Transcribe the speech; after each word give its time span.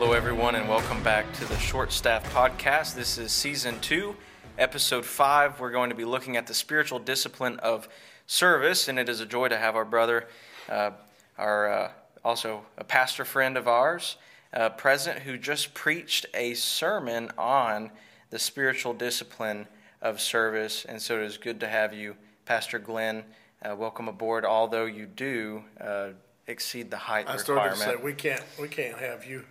Hello, 0.00 0.12
everyone, 0.12 0.54
and 0.54 0.68
welcome 0.68 1.02
back 1.02 1.32
to 1.32 1.44
the 1.46 1.58
Short 1.58 1.90
Staff 1.90 2.32
Podcast. 2.32 2.94
This 2.94 3.18
is 3.18 3.32
season 3.32 3.80
two, 3.80 4.14
episode 4.56 5.04
five. 5.04 5.58
We're 5.58 5.72
going 5.72 5.90
to 5.90 5.96
be 5.96 6.04
looking 6.04 6.36
at 6.36 6.46
the 6.46 6.54
spiritual 6.54 7.00
discipline 7.00 7.58
of 7.58 7.88
service, 8.28 8.86
and 8.86 8.96
it 8.96 9.08
is 9.08 9.18
a 9.18 9.26
joy 9.26 9.48
to 9.48 9.56
have 9.56 9.74
our 9.74 9.84
brother, 9.84 10.28
uh, 10.68 10.92
our 11.36 11.68
uh, 11.68 11.90
also 12.24 12.64
a 12.76 12.84
pastor 12.84 13.24
friend 13.24 13.56
of 13.56 13.66
ours, 13.66 14.18
uh, 14.54 14.68
present, 14.68 15.18
who 15.18 15.36
just 15.36 15.74
preached 15.74 16.26
a 16.32 16.54
sermon 16.54 17.32
on 17.36 17.90
the 18.30 18.38
spiritual 18.38 18.94
discipline 18.94 19.66
of 20.00 20.20
service. 20.20 20.84
And 20.84 21.02
so 21.02 21.16
it 21.16 21.24
is 21.24 21.38
good 21.38 21.58
to 21.58 21.66
have 21.66 21.92
you, 21.92 22.14
Pastor 22.44 22.78
Glenn. 22.78 23.24
Uh, 23.68 23.74
welcome 23.74 24.06
aboard, 24.06 24.44
although 24.44 24.86
you 24.86 25.06
do 25.06 25.64
uh, 25.80 26.10
exceed 26.46 26.88
the 26.92 26.98
height 26.98 27.26
I 27.28 27.36
started 27.36 27.72
requirement. 27.72 27.80
to 27.80 27.98
say 27.98 28.04
we 28.04 28.14
can't 28.14 28.44
we 28.60 28.68
can't 28.68 28.96
have 28.96 29.24
you. 29.24 29.42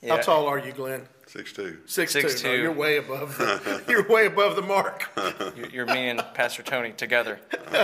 Yeah. 0.00 0.16
How 0.16 0.22
tall 0.22 0.46
are 0.46 0.58
you, 0.58 0.72
Glenn? 0.72 1.08
Six 1.26 1.52
two. 1.52 1.78
Six, 1.86 2.12
Six 2.12 2.40
two. 2.40 2.48
No, 2.48 2.56
two. 2.56 2.62
you're 2.62 2.72
way 2.72 2.96
above. 2.98 3.36
The, 3.36 3.84
you're 3.88 4.08
way 4.08 4.26
above 4.26 4.56
the 4.56 4.62
mark. 4.62 5.08
You- 5.56 5.68
You're 5.72 5.86
me 5.86 6.08
and 6.08 6.22
Pastor 6.34 6.62
Tony 6.62 6.92
together. 6.92 7.40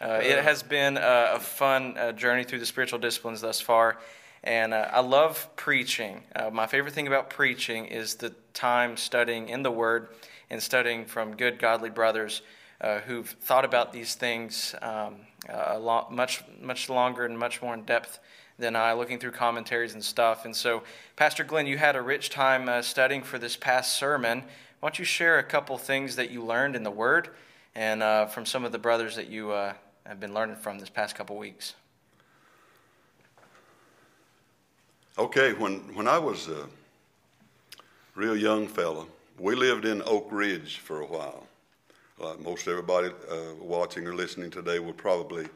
Uh, 0.00 0.18
it 0.20 0.42
has 0.42 0.64
been 0.64 0.96
a, 0.96 1.34
a 1.34 1.38
fun 1.38 1.96
uh, 1.96 2.10
journey 2.10 2.42
through 2.42 2.58
the 2.58 2.66
spiritual 2.66 2.98
disciplines 2.98 3.40
thus 3.40 3.60
far, 3.60 3.98
and 4.42 4.74
uh, 4.74 4.88
I 4.92 4.98
love 4.98 5.48
preaching. 5.54 6.24
Uh, 6.34 6.50
my 6.50 6.66
favorite 6.66 6.92
thing 6.92 7.06
about 7.06 7.30
preaching 7.30 7.86
is 7.86 8.16
the 8.16 8.30
time 8.52 8.96
studying 8.96 9.48
in 9.48 9.62
the 9.62 9.70
Word 9.70 10.08
and 10.50 10.60
studying 10.60 11.04
from 11.04 11.36
good, 11.36 11.56
godly 11.60 11.88
brothers 11.88 12.42
uh, 12.80 12.98
who've 12.98 13.28
thought 13.28 13.64
about 13.64 13.92
these 13.92 14.16
things 14.16 14.74
um, 14.82 15.18
a 15.48 15.78
lot, 15.78 16.12
much, 16.12 16.42
much 16.60 16.88
longer 16.88 17.24
and 17.24 17.38
much 17.38 17.62
more 17.62 17.72
in 17.72 17.84
depth 17.84 18.18
than 18.62 18.76
I, 18.76 18.94
looking 18.94 19.18
through 19.18 19.32
commentaries 19.32 19.92
and 19.92 20.02
stuff. 20.02 20.46
And 20.46 20.56
so, 20.56 20.84
Pastor 21.16 21.44
Glenn, 21.44 21.66
you 21.66 21.76
had 21.76 21.96
a 21.96 22.00
rich 22.00 22.30
time 22.30 22.68
uh, 22.68 22.80
studying 22.80 23.22
for 23.22 23.38
this 23.38 23.56
past 23.56 23.98
sermon. 23.98 24.44
Why 24.80 24.88
don't 24.88 24.98
you 24.98 25.04
share 25.04 25.38
a 25.38 25.42
couple 25.42 25.76
things 25.76 26.16
that 26.16 26.30
you 26.30 26.42
learned 26.42 26.74
in 26.74 26.82
the 26.82 26.90
Word 26.90 27.28
and 27.74 28.02
uh, 28.02 28.26
from 28.26 28.46
some 28.46 28.64
of 28.64 28.72
the 28.72 28.78
brothers 28.78 29.16
that 29.16 29.28
you 29.28 29.50
uh, 29.50 29.74
have 30.06 30.20
been 30.20 30.32
learning 30.32 30.56
from 30.56 30.78
this 30.78 30.88
past 30.88 31.14
couple 31.14 31.36
weeks? 31.36 31.74
Okay, 35.18 35.52
when 35.52 35.94
when 35.94 36.08
I 36.08 36.18
was 36.18 36.48
a 36.48 36.66
real 38.14 38.36
young 38.36 38.66
fella, 38.66 39.04
we 39.38 39.54
lived 39.54 39.84
in 39.84 40.02
Oak 40.06 40.28
Ridge 40.30 40.78
for 40.78 41.02
a 41.02 41.06
while. 41.06 41.46
Like 42.18 42.40
most 42.40 42.66
everybody 42.68 43.08
uh, 43.08 43.54
watching 43.60 44.06
or 44.06 44.14
listening 44.14 44.50
today 44.50 44.78
will 44.78 44.94
probably 44.94 45.48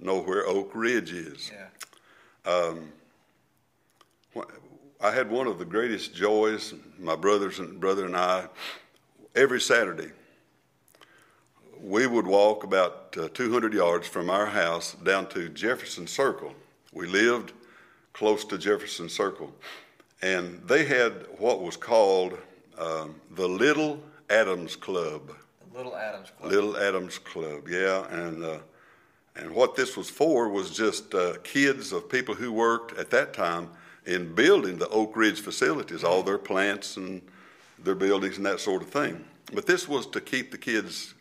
know 0.00 0.20
where 0.20 0.46
Oak 0.46 0.70
Ridge 0.74 1.12
is. 1.12 1.50
Yeah. 1.52 1.66
Wh- 4.34 4.40
I 5.00 5.10
had 5.10 5.30
one 5.30 5.46
of 5.46 5.58
the 5.58 5.64
greatest 5.64 6.14
joys. 6.14 6.74
My 6.98 7.14
brothers 7.14 7.58
and 7.58 7.78
brother 7.78 8.06
and 8.06 8.16
I, 8.16 8.46
every 9.34 9.60
Saturday, 9.60 10.10
we 11.80 12.06
would 12.06 12.26
walk 12.26 12.64
about 12.64 13.14
uh, 13.16 13.28
200 13.34 13.72
yards 13.74 14.08
from 14.08 14.30
our 14.30 14.46
house 14.46 14.94
down 14.94 15.28
to 15.28 15.48
Jefferson 15.50 16.06
Circle. 16.06 16.54
We 16.92 17.06
lived 17.06 17.52
close 18.12 18.44
to 18.46 18.58
Jefferson 18.58 19.08
Circle, 19.08 19.54
and 20.22 20.60
they 20.66 20.84
had 20.84 21.12
what 21.38 21.60
was 21.60 21.76
called 21.76 22.38
um, 22.78 23.14
the 23.32 23.46
Little 23.46 24.02
Adams 24.30 24.74
Club. 24.74 25.32
The 25.70 25.76
Little 25.76 25.96
Adams 25.96 26.30
Club. 26.30 26.50
Little 26.50 26.76
Adams 26.76 27.18
Club, 27.18 27.68
yeah, 27.68 28.06
and 28.08 28.44
uh, 28.44 28.58
and 29.38 29.52
what 29.52 29.76
this 29.76 29.96
was 29.96 30.10
for 30.10 30.48
was 30.48 30.70
just 30.70 31.14
uh, 31.14 31.34
kids 31.44 31.92
of 31.92 32.08
people 32.08 32.34
who 32.34 32.52
worked 32.52 32.98
at 32.98 33.10
that 33.10 33.32
time 33.32 33.70
in 34.04 34.34
building 34.34 34.78
the 34.78 34.88
Oak 34.88 35.16
Ridge 35.16 35.40
facilities, 35.40 36.02
all 36.02 36.22
their 36.22 36.38
plants 36.38 36.96
and 36.96 37.22
their 37.78 37.94
buildings 37.94 38.36
and 38.36 38.46
that 38.46 38.58
sort 38.58 38.82
of 38.82 38.90
thing. 38.90 39.24
But 39.52 39.66
this 39.66 39.86
was 39.88 40.06
to 40.08 40.20
keep 40.20 40.50
the 40.50 40.58
kids 40.58 41.14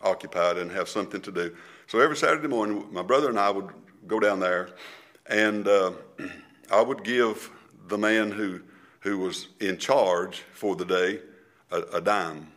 occupied 0.00 0.56
and 0.56 0.70
have 0.70 0.88
something 0.88 1.20
to 1.20 1.30
do. 1.30 1.54
So 1.86 2.00
every 2.00 2.16
Saturday 2.16 2.48
morning, 2.48 2.86
my 2.90 3.02
brother 3.02 3.28
and 3.28 3.38
I 3.38 3.50
would 3.50 3.68
go 4.06 4.18
down 4.18 4.40
there, 4.40 4.70
and 5.26 5.68
uh, 5.68 5.92
I 6.70 6.80
would 6.80 7.04
give 7.04 7.50
the 7.88 7.98
man 7.98 8.30
who 8.30 8.60
who 9.00 9.18
was 9.18 9.48
in 9.60 9.78
charge 9.78 10.42
for 10.52 10.74
the 10.74 10.84
day 10.84 11.20
a, 11.70 11.80
a 11.94 12.00
dime, 12.00 12.48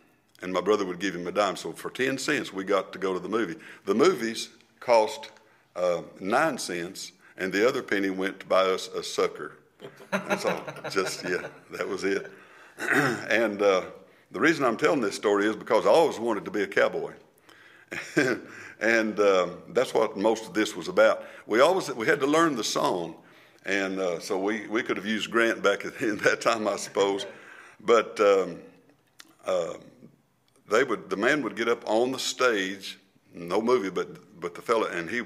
and 0.42 0.52
my 0.52 0.60
brother 0.60 0.84
would 0.84 0.98
give 0.98 1.14
him 1.14 1.26
a 1.26 1.32
dime. 1.32 1.56
So 1.56 1.72
for 1.72 1.90
ten 1.90 2.18
cents, 2.18 2.52
we 2.52 2.64
got 2.64 2.92
to 2.92 2.98
go 2.98 3.12
to 3.12 3.20
the 3.20 3.28
movie. 3.28 3.56
The 3.84 3.94
movies 3.94 4.48
cost 4.82 5.30
uh, 5.76 6.02
nine 6.20 6.58
cents, 6.58 7.12
and 7.36 7.52
the 7.52 7.66
other 7.66 7.82
penny 7.82 8.10
went 8.10 8.40
to 8.40 8.46
buy 8.46 8.62
us 8.62 8.88
a 8.88 9.02
sucker. 9.02 9.52
That's 10.10 10.44
all. 10.44 10.62
Just 10.90 11.24
yeah, 11.24 11.46
that 11.70 11.88
was 11.88 12.04
it. 12.04 12.30
and 12.78 13.62
uh, 13.62 13.82
the 14.30 14.40
reason 14.40 14.64
I'm 14.64 14.76
telling 14.76 15.00
this 15.00 15.14
story 15.14 15.46
is 15.46 15.56
because 15.56 15.86
I 15.86 15.90
always 15.90 16.18
wanted 16.18 16.44
to 16.44 16.50
be 16.50 16.62
a 16.62 16.66
cowboy. 16.66 17.12
and 18.80 19.20
um, 19.20 19.58
that's 19.70 19.94
what 19.94 20.16
most 20.16 20.46
of 20.46 20.54
this 20.54 20.74
was 20.76 20.88
about. 20.88 21.24
We 21.46 21.60
always 21.60 21.92
we 21.92 22.06
had 22.06 22.20
to 22.20 22.26
learn 22.26 22.56
the 22.56 22.64
song, 22.64 23.14
and 23.64 23.98
uh, 23.98 24.20
so 24.20 24.38
we, 24.38 24.66
we 24.66 24.82
could 24.82 24.96
have 24.96 25.06
used 25.06 25.30
Grant 25.30 25.62
back 25.62 25.84
in 26.00 26.16
that 26.18 26.40
time, 26.40 26.66
I 26.66 26.76
suppose. 26.76 27.26
But 27.80 28.18
um, 28.20 28.58
uh, 29.44 29.74
they 30.70 30.84
would 30.84 31.08
the 31.08 31.16
man 31.16 31.42
would 31.42 31.56
get 31.56 31.68
up 31.68 31.82
on 31.88 32.12
the 32.12 32.18
stage, 32.18 32.98
no 33.34 33.60
movie, 33.60 33.90
but 33.90 34.08
but 34.42 34.54
the 34.54 34.62
fella, 34.62 34.88
and 34.88 35.08
he 35.08 35.22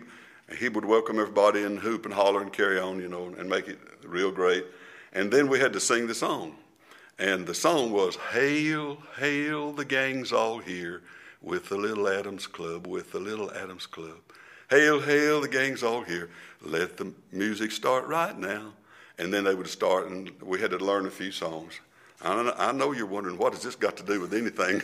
he 0.57 0.69
would 0.69 0.85
welcome 0.85 1.19
everybody 1.19 1.65
and 1.65 1.81
hoop 1.81 2.05
and 2.05 2.15
holler 2.15 2.41
and 2.41 2.53
carry 2.53 2.79
on, 2.79 3.01
you 3.01 3.09
know, 3.09 3.35
and 3.37 3.51
make 3.51 3.67
it 3.67 3.81
real 4.05 4.31
great. 4.31 4.65
And 5.13 5.33
then 5.33 5.49
we 5.49 5.59
had 5.59 5.73
to 5.73 5.81
sing 5.81 6.07
the 6.07 6.15
song. 6.15 6.55
And 7.19 7.47
the 7.47 7.55
song 7.55 7.91
was 7.91 8.17
Hail, 8.33 8.99
Hail, 9.19 9.73
the 9.73 9.85
gang's 9.85 10.33
all 10.33 10.59
here 10.59 11.03
with 11.43 11.69
the 11.69 11.77
Little 11.77 12.09
Adams 12.09 12.47
Club, 12.47 12.87
with 12.87 13.11
the 13.13 13.19
Little 13.19 13.51
Adams 13.53 13.87
Club. 13.87 14.19
Hail, 14.71 15.01
hail, 15.01 15.41
the 15.41 15.49
gang's 15.49 15.83
all 15.83 16.03
here. 16.03 16.29
Let 16.61 16.97
the 16.97 17.13
music 17.33 17.73
start 17.73 18.07
right 18.07 18.37
now. 18.37 18.73
And 19.19 19.33
then 19.33 19.45
they 19.45 19.55
would 19.55 19.69
start, 19.69 20.09
and 20.09 20.31
we 20.43 20.61
had 20.61 20.71
to 20.71 20.79
learn 20.79 21.07
a 21.07 21.11
few 21.11 21.33
songs. 21.33 21.81
I 22.21 22.43
know, 22.43 22.55
I 22.57 22.73
know 22.73 22.93
you're 22.93 23.07
wondering, 23.07 23.39
what 23.39 23.53
has 23.55 23.63
this 23.63 23.77
got 23.77 23.97
to 23.97 24.03
do 24.03 24.21
with 24.21 24.35
anything? 24.35 24.83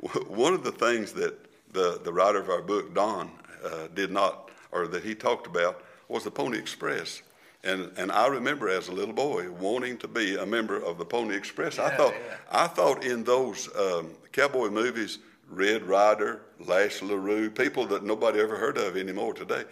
One 0.28 0.54
of 0.54 0.62
the 0.62 0.72
things 0.72 1.12
that 1.14 1.47
the, 1.72 2.00
the 2.02 2.12
writer 2.12 2.38
of 2.38 2.48
our 2.48 2.62
book, 2.62 2.94
Don, 2.94 3.30
uh, 3.64 3.88
did 3.94 4.10
not, 4.10 4.50
or 4.72 4.86
that 4.88 5.04
he 5.04 5.14
talked 5.14 5.46
about, 5.46 5.82
was 6.08 6.24
the 6.24 6.30
Pony 6.30 6.58
Express. 6.58 7.22
And, 7.64 7.90
and 7.96 8.12
I 8.12 8.28
remember 8.28 8.68
as 8.68 8.88
a 8.88 8.92
little 8.92 9.14
boy 9.14 9.50
wanting 9.50 9.98
to 9.98 10.08
be 10.08 10.36
a 10.36 10.46
member 10.46 10.76
of 10.82 10.96
the 10.96 11.04
Pony 11.04 11.34
Express. 11.34 11.78
I 11.78 11.90
thought 11.96 12.14
yeah. 12.14 12.36
I 12.50 12.66
thought 12.68 13.04
in 13.04 13.24
those 13.24 13.68
um, 13.76 14.12
cowboy 14.32 14.70
movies, 14.70 15.18
Red 15.50 15.82
Ryder, 15.82 16.42
Lash 16.60 17.02
LaRue, 17.02 17.50
people 17.50 17.84
that 17.86 18.04
nobody 18.04 18.38
ever 18.40 18.56
heard 18.56 18.78
of 18.78 18.96
anymore 18.96 19.34
today, 19.34 19.64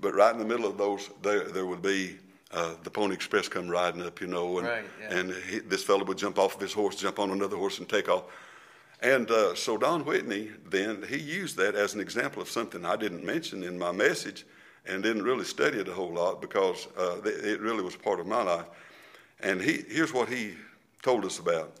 but 0.00 0.14
right 0.14 0.32
in 0.32 0.38
the 0.38 0.44
middle 0.44 0.66
of 0.66 0.78
those, 0.78 1.10
there, 1.22 1.44
there 1.50 1.66
would 1.66 1.82
be 1.82 2.16
uh, 2.50 2.74
the 2.82 2.90
Pony 2.90 3.14
Express 3.14 3.48
come 3.48 3.68
riding 3.68 4.02
up, 4.02 4.20
you 4.20 4.26
know, 4.26 4.58
and, 4.58 4.66
Right, 4.66 4.84
yeah. 5.00 5.16
and 5.16 5.34
he, 5.50 5.58
this 5.58 5.82
fellow 5.84 6.04
would 6.04 6.18
jump 6.18 6.38
off 6.38 6.54
of 6.54 6.60
his 6.60 6.72
horse, 6.72 6.96
jump 6.96 7.18
on 7.18 7.30
another 7.30 7.56
horse, 7.56 7.78
and 7.78 7.88
take 7.88 8.08
off. 8.08 8.24
And 9.04 9.30
uh, 9.30 9.54
so 9.54 9.76
Don 9.76 10.06
Whitney 10.06 10.48
then 10.70 11.04
he 11.06 11.18
used 11.18 11.58
that 11.58 11.74
as 11.74 11.92
an 11.92 12.00
example 12.00 12.40
of 12.40 12.48
something 12.48 12.86
I 12.86 12.96
didn't 12.96 13.22
mention 13.22 13.62
in 13.62 13.78
my 13.78 13.92
message, 13.92 14.46
and 14.86 15.02
didn't 15.02 15.24
really 15.24 15.44
study 15.44 15.78
it 15.78 15.88
a 15.88 15.92
whole 15.92 16.12
lot 16.12 16.40
because 16.40 16.88
uh, 16.98 17.20
it 17.22 17.60
really 17.60 17.82
was 17.82 17.96
part 17.96 18.18
of 18.18 18.26
my 18.26 18.42
life. 18.42 18.64
And 19.40 19.60
he 19.60 19.84
here's 19.88 20.14
what 20.14 20.30
he 20.30 20.54
told 21.02 21.26
us 21.26 21.38
about. 21.38 21.72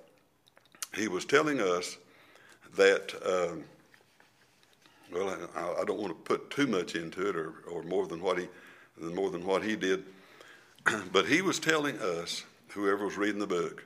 He 0.94 1.08
was 1.08 1.24
telling 1.24 1.60
us 1.60 1.96
that. 2.76 3.14
Um, 3.24 3.64
well, 5.12 5.36
I, 5.54 5.82
I 5.82 5.84
don't 5.84 6.00
want 6.00 6.08
to 6.08 6.14
put 6.14 6.50
too 6.50 6.66
much 6.66 6.94
into 6.94 7.28
it, 7.28 7.36
or, 7.36 7.54
or 7.70 7.82
more 7.84 8.06
than 8.06 8.20
what 8.20 8.38
he, 8.38 8.48
more 9.00 9.30
than 9.30 9.46
what 9.46 9.62
he 9.62 9.76
did. 9.76 10.04
but 11.12 11.26
he 11.26 11.40
was 11.40 11.58
telling 11.58 11.98
us, 12.00 12.44
whoever 12.68 13.04
was 13.04 13.16
reading 13.16 13.38
the 13.38 13.46
book, 13.46 13.84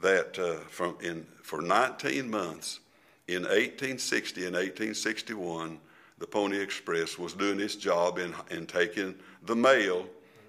that 0.00 0.38
uh, 0.38 0.54
from 0.68 0.96
in 1.00 1.26
for 1.42 1.60
19 1.60 2.30
months 2.30 2.80
in 3.26 3.42
1860 3.42 4.46
and 4.46 4.54
1861, 4.54 5.78
the 6.18 6.26
Pony 6.26 6.58
Express 6.58 7.18
was 7.18 7.32
doing 7.32 7.60
its 7.60 7.76
job 7.76 8.18
in 8.18 8.34
in 8.50 8.66
taking 8.66 9.14
the 9.44 9.56
mail 9.56 10.06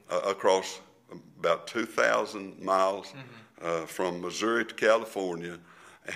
uh, 0.10 0.22
across 0.26 0.82
about 1.40 1.68
2,000 1.68 2.62
miles 2.62 3.14
uh, 3.62 3.82
from 3.86 4.22
Missouri 4.22 4.66
to 4.66 4.74
California, 4.76 5.58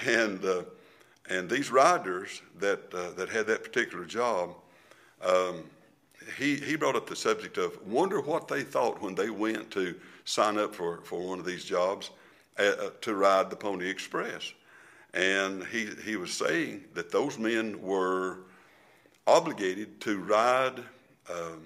and 0.05 0.43
uh, 0.45 0.63
and 1.29 1.49
these 1.49 1.71
riders 1.71 2.41
that 2.59 2.93
uh, 2.93 3.11
that 3.11 3.29
had 3.29 3.47
that 3.47 3.63
particular 3.63 4.05
job. 4.05 4.55
Um, 5.21 5.63
he, 6.37 6.55
he 6.55 6.77
brought 6.77 6.95
up 6.95 7.07
the 7.07 7.15
subject 7.17 7.57
of 7.57 7.85
wonder 7.85 8.21
what 8.21 8.47
they 8.47 8.61
thought 8.63 9.01
when 9.01 9.13
they 9.13 9.29
went 9.29 9.69
to 9.71 9.93
sign 10.23 10.57
up 10.57 10.73
for, 10.73 11.01
for 11.03 11.19
one 11.19 11.37
of 11.37 11.45
these 11.45 11.65
jobs 11.65 12.11
to 12.57 13.15
ride 13.15 13.49
the 13.49 13.55
Pony 13.55 13.89
Express. 13.89 14.53
And 15.13 15.63
he, 15.65 15.89
he 16.03 16.15
was 16.15 16.33
saying 16.33 16.85
that 16.95 17.11
those 17.11 17.37
men 17.37 17.81
were 17.81 18.39
obligated 19.27 20.01
to 20.01 20.19
ride 20.19 20.79
um, 21.29 21.61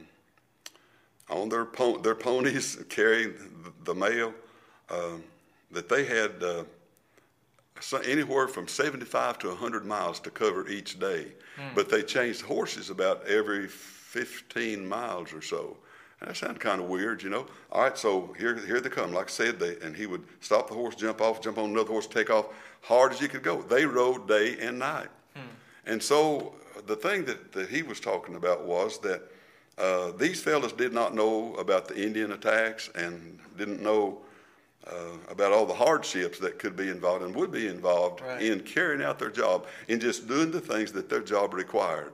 on 1.30 1.50
their 1.50 1.66
po- 1.66 1.98
their 1.98 2.16
ponies 2.16 2.78
carrying 2.90 3.34
the 3.84 3.96
mail, 3.96 4.34
um, 4.90 5.24
that 5.72 5.90
they 5.90 6.06
had 6.06 6.44
uh, 6.44 6.64
so 7.80 7.98
anywhere 8.00 8.48
from 8.48 8.68
75 8.68 9.40
to 9.40 9.48
100 9.50 9.86
miles 9.86 10.20
to 10.22 10.30
cover 10.30 10.68
each 10.68 11.00
day. 11.00 11.28
But 11.76 11.90
they 11.90 12.04
changed 12.04 12.42
horses 12.42 12.90
about 12.90 13.26
every 13.28 13.68
15 13.68 14.88
miles 14.88 15.34
or 15.34 15.42
so. 15.42 15.78
And 16.20 16.30
that 16.30 16.36
sounded 16.36 16.60
kind 16.60 16.82
of 16.82 16.88
weird, 16.88 17.22
you 17.22 17.30
know. 17.30 17.46
All 17.72 17.84
right, 17.84 17.98
so 17.98 18.34
here, 18.40 18.56
here 18.66 18.82
they 18.82 18.90
come. 18.90 19.14
Like 19.14 19.28
I 19.28 19.30
said, 19.32 19.60
they, 19.60 19.78
and 19.84 19.96
he 19.96 20.08
would 20.08 20.24
stop 20.42 20.68
the 20.68 20.74
horse, 20.74 20.96
jump 20.96 21.22
off, 21.22 21.42
jump 21.42 21.58
on 21.60 21.70
another 21.70 21.90
horse, 21.92 22.08
take 22.08 22.30
off, 22.32 22.48
hard 22.82 23.12
as 23.14 23.20
he 23.20 23.28
could 23.28 23.44
go. 23.44 23.62
They 23.62 23.86
rode 23.86 24.28
day 24.28 24.58
and 24.60 24.80
night. 24.80 25.10
And 25.86 26.04
so 26.04 26.56
uh, 26.76 26.82
the 26.86 26.96
thing 26.98 27.24
that, 27.26 27.52
that 27.54 27.70
he 27.70 27.82
was 27.82 28.00
talking 28.02 28.36
about 28.36 28.66
was 28.66 29.00
that 29.00 29.22
uh, 29.78 30.12
these 30.18 30.42
fellas 30.42 30.74
did 30.74 30.92
not 30.92 31.16
know 31.16 31.54
about 31.56 31.88
the 31.88 31.96
Indian 32.04 32.34
attacks 32.34 32.90
and 32.96 33.40
didn't 33.58 33.82
know 33.82 34.18
uh, 34.86 34.94
about 35.30 35.54
all 35.54 35.66
the 35.66 35.74
hardships 35.74 36.40
that 36.40 36.60
could 36.60 36.76
be 36.76 36.90
involved 36.90 37.24
and 37.24 37.34
would 37.36 37.52
be 37.54 37.68
involved 37.68 38.20
Right. 38.22 38.42
in 38.42 38.60
carrying 38.62 39.02
out 39.02 39.18
their 39.18 39.30
job, 39.30 39.66
in 39.88 40.00
just 40.02 40.28
doing 40.28 40.52
the 40.52 40.60
things 40.60 40.92
that 40.94 41.08
their 41.10 41.22
job 41.22 41.54
required. 41.54 42.14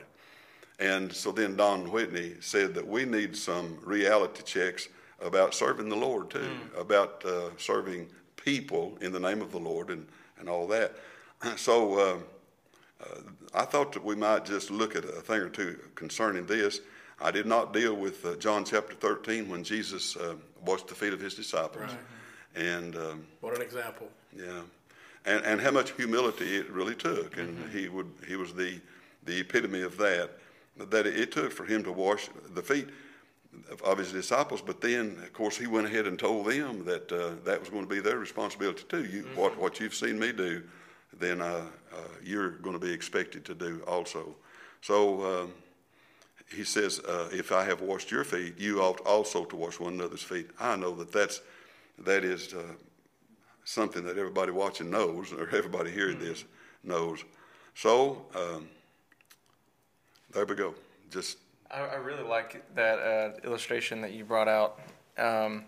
And 0.80 1.12
so 1.14 1.31
then 1.31 1.56
Don 1.56 1.92
Whitney 1.92 2.36
said 2.40 2.74
that 2.74 2.88
we 2.88 3.06
need 3.06 3.36
some 3.38 3.78
reality 3.84 4.42
checks 4.44 4.88
about 5.22 5.54
serving 5.54 5.88
the 5.90 5.96
Lord 5.96 6.30
too, 6.30 6.50
about 6.78 7.24
uh, 7.25 7.50
serving 7.58 8.08
people 8.36 8.98
in 9.02 9.12
the 9.12 9.20
name 9.20 9.42
of 9.42 9.52
the 9.52 9.60
Lord 9.60 9.90
and, 9.90 10.06
and 10.40 10.50
all 10.50 10.68
that. 10.68 10.96
So 11.58 12.00
uh, 12.00 12.18
uh, 13.04 13.20
I 13.54 13.66
thought 13.66 13.92
that 13.94 14.04
we 14.04 14.16
might 14.16 14.46
just 14.46 14.72
look 14.72 14.96
at 14.96 15.04
a 15.04 15.22
thing 15.22 15.40
or 15.42 15.50
two 15.50 15.78
concerning 15.94 16.46
this. 16.46 16.80
I 17.22 17.31
did 17.31 17.46
not 17.46 17.74
deal 17.74 17.94
with 17.96 18.26
uh, 18.26 18.36
John 18.36 18.64
chapter 18.64 18.96
13 18.96 19.50
when 19.50 19.64
Jesus 19.64 20.16
uh, 20.16 20.36
washed 20.66 20.88
the 20.88 20.96
feet 20.96 21.12
of 21.14 21.19
his 21.19 21.36
disciples. 21.36 21.92
And 22.56 22.96
um, 22.96 23.26
What 23.42 23.56
an 23.56 23.62
example. 23.62 24.08
yeah, 24.36 24.62
and 25.26 25.44
and 25.44 25.60
how 25.60 25.72
much 25.72 25.92
humility 25.92 26.56
it 26.56 26.69
really 26.69 26.96
took, 26.96 27.36
and 27.38 27.58
he 27.72 27.90
would 27.90 28.12
he 28.28 28.36
was 28.36 28.54
the 28.54 28.80
the 29.26 29.40
epitome 29.40 29.81
of 29.81 29.98
that. 29.98 30.30
That 30.78 31.06
it 31.06 31.31
took 31.31 31.52
for 31.52 31.66
him 31.66 31.84
to 31.84 31.92
wash 31.92 32.30
the 32.54 32.62
feet 32.62 32.88
of, 33.84 33.98
his 34.00 34.12
disciples, 34.12 34.62
but 34.62 34.81
then 34.81 35.18
of 35.24 35.31
course 35.34 35.58
he 35.58 35.68
went 35.68 35.86
ahead 35.86 36.08
and 36.08 36.18
told 36.18 36.48
them 36.48 36.84
that 36.86 37.12
uh, 37.12 37.31
that 37.46 37.60
was 37.60 37.70
going 37.70 37.84
to 37.84 37.90
be 37.90 38.00
their 38.00 38.18
responsibility 38.18 38.84
too. 38.90 39.06
You 39.06 39.24
what 39.36 39.58
what 39.58 39.80
you've 39.80 39.94
seen 39.94 40.18
me 40.18 40.31
do, 40.31 40.64
then 41.20 41.42
uh, 41.42 41.66
uh, 41.94 41.98
you're 42.24 42.50
going 42.50 42.74
to 42.80 42.86
be 42.86 42.92
expected 42.92 43.46
to 43.46 43.56
do 43.56 43.81
also. 43.88 44.36
So. 44.81 45.42
Um, 45.42 45.54
he 46.54 46.64
says, 46.64 47.00
uh, 47.00 47.30
"If 47.31 47.52
I 47.52 47.64
have 47.64 47.81
washed 47.81 48.12
your 48.12 48.24
feet, 48.24 48.60
you 48.60 48.81
ought 48.81 49.00
also 49.02 49.46
to 49.46 49.56
wash 49.56 49.80
one 49.80 49.94
another's 49.94 50.22
feet." 50.22 50.50
I 50.60 50.76
know 50.76 50.94
that 50.96 51.12
that's 51.12 51.42
that 52.00 52.24
is 52.24 52.54
uh, 52.54 52.62
something 53.64 54.04
that 54.04 54.18
everybody 54.18 54.52
watching 54.52 54.90
knows, 54.90 55.31
or 55.34 55.50
everybody 55.50 55.92
hearing 55.92 56.19
this 56.19 56.44
knows. 56.84 57.24
So 57.76 58.26
um, 58.36 58.69
there 60.33 60.45
we 60.45 60.56
go. 60.56 60.74
Just 61.12 61.38
I, 61.69 61.81
I 61.81 61.95
really 61.95 62.24
like 62.24 62.63
that 62.75 63.00
uh, 63.00 63.31
illustration 63.44 64.01
that 64.01 64.13
you 64.13 64.24
brought 64.24 64.47
out. 64.47 64.80
Um, 65.18 65.65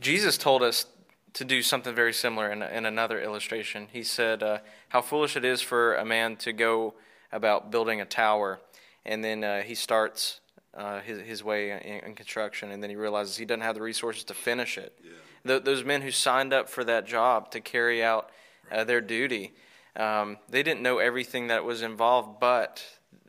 Jesus 0.00 0.38
told 0.38 0.62
us 0.62 0.86
to 1.34 1.44
do 1.44 1.62
something 1.62 1.94
very 1.94 2.12
similar 2.12 2.50
in, 2.50 2.62
in 2.62 2.86
another 2.86 3.20
illustration. 3.20 3.88
He 3.92 4.02
said, 4.02 4.42
uh, 4.42 4.58
How 4.88 5.02
foolish 5.02 5.36
it 5.36 5.44
is 5.44 5.60
for 5.60 5.94
a 5.96 6.04
man 6.04 6.36
to 6.36 6.52
go 6.52 6.94
about 7.32 7.70
building 7.70 8.00
a 8.00 8.04
tower, 8.04 8.60
and 9.04 9.22
then 9.22 9.44
uh, 9.44 9.62
he 9.62 9.74
starts 9.74 10.40
uh, 10.74 11.00
his, 11.00 11.20
his 11.20 11.44
way 11.44 11.70
in, 11.70 11.78
in 11.78 12.14
construction, 12.14 12.70
and 12.70 12.82
then 12.82 12.90
he 12.90 12.96
realizes 12.96 13.36
he 13.36 13.44
doesn't 13.44 13.62
have 13.62 13.74
the 13.74 13.82
resources 13.82 14.24
to 14.24 14.34
finish 14.34 14.78
it. 14.78 14.98
Th- 15.46 15.62
those 15.62 15.84
men 15.84 16.02
who 16.02 16.10
signed 16.10 16.52
up 16.52 16.68
for 16.68 16.84
that 16.84 17.06
job 17.06 17.50
to 17.50 17.60
carry 17.60 18.02
out 18.02 18.30
uh, 18.70 18.84
their 18.84 19.00
duty, 19.00 19.54
um, 19.96 20.38
they 20.48 20.62
didn't 20.62 20.82
know 20.82 20.98
everything 20.98 21.48
that 21.48 21.64
was 21.64 21.82
involved, 21.82 22.40
but 22.40 22.84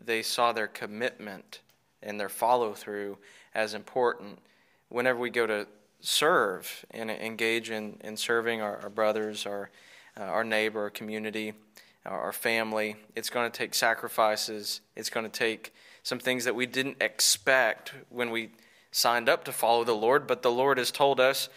they 0.05 0.21
saw 0.21 0.51
their 0.51 0.67
commitment 0.67 1.61
and 2.01 2.19
their 2.19 2.29
follow 2.29 2.73
through 2.73 3.17
as 3.53 3.73
important. 3.73 4.39
Whenever 4.89 5.19
we 5.19 5.29
go 5.29 5.45
to 5.45 5.67
serve 6.01 6.85
and 6.91 7.11
engage 7.11 7.69
in, 7.69 7.97
in 8.03 8.15
serving 8.15 8.61
our, 8.61 8.77
our 8.81 8.89
brothers, 8.89 9.45
our, 9.45 9.69
uh, 10.17 10.23
our 10.23 10.43
neighbor, 10.43 10.81
our 10.81 10.89
community, 10.89 11.53
our, 12.05 12.19
our 12.21 12.31
family, 12.31 12.95
it's 13.15 13.29
going 13.29 13.49
to 13.49 13.57
take 13.57 13.73
sacrifices. 13.73 14.81
It's 14.95 15.09
going 15.09 15.25
to 15.25 15.31
take 15.31 15.73
some 16.03 16.19
things 16.19 16.45
that 16.45 16.55
we 16.55 16.65
didn't 16.65 16.97
expect 17.01 17.93
when 18.09 18.31
we 18.31 18.51
signed 18.91 19.29
up 19.29 19.43
to 19.43 19.51
follow 19.51 19.83
the 19.83 19.95
Lord, 19.95 20.25
but 20.25 20.41
the 20.41 20.51
Lord 20.51 20.77
has 20.77 20.91
told 20.91 21.19
us, 21.19 21.49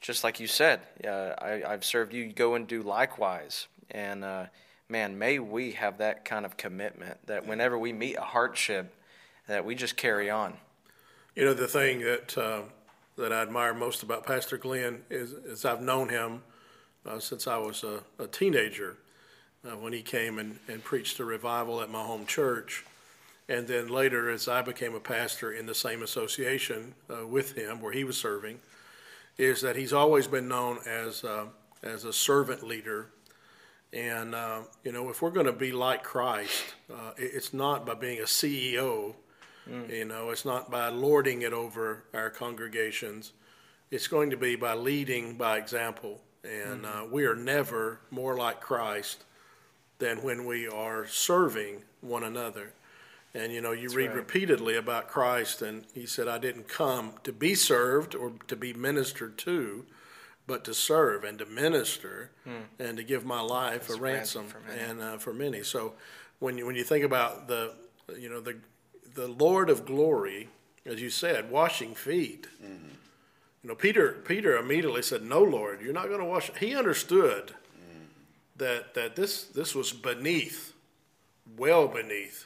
just 0.00 0.22
like 0.22 0.38
you 0.38 0.46
said, 0.46 0.80
uh, 1.06 1.34
I, 1.38 1.62
I've 1.66 1.84
served 1.84 2.12
you, 2.12 2.32
go 2.32 2.54
and 2.54 2.66
do 2.66 2.82
likewise. 2.82 3.66
And 3.90 4.22
uh, 4.22 4.46
man, 4.88 5.18
may 5.18 5.38
we 5.38 5.72
have 5.72 5.98
that 5.98 6.24
kind 6.24 6.44
of 6.44 6.56
commitment 6.56 7.18
that 7.26 7.46
whenever 7.46 7.78
we 7.78 7.92
meet 7.92 8.16
a 8.16 8.22
hardship, 8.22 8.94
that 9.46 9.64
we 9.64 9.74
just 9.74 9.96
carry 9.96 10.30
on. 10.30 10.54
You 11.34 11.44
know, 11.44 11.54
the 11.54 11.68
thing 11.68 12.00
that, 12.00 12.36
uh, 12.38 12.62
that 13.16 13.32
I 13.32 13.42
admire 13.42 13.74
most 13.74 14.02
about 14.02 14.26
Pastor 14.26 14.56
Glenn 14.56 15.02
is, 15.10 15.32
is 15.32 15.64
I've 15.64 15.82
known 15.82 16.08
him 16.08 16.42
uh, 17.06 17.18
since 17.18 17.46
I 17.46 17.58
was 17.58 17.84
a, 17.84 18.00
a 18.18 18.26
teenager 18.26 18.96
uh, 19.64 19.76
when 19.76 19.92
he 19.92 20.02
came 20.02 20.38
and, 20.38 20.58
and 20.68 20.82
preached 20.82 21.18
a 21.20 21.24
revival 21.24 21.80
at 21.80 21.90
my 21.90 22.02
home 22.02 22.26
church. 22.26 22.84
And 23.48 23.66
then 23.66 23.88
later, 23.88 24.30
as 24.30 24.48
I 24.48 24.62
became 24.62 24.94
a 24.94 25.00
pastor 25.00 25.52
in 25.52 25.66
the 25.66 25.74
same 25.74 26.02
association 26.02 26.94
uh, 27.10 27.26
with 27.26 27.56
him 27.56 27.80
where 27.80 27.92
he 27.92 28.04
was 28.04 28.16
serving, 28.16 28.60
is 29.36 29.60
that 29.60 29.76
he's 29.76 29.92
always 29.92 30.26
been 30.26 30.48
known 30.48 30.78
as, 30.86 31.24
uh, 31.24 31.46
as 31.82 32.04
a 32.04 32.12
servant 32.12 32.62
leader. 32.62 33.08
And, 33.94 34.34
uh, 34.34 34.62
you 34.82 34.90
know, 34.90 35.08
if 35.08 35.22
we're 35.22 35.30
going 35.30 35.46
to 35.46 35.52
be 35.52 35.70
like 35.70 36.02
Christ, 36.02 36.64
uh, 36.92 37.12
it, 37.16 37.30
it's 37.34 37.54
not 37.54 37.86
by 37.86 37.94
being 37.94 38.18
a 38.18 38.24
CEO, 38.24 39.14
you 39.88 40.04
know, 40.04 40.30
it's 40.30 40.44
not 40.44 40.70
by 40.70 40.88
lording 40.88 41.42
it 41.42 41.52
over 41.52 42.04
our 42.12 42.28
congregations. 42.28 43.32
It's 43.90 44.08
going 44.08 44.30
to 44.30 44.36
be 44.36 44.56
by 44.56 44.74
leading 44.74 45.36
by 45.36 45.56
example. 45.56 46.20
And 46.42 46.84
uh, 46.84 47.04
we 47.10 47.24
are 47.24 47.36
never 47.36 48.00
more 48.10 48.36
like 48.36 48.60
Christ 48.60 49.24
than 49.98 50.22
when 50.22 50.44
we 50.44 50.68
are 50.68 51.06
serving 51.06 51.82
one 52.02 52.24
another. 52.24 52.74
And 53.32 53.52
you 53.52 53.60
know, 53.60 53.72
you 53.72 53.88
read 53.90 54.08
right. 54.08 54.16
repeatedly 54.16 54.76
about 54.76 55.08
Christ, 55.08 55.62
and 55.62 55.84
he 55.94 56.06
said, 56.06 56.28
I 56.28 56.38
didn't 56.38 56.68
come 56.68 57.14
to 57.24 57.32
be 57.32 57.54
served 57.54 58.14
or 58.14 58.32
to 58.48 58.56
be 58.56 58.72
ministered 58.72 59.38
to, 59.38 59.86
but 60.46 60.64
to 60.64 60.74
serve 60.74 61.24
and 61.24 61.38
to 61.38 61.46
minister 61.46 62.30
and 62.78 62.96
to 62.96 63.02
give 63.02 63.24
my 63.24 63.40
life 63.40 63.88
As 63.88 63.96
a 63.96 63.98
a 63.98 64.00
ransom 64.00 64.42
ransom 64.42 64.46
for 64.62 64.68
many. 64.68 64.80
and 64.82 65.00
uh, 65.00 65.18
for 65.18 65.32
many. 65.32 65.62
So 65.62 65.94
when 66.38 66.58
you, 66.58 66.66
when 66.66 66.76
you 66.76 66.84
think 66.84 67.04
about 67.04 67.48
the, 67.48 67.72
you 68.18 68.28
know, 68.28 68.40
the, 68.40 68.56
the 69.14 69.28
Lord 69.28 69.70
of 69.70 69.86
glory, 69.86 70.48
as 70.84 71.00
you 71.00 71.08
said, 71.10 71.50
washing 71.50 71.94
feet. 71.94 72.46
You 72.62 73.68
know, 73.70 73.74
Peter, 73.74 74.12
Peter 74.26 74.58
immediately 74.58 75.00
said, 75.00 75.22
no, 75.22 75.42
Lord, 75.42 75.80
you're 75.80 75.94
not 75.94 76.08
going 76.08 76.18
to 76.20 76.26
wash. 76.26 76.50
He 76.60 76.76
understood 76.76 77.54
that, 78.56 78.92
that 78.94 79.16
this, 79.16 79.44
this 79.44 79.74
was 79.74 79.92
beneath, 79.92 80.74
well 81.56 81.88
beneath 81.88 82.44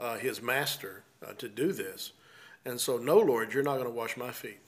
uh, 0.00 0.16
his 0.16 0.40
master 0.40 1.02
uh, 1.26 1.34
to 1.34 1.48
do 1.48 1.72
this. 1.72 2.12
And 2.64 2.80
so, 2.80 2.96
no, 2.96 3.18
Lord, 3.18 3.52
you're 3.52 3.62
not 3.62 3.74
going 3.74 3.86
to 3.88 3.92
wash 3.92 4.16
my 4.16 4.30
feet. 4.30 4.60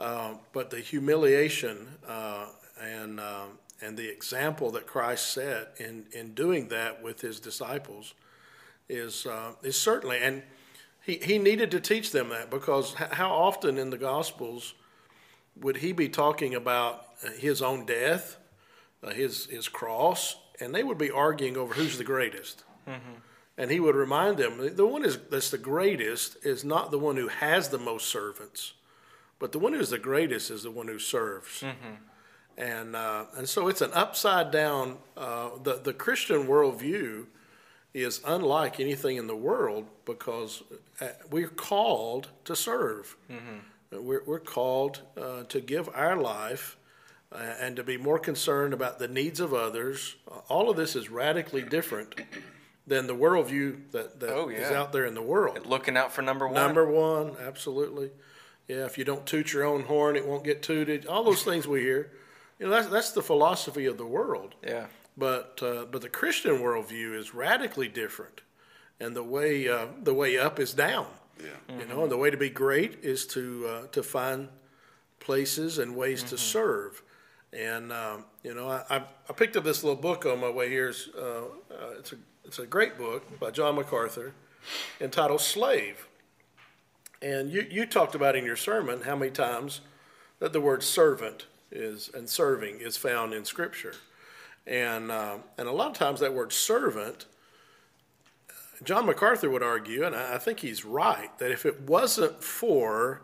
Uh, 0.00 0.32
but 0.54 0.70
the 0.70 0.80
humiliation 0.80 1.86
uh, 2.08 2.46
and, 2.80 3.20
uh, 3.20 3.44
and 3.82 3.98
the 3.98 4.08
example 4.08 4.70
that 4.70 4.86
Christ 4.86 5.30
set 5.34 5.74
in, 5.78 6.06
in 6.12 6.32
doing 6.32 6.68
that 6.68 7.02
with 7.02 7.20
his 7.20 7.38
disciples 7.38 8.14
is, 8.88 9.26
uh, 9.26 9.52
is 9.62 9.78
certainly, 9.78 10.16
and 10.18 10.42
he, 11.04 11.16
he 11.16 11.38
needed 11.38 11.70
to 11.72 11.80
teach 11.80 12.12
them 12.12 12.30
that 12.30 12.50
because 12.50 12.94
how 12.94 13.30
often 13.30 13.76
in 13.76 13.90
the 13.90 13.98
Gospels 13.98 14.72
would 15.60 15.76
he 15.76 15.92
be 15.92 16.08
talking 16.08 16.54
about 16.54 17.04
uh, 17.22 17.32
his 17.32 17.60
own 17.60 17.84
death, 17.84 18.38
uh, 19.04 19.10
his, 19.10 19.46
his 19.46 19.68
cross, 19.68 20.36
and 20.60 20.74
they 20.74 20.82
would 20.82 20.98
be 20.98 21.10
arguing 21.10 21.58
over 21.58 21.74
who's 21.74 21.98
the 21.98 22.04
greatest. 22.04 22.64
And 23.58 23.70
he 23.70 23.80
would 23.80 23.94
remind 23.94 24.38
them 24.38 24.74
the 24.74 24.86
one 24.86 25.04
is, 25.04 25.18
that's 25.30 25.50
the 25.50 25.58
greatest 25.58 26.38
is 26.42 26.64
not 26.64 26.90
the 26.90 26.98
one 26.98 27.16
who 27.16 27.28
has 27.28 27.68
the 27.68 27.78
most 27.78 28.08
servants, 28.08 28.72
but 29.40 29.50
the 29.52 29.58
one 29.58 29.72
who's 29.72 29.90
the 29.90 29.98
greatest 29.98 30.50
is 30.52 30.62
the 30.62 30.70
one 30.70 30.86
who 30.86 30.98
serves. 31.00 31.64
And, 32.56 32.94
uh, 32.94 33.24
and 33.36 33.48
so 33.48 33.68
it's 33.68 33.80
an 33.80 33.90
upside 33.94 34.50
down, 34.50 34.98
uh, 35.16 35.50
the, 35.62 35.74
the 35.82 35.92
Christian 35.94 36.46
worldview 36.46 37.24
is 37.94 38.20
unlike 38.24 38.78
anything 38.78 39.16
in 39.16 39.26
the 39.26 39.34
world 39.36 39.86
because 40.04 40.62
uh, 41.00 41.06
we're 41.30 41.48
called 41.48 42.28
to 42.44 42.54
serve. 42.54 43.16
We're, 43.90 44.22
we're 44.24 44.38
called 44.40 45.00
uh, 45.20 45.44
to 45.44 45.60
give 45.60 45.88
our 45.94 46.16
life 46.16 46.76
uh, 47.32 47.38
and 47.60 47.74
to 47.76 47.82
be 47.82 47.96
more 47.96 48.18
concerned 48.18 48.74
about 48.74 48.98
the 48.98 49.08
needs 49.08 49.40
of 49.40 49.52
others. 49.54 50.16
Uh, 50.30 50.40
all 50.48 50.68
of 50.70 50.76
this 50.76 50.94
is 50.94 51.08
radically 51.10 51.62
different 51.62 52.14
than 52.86 53.06
the 53.06 53.14
worldview 53.16 53.90
that, 53.92 54.20
that 54.20 54.30
Oh, 54.30 54.48
is 54.48 54.70
out 54.70 54.92
there 54.92 55.06
in 55.06 55.14
the 55.14 55.22
world. 55.22 55.66
Looking 55.66 55.96
out 55.96 56.12
for 56.12 56.22
number 56.22 56.46
one. 56.46 56.54
Number 56.54 56.86
one, 56.90 57.36
absolutely. 57.40 58.10
Yeah, 58.70 58.84
if 58.84 58.96
you 58.96 59.04
don't 59.04 59.26
toot 59.26 59.52
your 59.52 59.64
own 59.64 59.82
horn, 59.82 60.14
it 60.14 60.24
won't 60.24 60.44
get 60.44 60.62
tooted. 60.62 61.04
All 61.04 61.24
those 61.24 61.42
things 61.42 61.66
we 61.66 61.80
hear. 61.80 62.12
You 62.60 62.66
know, 62.66 62.70
that's 62.70 62.86
that's 62.86 63.10
the 63.10 63.22
philosophy 63.22 63.86
of 63.86 63.98
the 63.98 64.06
world. 64.06 64.54
Yeah. 64.64 64.86
But 65.16 65.58
uh, 65.60 65.86
but 65.90 66.02
the 66.02 66.08
Christian 66.08 66.58
worldview 66.58 67.18
is 67.18 67.34
radically 67.34 67.88
different, 67.88 68.42
and 69.00 69.16
the 69.16 69.24
way 69.24 69.68
uh, 69.68 69.86
the 70.00 70.14
way 70.14 70.38
up 70.38 70.60
is 70.60 70.72
down. 70.72 71.08
Yeah. 71.42 71.78
You 71.80 71.86
know, 71.86 72.02
and 72.02 72.12
the 72.12 72.16
way 72.16 72.30
to 72.30 72.36
be 72.36 72.48
great 72.48 72.98
is 73.02 73.26
to 73.28 73.66
uh, 73.66 73.86
to 73.88 74.04
find 74.04 74.48
places 75.18 75.78
and 75.78 75.96
ways 75.96 76.22
to 76.22 76.38
serve. 76.38 77.02
And 77.52 77.92
um, 77.92 78.24
you 78.44 78.54
know, 78.54 78.68
I, 78.68 78.84
I 78.88 78.96
I 79.28 79.32
picked 79.32 79.56
up 79.56 79.64
this 79.64 79.82
little 79.82 80.00
book 80.00 80.26
on 80.26 80.40
my 80.40 80.50
way 80.50 80.68
here. 80.68 80.90
It's, 80.90 81.08
uh, 81.18 81.46
uh, 81.72 81.98
it's 81.98 82.12
a 82.12 82.16
it's 82.44 82.60
a 82.60 82.66
great 82.68 82.96
book 82.96 83.40
by 83.40 83.50
John 83.50 83.74
MacArthur, 83.74 84.32
entitled 85.00 85.40
"Slave." 85.40 86.06
And 87.22 87.50
you 87.50 87.66
you 87.70 87.86
talked 87.86 88.14
about 88.14 88.36
in 88.36 88.44
your 88.44 88.56
sermon 88.56 89.02
how 89.02 89.16
many 89.16 89.30
times 89.30 89.80
that 90.38 90.52
the 90.52 90.60
word 90.60 90.82
servant 90.82 91.46
is 91.70 92.10
and 92.14 92.28
serving 92.28 92.80
is 92.80 92.96
found 92.96 93.34
in 93.34 93.44
Scripture, 93.44 93.94
and 94.66 95.10
uh, 95.10 95.38
and 95.58 95.68
a 95.68 95.72
lot 95.72 95.88
of 95.90 95.94
times 95.96 96.20
that 96.20 96.34
word 96.34 96.52
servant. 96.52 97.26
John 98.82 99.04
MacArthur 99.04 99.50
would 99.50 99.62
argue, 99.62 100.04
and 100.04 100.16
I 100.16 100.36
I 100.36 100.38
think 100.38 100.60
he's 100.60 100.84
right, 100.84 101.36
that 101.38 101.50
if 101.50 101.66
it 101.66 101.82
wasn't 101.82 102.42
for 102.42 103.22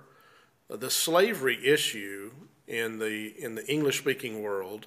the 0.69 0.91
slavery 0.91 1.59
issue 1.67 2.33
in 2.67 2.99
the 2.99 3.35
in 3.39 3.55
the 3.55 3.67
English 3.67 3.99
speaking 3.99 4.43
world, 4.43 4.87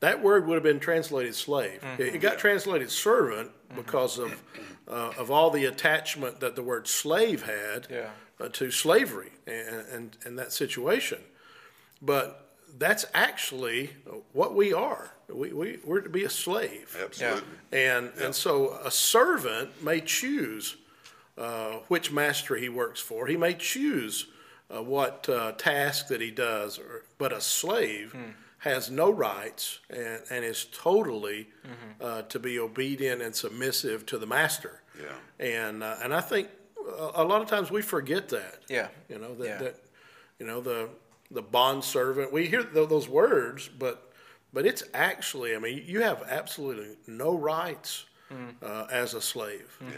that 0.00 0.22
word 0.22 0.46
would 0.46 0.54
have 0.54 0.62
been 0.62 0.80
translated 0.80 1.34
slave. 1.34 1.82
It, 1.98 2.16
it 2.16 2.18
got 2.20 2.38
translated 2.38 2.90
servant 2.90 3.52
because 3.74 4.18
of 4.18 4.42
uh, 4.86 5.12
of 5.16 5.30
all 5.30 5.48
the 5.50 5.64
attachment 5.64 6.40
that 6.40 6.56
the 6.56 6.62
word 6.62 6.86
slave 6.86 7.44
had 7.44 7.86
Yeah. 7.90 8.10
Uh, 8.40 8.48
to 8.48 8.70
slavery 8.70 9.32
and, 9.46 9.84
and 9.92 10.16
and 10.24 10.38
that 10.38 10.52
situation. 10.52 11.18
But 12.02 12.44
that's 12.78 13.06
actually 13.14 13.90
what 14.32 14.54
we 14.54 14.72
are. 14.72 15.12
We, 15.28 15.52
we, 15.52 15.78
we're 15.84 16.00
to 16.00 16.10
be 16.10 16.24
a 16.24 16.30
slave. 16.30 16.96
Absolutely. 17.02 17.42
And, 17.72 18.10
and 18.20 18.34
so 18.34 18.78
a 18.84 18.90
servant 18.90 19.82
may 19.82 20.00
choose 20.00 20.76
uh, 21.38 21.78
which 21.88 22.12
master 22.12 22.56
he 22.56 22.68
works 22.68 23.00
for. 23.00 23.26
He 23.26 23.36
may 23.36 23.54
choose 23.54 24.26
uh, 24.74 24.82
what 24.82 25.28
uh, 25.28 25.52
task 25.52 26.08
that 26.08 26.20
he 26.20 26.30
does. 26.30 26.78
Or, 26.78 27.04
but 27.16 27.32
a 27.32 27.40
slave 27.40 28.14
has 28.58 28.90
no 28.90 29.10
rights 29.10 29.80
and, 29.88 30.20
and 30.30 30.44
is 30.44 30.66
totally 30.72 31.48
uh, 32.00 32.22
to 32.22 32.38
be 32.38 32.58
obedient 32.58 33.22
and 33.22 33.34
submissive 33.34 34.04
to 34.06 34.18
the 34.18 34.26
master. 34.26 34.82
Yeah. 35.00 35.46
And, 35.46 35.82
uh, 35.82 35.96
and 36.02 36.12
I 36.14 36.20
think 36.20 36.48
a, 37.14 37.24
lot 37.24 37.40
of 37.42 37.48
times 37.48 37.70
we 37.70 37.82
forget 37.82 38.28
that. 38.30 38.60
Yeah. 38.68 38.88
You 39.08 39.18
know, 39.18 39.34
that, 39.36 39.46
Yeah. 39.46 39.58
that 39.58 39.76
you 40.38 40.46
know, 40.46 40.60
the, 40.60 40.88
the 41.30 41.42
bond 41.42 41.84
servant, 41.84 42.32
we 42.32 42.46
hear 42.46 42.62
th- 42.64 42.88
those 42.88 43.08
words, 43.08 43.68
but, 43.68 44.12
but 44.52 44.66
it's 44.66 44.82
actually, 44.94 45.54
I 45.54 45.58
mean, 45.58 45.82
you 45.86 46.02
have 46.02 46.22
absolutely 46.28 46.96
no 47.06 47.34
rights 47.36 48.04
uh, 48.62 48.86
as 48.90 49.14
a 49.14 49.20
slave. 49.20 49.76
Yeah. 49.80 49.88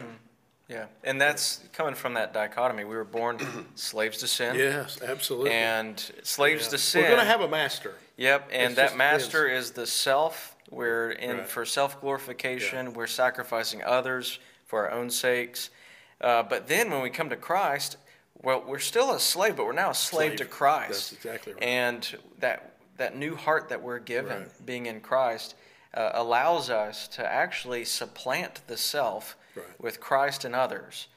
Yeah, 0.69 0.87
and 1.05 1.21
that's 1.21 1.61
coming 1.73 1.95
from 1.95 2.15
that 2.15 2.35
dichotomy. 2.35 2.83
We 2.83 2.97
were 2.97 3.05
born 3.05 3.39
slaves 3.77 4.19
to 4.19 4.27
sin. 4.27 4.57
Yes, 4.57 5.01
absolutely. 5.01 5.53
And 5.53 5.99
slaves 6.25 6.67
to 6.69 6.79
sin. 6.79 7.03
We're 7.03 7.09
going 7.11 7.21
to 7.21 7.25
have 7.25 7.41
a 7.41 7.47
master. 7.49 7.95
Yep, 8.17 8.49
and 8.51 8.63
It's 8.73 8.75
that 8.75 8.87
just 8.87 8.97
master 8.97 9.47
is 9.47 9.71
the 9.71 9.87
self. 9.87 10.57
We're 10.69 11.13
in 11.13 11.37
Right. 11.37 11.49
for 11.49 11.65
self 11.65 12.01
glorification. 12.01 12.95
We're 12.95 13.07
sacrificing 13.07 13.85
others 13.85 14.41
for 14.65 14.87
our 14.89 14.91
own 14.91 15.09
sakes. 15.09 15.71
Uh, 16.21 16.43
but 16.43 16.67
then 16.69 16.91
when 16.91 17.03
we 17.03 17.11
come 17.11 17.29
to 17.31 17.37
Christ, 17.37 17.97
well, 18.43 18.63
we're 18.67 18.79
still 18.79 19.13
a 19.13 19.21
slave, 19.21 19.57
but 19.57 19.67
we're 19.67 19.73
now 19.73 19.91
a 19.91 19.95
slave, 19.95 20.31
Slave. 20.31 20.39
to 20.39 20.45
Christ. 20.45 20.89
That's 20.89 21.13
exactly 21.13 21.53
right. 21.55 21.63
And 21.63 22.17
that 22.41 22.73
that 22.99 23.15
new 23.17 23.35
heart 23.37 23.69
that 23.69 23.83
we're 23.83 23.99
given, 23.99 24.39
Right. 24.43 24.67
being 24.67 24.87
in 24.87 25.01
Christ, 25.03 25.55
uh, 25.93 26.11
allows 26.15 26.71
us 26.71 27.07
to 27.09 27.27
actually 27.27 27.85
supplant 27.85 28.61
the 28.69 28.77
self 28.79 29.37
Right. 29.55 29.67
with 29.79 30.01
Christ 30.01 30.45
and 30.47 30.55
others. 30.55 31.09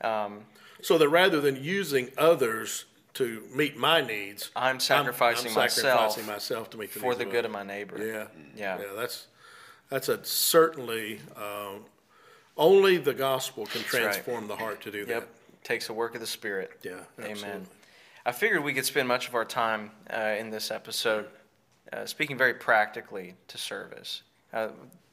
Um, 0.00 0.46
So 0.82 0.98
that 0.98 1.08
rather 1.08 1.40
than 1.40 1.62
using 1.62 2.10
others 2.18 2.84
to 3.14 3.42
meet 3.54 3.76
my 3.76 4.00
needs, 4.00 4.50
I'm 4.56 4.78
sacrificing, 4.80 5.48
I'm, 5.50 5.54
myself 5.56 5.92
sacrificing 6.12 6.26
myself 6.26 6.70
to 6.70 6.76
meet 6.76 6.92
the 6.94 7.00
for 7.00 7.14
the 7.14 7.24
good 7.24 7.44
others. 7.44 7.44
of 7.46 7.50
my 7.52 7.62
neighbor. 7.64 7.98
Yeah, 7.98 8.26
Yeah. 8.56 8.78
yeah. 8.80 8.92
That's 8.96 9.26
that's 9.90 10.08
a 10.08 10.24
certainly 10.24 11.20
um, 11.36 11.84
only 12.58 12.98
the 12.98 13.14
gospel 13.14 13.64
can 13.66 13.80
right. 13.82 13.88
transform 13.88 14.48
the 14.48 14.56
heart 14.56 14.82
to 14.82 14.90
do 14.90 15.04
that. 15.06 15.12
Yep. 15.12 15.28
Takes 15.64 15.88
a 15.88 15.92
work 15.92 16.14
of 16.14 16.20
the 16.20 16.26
Spirit. 16.26 16.72
Yeah, 16.82 17.00
Amen. 17.20 17.66
I 18.26 18.32
figured 18.32 18.62
we 18.62 18.74
could 18.74 18.84
spend 18.84 19.08
much 19.08 19.28
of 19.28 19.34
our 19.34 19.44
time 19.44 19.90
uh, 20.12 20.34
in 20.38 20.50
this 20.50 20.70
episode 20.70 21.26
uh, 21.92 22.04
speaking 22.04 22.36
very 22.36 22.54
practically 22.54 23.34
to 23.48 23.58
service. 23.58 24.22
Uh, 24.52 24.68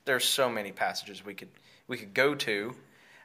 there's 0.06 0.26
so 0.26 0.50
many 0.50 0.72
passages 0.72 1.26
we 1.26 1.34
could 1.34 1.50
we 1.88 1.98
could 1.98 2.14
go 2.14 2.34
to, 2.36 2.76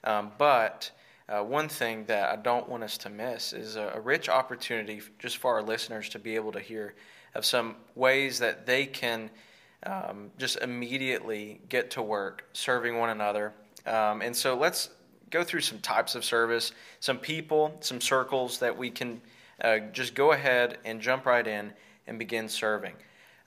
um, 0.05 0.33
but 0.39 0.91
uh, 1.29 1.43
one 1.43 1.69
thing 1.69 2.05
that 2.07 2.29
I 2.31 2.37
don't 2.37 2.69
want 2.69 2.83
us 2.83 2.99
to 2.99 3.11
miss 3.11 3.53
is 3.53 3.77
a, 3.77 3.93
a 3.95 4.01
rich 4.01 4.29
opportunity 4.29 5.01
just 5.19 5.39
for 5.39 5.55
our 5.55 5.63
listeners 5.63 6.09
to 6.11 6.19
be 6.19 6.35
able 6.35 6.53
to 6.53 6.61
hear 6.61 6.95
of 7.35 7.45
some 7.45 7.77
ways 7.95 8.39
that 8.41 8.67
they 8.67 8.87
can 8.87 9.31
um, 9.85 10.31
just 10.39 10.57
immediately 10.59 11.61
get 11.69 11.93
to 11.93 12.03
work 12.03 12.45
serving 12.53 12.99
one 12.99 13.11
another. 13.11 13.53
Um, 13.87 14.23
and 14.23 14.35
so 14.37 14.57
let's 14.57 14.91
go 15.31 15.45
through 15.45 15.61
some 15.61 15.79
types 15.79 16.15
of 16.15 16.25
service, 16.25 16.73
some 17.01 17.19
people, 17.19 17.77
some 17.81 18.01
circles 18.01 18.59
that 18.59 18.77
we 18.77 18.91
can 18.91 19.21
uh, 19.63 19.79
just 19.93 20.15
go 20.15 20.33
ahead 20.33 20.79
and 20.85 21.01
jump 21.01 21.27
right 21.27 21.47
in 21.47 21.73
and 22.07 22.19
begin 22.19 22.49
serving. 22.49 22.95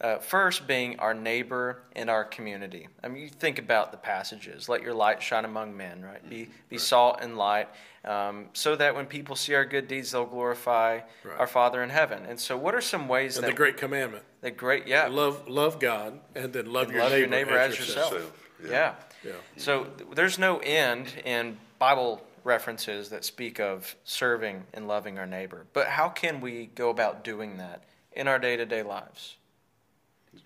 Uh, 0.02 0.18
first, 0.18 0.68
being 0.68 1.00
our 1.00 1.14
neighbor 1.14 1.82
and 1.96 2.10
our 2.10 2.26
community. 2.26 2.90
I 3.02 3.08
mean, 3.08 3.24
you 3.24 3.30
think 3.30 3.58
about 3.58 3.92
the 3.92 3.98
passages. 3.98 4.68
Let 4.68 4.82
your 4.82 4.94
light 4.94 5.22
shine 5.24 5.46
among 5.46 5.78
men, 5.78 6.02
right? 6.04 6.28
Be, 6.30 6.50
be 6.68 6.78
salt 6.78 7.20
and 7.22 7.38
light, 7.38 7.70
um, 8.04 8.48
so 8.52 8.76
that 8.76 8.96
when 8.96 9.06
people 9.06 9.38
see 9.38 9.54
our 9.56 9.64
good 9.64 9.88
deeds, 9.88 10.12
they'll 10.12 10.26
glorify 10.26 11.00
Right. 11.24 11.40
our 11.40 11.48
Father 11.48 11.82
in 11.84 11.90
heaven. 11.90 12.26
And 12.28 12.38
so, 12.38 12.58
what 12.58 12.76
are 12.76 12.82
some 12.82 13.08
ways 13.08 13.38
And 13.38 13.46
that 13.46 13.52
the 13.52 13.56
great 13.56 13.78
commandment: 13.78 14.26
the 14.42 14.52
great, 14.52 14.88
yeah, 14.88 15.08
love 15.08 15.48
love 15.48 15.80
God, 15.80 16.20
and 16.36 16.52
then 16.52 16.66
love, 16.74 16.92
your, 16.92 17.00
love 17.02 17.12
neighbor 17.12 17.20
your 17.20 17.28
neighbor 17.30 17.58
as 17.58 17.80
yourself. 17.80 18.12
yourself. 18.14 18.43
Yeah. 18.64 18.96
Yeah. 19.24 19.32
Yeah. 19.32 19.32
So 19.58 19.88
there's 20.16 20.38
no 20.40 20.58
end 20.60 21.14
in 21.26 21.58
Bible 21.80 22.22
references 22.44 23.10
that 23.10 23.24
speak 23.24 23.60
of 23.60 23.96
serving 24.04 24.64
and 24.74 24.88
loving 24.88 25.18
our 25.18 25.26
neighbor. 25.26 25.66
But 25.74 25.88
how 25.88 26.10
can 26.10 26.42
we 26.42 26.66
go 26.76 26.90
about 26.90 27.24
doing 27.24 27.58
that 27.58 27.84
in 28.12 28.28
our 28.28 28.38
day 28.40 28.58
to 28.58 28.66
day 28.66 28.84
lives? 28.84 29.38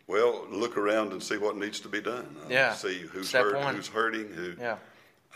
Well, 0.06 0.46
look 0.50 0.78
around 0.78 1.12
and 1.14 1.22
see 1.24 1.38
what 1.38 1.58
needs 1.58 1.80
to 1.82 1.88
be 1.90 2.02
done. 2.02 2.36
Uh, 2.46 2.50
Yeah. 2.50 2.74
See 2.74 3.00
who's 3.00 3.30
Step 3.30 3.44
hurt, 3.46 3.56
one. 3.58 3.76
who's 3.76 3.88
hurting, 3.88 4.32
who 4.34 4.54
Yeah. 4.60 4.78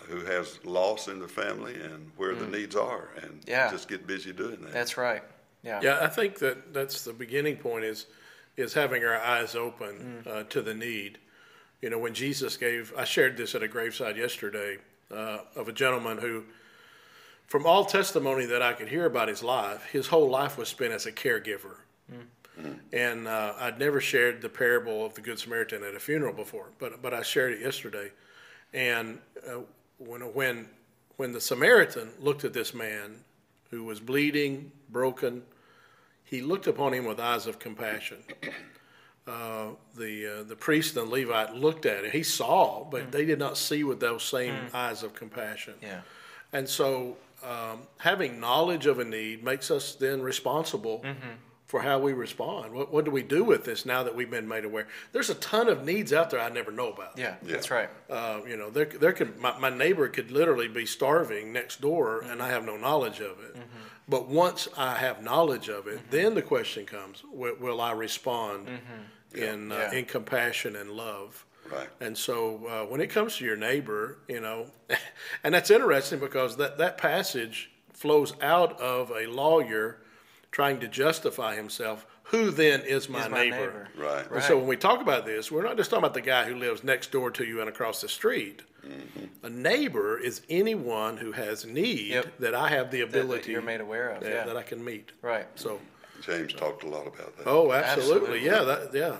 who 0.07 0.25
has 0.25 0.63
loss 0.65 1.07
in 1.07 1.19
the 1.19 1.27
family, 1.27 1.75
and 1.75 2.11
where 2.17 2.33
the 2.35 2.47
needs 2.47 2.75
are, 2.75 3.09
and 3.21 3.41
Mm. 3.41 3.47
Yeah. 3.49 3.71
just 3.71 3.87
get 3.87 4.05
busy 4.07 4.33
doing 4.33 4.61
that. 4.61 4.73
That's 4.73 4.97
right. 4.97 5.23
Yeah. 5.63 5.79
Yeah, 5.81 5.99
I 6.01 6.07
think 6.07 6.39
that 6.39 6.73
that's 6.73 7.03
the 7.03 7.13
beginning 7.13 7.57
point 7.57 7.85
is 7.85 8.05
is 8.57 8.73
having 8.73 9.03
our 9.05 9.15
eyes 9.17 9.55
open 9.55 10.23
uh, 10.27 10.43
to 10.43 10.61
the 10.61 10.73
need. 10.73 11.17
You 11.81 11.89
know, 11.89 11.97
when 11.97 12.13
Jesus 12.13 12.57
gave, 12.57 12.93
I 12.95 13.05
shared 13.05 13.37
this 13.37 13.55
at 13.55 13.63
a 13.63 13.67
graveside 13.67 14.15
yesterday 14.15 14.77
uh, 15.09 15.39
of 15.55 15.67
a 15.67 15.71
gentleman 15.73 16.19
who, 16.19 16.43
from 17.47 17.65
all 17.65 17.85
testimony 17.85 18.45
that 18.45 18.61
I 18.61 18.73
could 18.73 18.87
hear 18.87 19.05
about 19.05 19.27
his 19.27 19.41
life, 19.41 19.83
his 19.91 20.07
whole 20.07 20.29
life 20.29 20.57
was 20.57 20.69
spent 20.69 20.93
as 20.93 21.05
a 21.05 21.11
caregiver. 21.11 21.77
And 22.93 23.27
uh, 23.27 23.53
I'd 23.59 23.79
never 23.79 23.99
shared 23.99 24.41
the 24.41 24.49
parable 24.49 25.05
of 25.05 25.15
the 25.15 25.21
Good 25.21 25.39
Samaritan 25.39 25.83
at 25.83 25.95
a 25.95 25.99
funeral 25.99 26.33
before, 26.33 26.67
but 26.79 27.01
but 27.01 27.13
I 27.13 27.23
shared 27.23 27.53
it 27.53 27.61
yesterday. 27.61 28.11
And 28.73 29.19
uh, 29.47 29.61
when 29.97 30.21
when 30.33 30.69
when 31.17 31.31
the 31.31 31.41
Samaritan 31.41 32.09
looked 32.19 32.43
at 32.43 32.53
this 32.53 32.73
man 32.73 33.23
who 33.71 33.83
was 33.83 33.99
bleeding, 33.99 34.71
broken, 34.89 35.43
he 36.23 36.41
looked 36.41 36.67
upon 36.67 36.93
him 36.93 37.05
with 37.05 37.19
eyes 37.19 37.47
of 37.47 37.57
compassion. 37.57 38.17
Uh, 39.27 39.67
the 39.95 40.39
uh, 40.39 40.43
the 40.43 40.55
priest 40.55 40.97
and 40.97 41.07
the 41.07 41.11
Levite 41.11 41.53
looked 41.53 41.85
at 41.85 42.05
it. 42.05 42.11
He 42.11 42.23
saw, 42.23 42.83
but 42.83 43.11
they 43.11 43.23
did 43.23 43.37
not 43.37 43.55
see 43.55 43.83
with 43.83 43.99
those 43.99 44.23
same 44.23 44.55
eyes 44.73 45.03
of 45.03 45.13
compassion. 45.13 45.75
Yeah. 45.81 46.01
And 46.53 46.67
so, 46.67 47.17
um, 47.43 47.83
having 47.97 48.39
knowledge 48.39 48.87
of 48.87 48.97
a 48.97 49.05
need 49.05 49.43
makes 49.43 49.69
us 49.69 49.93
then 49.95 50.21
responsible 50.21 51.05
for 51.71 51.81
how 51.81 51.97
we 51.97 52.11
respond. 52.11 52.73
What, 52.73 52.91
what 52.91 53.05
do 53.05 53.11
we 53.11 53.23
do 53.23 53.45
with 53.45 53.63
this 53.63 53.85
now 53.85 54.03
that 54.03 54.13
we've 54.13 54.29
been 54.29 54.45
made 54.45 54.65
aware? 54.65 54.89
There's 55.13 55.29
a 55.29 55.35
ton 55.35 55.69
of 55.69 55.85
needs 55.85 56.11
out 56.11 56.29
there 56.29 56.41
I 56.41 56.49
never 56.49 56.69
know 56.69 56.91
about. 56.91 57.17
Yeah. 57.17 57.35
Yeah. 57.45 57.53
That's 57.53 57.71
right. 57.71 57.89
Uh, 58.09 58.41
you 58.45 58.57
know, 58.57 58.69
there, 58.69 58.83
there 58.83 59.13
could 59.13 59.39
my, 59.39 59.57
my 59.57 59.69
neighbor 59.69 60.09
could 60.09 60.31
literally 60.31 60.67
be 60.67 60.85
starving 60.85 61.53
next 61.53 61.79
door, 61.79 62.23
and 62.23 62.41
I 62.41 62.49
have 62.49 62.65
no 62.65 62.75
knowledge 62.75 63.21
of 63.21 63.39
it. 63.39 63.55
But 64.09 64.27
once 64.27 64.67
I 64.77 64.95
have 64.95 65.23
knowledge 65.23 65.69
of 65.69 65.87
it, 65.87 66.11
then 66.11 66.35
the 66.35 66.41
question 66.41 66.85
comes: 66.85 67.23
Will, 67.31 67.55
will 67.57 67.79
I 67.79 67.93
respond 67.93 68.67
in 69.33 69.71
uh, 69.71 69.75
Yeah. 69.75 69.93
in 69.99 70.03
compassion 70.03 70.75
and 70.75 70.91
love? 70.91 71.45
Right. 71.71 71.87
And 72.01 72.17
so, 72.17 72.65
uh, 72.67 72.85
when 72.91 72.99
it 72.99 73.07
comes 73.09 73.37
to 73.37 73.45
your 73.45 73.55
neighbor, 73.55 74.17
you 74.27 74.41
know, 74.41 74.65
and 75.45 75.53
that's 75.53 75.71
interesting 75.71 76.19
because 76.19 76.57
that 76.57 76.79
that 76.79 76.97
passage 76.97 77.71
flows 77.93 78.33
out 78.41 78.77
of 78.81 79.09
a 79.11 79.25
lawyer 79.27 80.00
trying 80.51 80.79
to 80.81 80.87
justify 80.87 81.55
himself. 81.55 82.05
Who 82.25 82.49
then 82.51 82.81
is 82.81 83.09
my, 83.09 83.23
Is 83.25 83.29
my 83.29 83.43
neighbor? 83.43 83.55
neighbor. 83.57 83.87
Right. 83.97 84.31
And 84.31 84.43
so 84.43 84.57
when 84.57 84.67
we 84.67 84.77
talk 84.77 85.01
about 85.01 85.25
this, 85.25 85.51
we're 85.51 85.63
not 85.63 85.75
just 85.77 85.89
talking 85.89 86.03
about 86.03 86.13
the 86.13 86.21
guy 86.21 86.45
who 86.45 86.55
lives 86.55 86.83
next 86.83 87.11
door 87.11 87.29
to 87.31 87.43
you 87.45 87.59
and 87.59 87.67
across 87.69 88.01
the 88.01 88.07
street. 88.09 88.61
A 89.43 89.49
neighbor 89.49 90.17
is 90.17 90.41
anyone 90.49 91.17
who 91.17 91.31
has 91.33 91.65
need 91.65 92.07
Yep. 92.11 92.39
that 92.39 92.55
I 92.55 92.69
have 92.69 92.89
the 92.89 93.01
that- 93.01 93.11
that 93.11 93.19
ability 93.19 93.51
you're 93.51 93.61
made 93.61 93.81
aware 93.81 94.09
of. 94.09 94.23
that, 94.23 94.29
Yeah. 94.31 94.43
that 94.45 94.57
I 94.57 94.63
can 94.63 94.83
meet. 94.83 95.11
Right. 95.21 95.45
So, 95.55 95.79
James 96.21 96.53
talked 96.53 96.83
a 96.83 96.87
lot 96.87 97.05
about 97.07 97.37
that. 97.37 97.47
oh, 97.47 97.71
absolutely, 97.71 98.39
Absolutely. 98.39 98.45
yeah, 98.45 98.63
that, 98.63 98.93
yeah, 98.93 99.17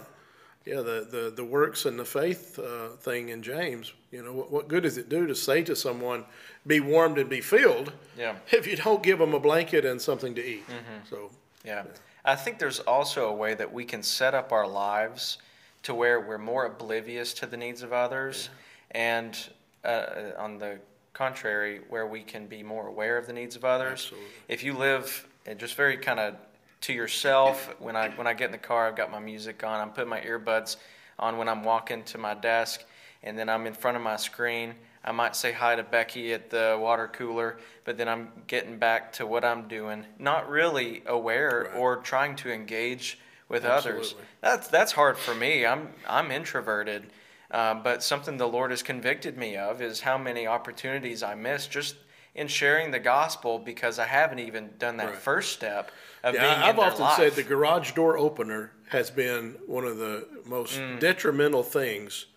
yeah. 0.66 0.82
The, 0.82 1.08
the 1.10 1.34
the 1.36 1.44
works 1.44 1.86
and 1.86 2.00
the 2.00 2.06
faith 2.06 2.58
uh, 2.60 2.90
thing 3.00 3.30
in 3.30 3.42
James. 3.44 3.94
You 4.12 4.24
know, 4.24 4.34
what, 4.34 4.52
what 4.52 4.68
good 4.68 4.84
does 4.84 4.98
it 4.98 5.10
do 5.10 5.28
to 5.28 5.36
say 5.36 5.64
to 5.64 5.76
someone, 5.76 6.26
"Be 6.65 6.80
warmed 6.80 7.18
and 7.18 7.30
be 7.30 7.41
filled," 7.41 7.94
Yeah. 8.18 8.36
if 8.51 8.68
you 8.68 8.75
don't 8.75 9.01
give 9.03 9.20
them 9.20 9.34
a 9.34 9.39
blanket 9.39 9.86
and 9.86 10.01
something 10.01 10.36
to 10.36 10.46
eat? 10.46 10.68
Mm-hmm. 10.68 11.08
So, 11.10 11.32
Yeah. 11.63 11.84
I 12.24 12.36
think 12.36 12.60
there's 12.60 12.80
also 12.80 13.30
a 13.30 13.34
way 13.34 13.56
that 13.56 13.74
we 13.74 13.84
can 13.84 14.03
set 14.03 14.36
up 14.36 14.51
our 14.51 14.68
lives 14.68 15.39
to 15.84 15.96
where 15.96 16.20
we're 16.20 16.38
more 16.38 16.65
oblivious 16.65 17.34
to 17.36 17.48
the 17.48 17.58
needs 17.58 17.82
of 17.82 17.91
others, 17.94 18.50
and 18.91 19.38
uh, 19.84 20.32
on 20.38 20.60
the 20.60 20.80
contrary, 21.13 21.82
where 21.89 22.06
we 22.06 22.22
can 22.22 22.46
be 22.46 22.63
more 22.63 22.88
aware 22.88 23.18
of 23.18 23.25
the 23.27 23.34
needs 23.34 23.56
of 23.56 23.65
others. 23.65 23.91
Absolutely. 24.06 24.30
If 24.48 24.63
you 24.63 24.74
live 24.74 25.27
uh, 25.50 25.53
just 25.56 25.75
very 25.75 25.98
kind 25.98 26.20
of 26.20 26.36
to 26.82 26.94
yourself, 26.94 27.75
when 27.80 27.96
I 27.96 28.10
when 28.10 28.27
I 28.27 28.34
get 28.34 28.46
in 28.46 28.51
the 28.51 28.58
car, 28.58 28.88
I've 28.88 28.96
got 28.96 29.12
my 29.12 29.20
music 29.20 29.63
on. 29.63 29.80
I'm 29.80 29.91
putting 29.91 30.10
my 30.10 30.22
earbuds 30.22 30.77
on 31.20 31.38
when 31.38 31.50
I'm 31.50 31.63
walking 31.63 32.03
to 32.06 32.18
my 32.18 32.34
desk, 32.34 32.84
and 33.24 33.38
then 33.38 33.50
I'm 33.50 33.65
in 33.68 33.74
front 33.74 33.98
of 33.98 34.03
my 34.03 34.15
screen. 34.18 34.75
I 35.03 35.12
might 35.12 35.36
say 35.36 35.51
hi 35.51 35.75
to 35.75 35.84
Becky 35.84 36.31
at 36.34 36.50
the 36.51 36.77
water 36.79 37.08
cooler, 37.08 37.58
but 37.86 37.98
then 37.98 38.08
I'm 38.08 38.31
getting 38.48 38.77
back 38.77 39.12
to 39.13 39.25
what 39.25 39.43
I'm 39.43 39.67
doing, 39.67 40.05
not 40.20 40.50
really 40.50 41.01
aware 41.08 41.70
Right. 41.72 41.79
or 41.79 41.98
trying 41.98 42.36
to 42.38 42.51
engage 42.51 43.17
with 43.50 43.65
others. 43.65 44.15
That's 44.41 44.67
that's 44.67 44.91
hard 44.93 45.17
for 45.17 45.34
me. 45.34 45.65
I'm 45.65 45.89
I'm 46.08 46.31
introverted, 46.31 47.12
um, 47.50 47.81
but 47.84 48.03
something 48.03 48.38
the 48.38 48.48
Lord 48.48 48.70
has 48.72 48.84
convicted 48.84 49.38
me 49.38 49.58
of 49.58 49.81
is 49.81 50.01
how 50.01 50.17
many 50.17 50.46
opportunities 50.48 51.24
I 51.24 51.34
miss 51.36 51.67
just 51.67 51.96
in 52.34 52.48
sharing 52.48 52.91
the 52.91 53.00
gospel 53.00 53.60
because 53.60 54.00
I 54.00 54.05
haven't 54.05 54.39
even 54.39 54.70
done 54.79 54.98
that 54.98 55.08
Right. 55.10 55.15
first 55.17 55.51
step 55.51 55.91
of 56.24 56.34
yeah, 56.36 56.41
being 56.41 56.53
I've 56.63 56.79
often 56.79 57.01
life. 57.01 57.17
said 57.17 57.34
the 57.34 57.43
garage 57.43 57.91
door 57.91 58.17
opener 58.17 58.72
has 58.89 59.10
been 59.12 59.58
one 59.65 59.84
of 59.84 59.98
the 59.98 60.27
most 60.46 60.79
Mm. 60.79 61.00
detrimental 61.00 61.63
things 61.63 62.27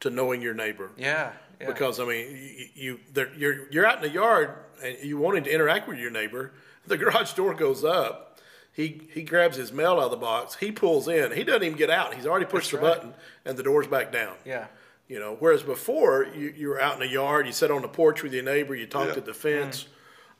to 0.00 0.10
knowing 0.10 0.40
your 0.42 0.54
neighbor. 0.54 0.90
yeah, 0.96 1.32
yeah. 1.60 1.66
Because 1.66 2.00
I 2.00 2.04
mean, 2.06 2.26
you, 2.36 2.66
you 2.74 3.00
they're- 3.12 3.32
you're 3.36 3.70
you're 3.70 3.86
out 3.86 3.96
in 3.96 4.02
the 4.02 4.08
yard 4.10 4.54
and 4.82 4.96
you 5.02 5.18
wanting 5.18 5.44
to 5.44 5.52
interact 5.54 5.88
with 5.88 5.98
your 5.98 6.10
neighbor. 6.10 6.52
The 6.86 6.96
garage 6.96 7.34
door 7.34 7.52
goes 7.54 7.84
up. 7.84 8.40
He 8.72 9.02
he 9.12 9.22
grabs 9.22 9.56
his 9.56 9.70
mail 9.70 9.92
out 9.92 10.04
of 10.04 10.10
the 10.10 10.16
box. 10.16 10.56
He 10.56 10.72
pulls 10.72 11.06
in. 11.08 11.30
He 11.32 11.44
doesn't 11.44 11.62
even 11.62 11.76
get 11.78 11.90
out. 11.90 12.14
He's 12.14 12.26
already 12.26 12.46
pushed 12.46 12.72
That's 12.72 12.82
the 12.82 12.88
right. 12.88 12.96
button 12.96 13.14
and 13.44 13.56
the 13.56 13.62
door's 13.62 13.86
back 13.86 14.10
down. 14.10 14.34
yeah, 14.46 14.66
You 15.06 15.20
know, 15.20 15.36
whereas 15.38 15.62
before 15.62 16.26
you, 16.34 16.52
you 16.56 16.68
were 16.68 16.80
out 16.80 16.94
in 16.94 17.00
the 17.00 17.06
yard, 17.08 17.46
you 17.46 17.52
sit 17.52 17.70
on 17.70 17.82
the 17.82 17.88
porch 17.88 18.22
with 18.22 18.32
your 18.32 18.42
neighbor, 18.42 18.74
you 18.74 18.86
talked 18.86 19.10
Yeah. 19.12 19.18
at 19.18 19.24
the 19.26 19.34
fence. 19.34 19.86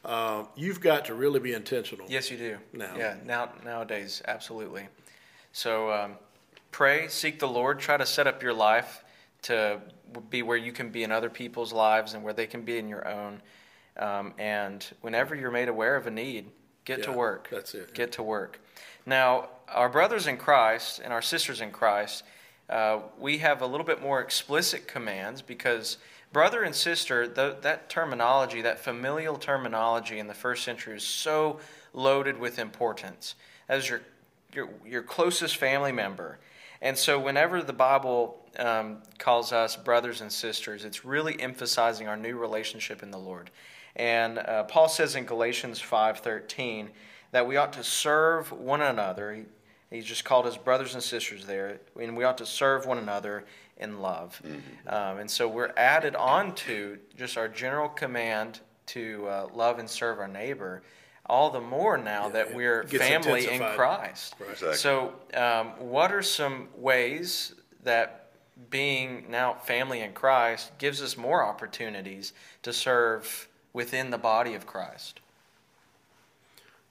Uh, 0.02 0.44
you've 0.56 0.80
got 0.80 1.04
to 1.04 1.14
really 1.14 1.40
be 1.40 1.52
intentional. 1.52 2.06
yes, 2.08 2.30
you 2.30 2.38
do. 2.38 2.56
Now. 2.72 2.94
yeah, 2.96 3.16
now 3.24 3.52
nowadays, 3.62 4.22
absolutely. 4.26 4.88
So 5.52 5.92
um, 5.92 6.16
pray, 6.72 7.08
seek 7.08 7.38
the 7.38 7.48
Lord, 7.48 7.78
try 7.80 7.98
to 7.98 8.06
set 8.06 8.26
up 8.26 8.42
your 8.42 8.54
life 8.54 9.04
to 9.42 9.80
be 10.28 10.42
where 10.42 10.56
you 10.56 10.72
can 10.72 10.90
be 10.90 11.02
in 11.02 11.12
other 11.12 11.30
people's 11.30 11.72
lives 11.72 12.14
and 12.14 12.22
where 12.22 12.32
they 12.32 12.46
can 12.46 12.62
be 12.62 12.78
in 12.78 12.88
your 12.88 13.06
own. 13.06 13.40
Um, 13.96 14.34
and 14.38 14.84
whenever 15.00 15.34
you're 15.34 15.50
made 15.50 15.68
aware 15.68 15.96
of 15.96 16.06
a 16.06 16.10
need, 16.10 16.50
get 16.84 17.02
to 17.04 17.12
work. 17.12 17.48
that's 17.50 17.74
it. 17.74 17.94
Get 17.94 18.12
to 18.12 18.22
work. 18.22 18.60
Now, 19.06 19.48
our 19.68 19.88
brothers 19.88 20.26
in 20.26 20.36
Christ 20.36 21.00
and 21.02 21.12
our 21.12 21.22
sisters 21.22 21.60
in 21.60 21.70
Christ, 21.70 22.24
uh, 22.68 23.00
we 23.18 23.38
have 23.38 23.62
a 23.62 23.66
little 23.66 23.86
bit 23.86 24.00
more 24.00 24.20
explicit 24.20 24.86
commands 24.86 25.42
because 25.42 25.98
brother 26.32 26.62
and 26.62 26.74
sister, 26.74 27.26
th- 27.26 27.56
that 27.62 27.88
terminology, 27.88 28.62
that 28.62 28.78
familial 28.78 29.36
terminology 29.36 30.18
in 30.18 30.26
the 30.26 30.34
first 30.34 30.64
century 30.64 30.96
is 30.96 31.04
so 31.04 31.58
loaded 31.92 32.38
with 32.38 32.58
importance. 32.58 33.34
As 33.68 33.88
your, 33.88 34.00
your, 34.52 34.68
your 34.84 35.02
closest 35.02 35.56
family 35.56 35.92
member. 35.92 36.38
And 36.82 36.96
so, 36.96 37.18
whenever 37.18 37.62
the 37.62 37.72
Bible 37.72 38.39
um, 38.58 38.98
calls 39.18 39.52
us 39.52 39.76
brothers 39.76 40.20
and 40.20 40.32
sisters, 40.32 40.84
it's 40.84 41.04
really 41.04 41.40
emphasizing 41.40 42.08
our 42.08 42.16
new 42.16 42.36
relationship 42.36 43.02
in 43.02 43.10
the 43.10 43.18
Lord. 43.18 43.50
And 43.96 44.38
uh, 44.38 44.64
Paul 44.64 44.88
says 44.88 45.16
in 45.16 45.24
Galatians 45.24 45.80
5:13 45.80 46.88
that 47.32 47.46
we 47.46 47.56
ought 47.56 47.72
to 47.74 47.84
serve 47.84 48.50
one 48.52 48.82
another. 48.82 49.34
He, 49.34 49.44
he's 49.90 50.04
just 50.04 50.24
called 50.24 50.46
us 50.46 50.56
brothers 50.56 50.94
and 50.94 51.02
sisters 51.02 51.46
there, 51.46 51.80
and 52.00 52.16
we 52.16 52.24
ought 52.24 52.38
to 52.38 52.46
serve 52.46 52.86
one 52.86 52.98
another 52.98 53.44
in 53.76 54.00
love. 54.00 54.40
Um, 54.86 55.18
and 55.18 55.30
so 55.30 55.48
we're 55.48 55.72
added 55.76 56.14
on 56.14 56.54
to 56.54 56.98
just 57.16 57.36
our 57.36 57.48
general 57.48 57.88
command 57.88 58.60
to 58.86 59.26
uh, 59.28 59.48
love 59.54 59.78
and 59.78 59.88
serve 59.88 60.18
our 60.18 60.28
neighbor. 60.28 60.82
All 61.26 61.50
the 61.50 61.60
more 61.60 61.96
now 61.96 62.28
that 62.28 62.52
we're 62.54 62.84
family 62.84 63.48
in. 63.48 63.60
Christ. 63.60 64.34
Exactly. 64.40 64.74
So, 64.76 65.14
um, 65.34 65.68
what 65.78 66.10
are 66.12 66.22
some 66.22 66.68
ways 66.76 67.54
that 67.84 68.19
being 68.68 69.26
now 69.30 69.54
family 69.54 70.00
in 70.00 70.12
Christ 70.12 70.76
gives 70.78 71.00
us 71.00 71.16
more 71.16 71.44
opportunities 71.44 72.32
to 72.62 72.72
serve 72.72 73.48
within 73.72 74.10
the 74.10 74.18
body 74.18 74.54
of 74.54 74.66
Christ? 74.66 75.20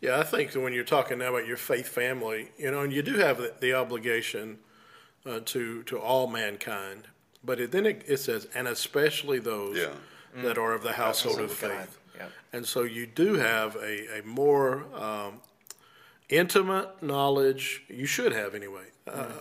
Yeah, 0.01 0.19
I 0.19 0.23
think 0.23 0.51
that 0.53 0.61
when 0.61 0.71
you're 0.73 0.85
talking 0.85 1.17
now 1.19 1.29
about 1.35 1.45
your 1.45 1.57
faith 1.57 1.87
family, 1.87 2.51
you 2.57 2.71
know, 2.71 2.81
and 2.81 2.93
you 2.93 3.01
do 3.01 3.15
have 3.15 3.37
the, 3.37 3.53
the 3.59 3.73
obligation 3.73 4.59
uh, 5.25 5.41
to 5.45 5.83
to 5.83 5.99
all 5.99 6.27
mankind, 6.27 7.07
but 7.43 7.59
it, 7.59 7.71
then 7.71 7.85
it, 7.85 8.03
it 8.07 8.17
says, 8.17 8.47
and 8.55 8.67
especially 8.67 9.39
those 9.39 9.77
Yeah. 9.77 9.89
that 10.43 10.57
are 10.57 10.73
of 10.73 10.83
the 10.83 10.93
household 10.93 11.39
of 11.39 11.51
faith. 11.51 11.97
Yep. 12.17 12.31
And 12.53 12.65
so 12.65 12.83
you 12.83 13.05
do 13.07 13.35
have 13.35 13.75
a, 13.75 14.19
a 14.19 14.23
more 14.23 14.85
um, 14.95 15.41
intimate 16.29 17.03
knowledge, 17.03 17.83
you 17.89 18.05
should 18.05 18.31
have 18.31 18.55
anyway. 18.55 18.85
Uh, 19.05 19.31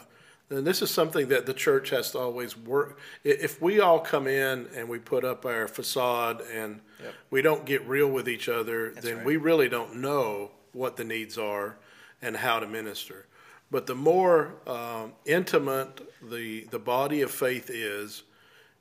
and 0.50 0.66
this 0.66 0.82
is 0.82 0.90
something 0.90 1.28
that 1.28 1.46
the 1.46 1.54
church 1.54 1.90
has 1.90 2.10
to 2.12 2.18
always 2.18 2.56
work. 2.56 2.98
If 3.24 3.60
we 3.60 3.80
all 3.80 4.00
come 4.00 4.26
in 4.26 4.68
and 4.74 4.88
we 4.88 4.98
put 4.98 5.24
up 5.24 5.44
our 5.44 5.68
facade 5.68 6.42
and 6.52 6.80
Yep. 7.02 7.14
we 7.30 7.42
don't 7.42 7.64
get 7.64 7.86
real 7.86 8.08
with 8.08 8.28
each 8.28 8.48
other, 8.48 8.90
then 8.90 9.18
right. 9.18 9.26
we 9.26 9.36
really 9.36 9.68
don't 9.68 9.96
know 9.96 10.50
what 10.72 10.96
the 10.96 11.04
needs 11.04 11.38
are 11.38 11.76
and 12.20 12.36
how 12.36 12.58
to 12.58 12.66
minister. 12.66 13.26
But 13.70 13.86
the 13.86 13.94
more 13.94 14.54
um, 14.66 15.12
intimate 15.24 16.00
the, 16.22 16.64
the 16.70 16.78
body 16.78 17.20
of 17.20 17.30
faith 17.30 17.70
is, 17.70 18.24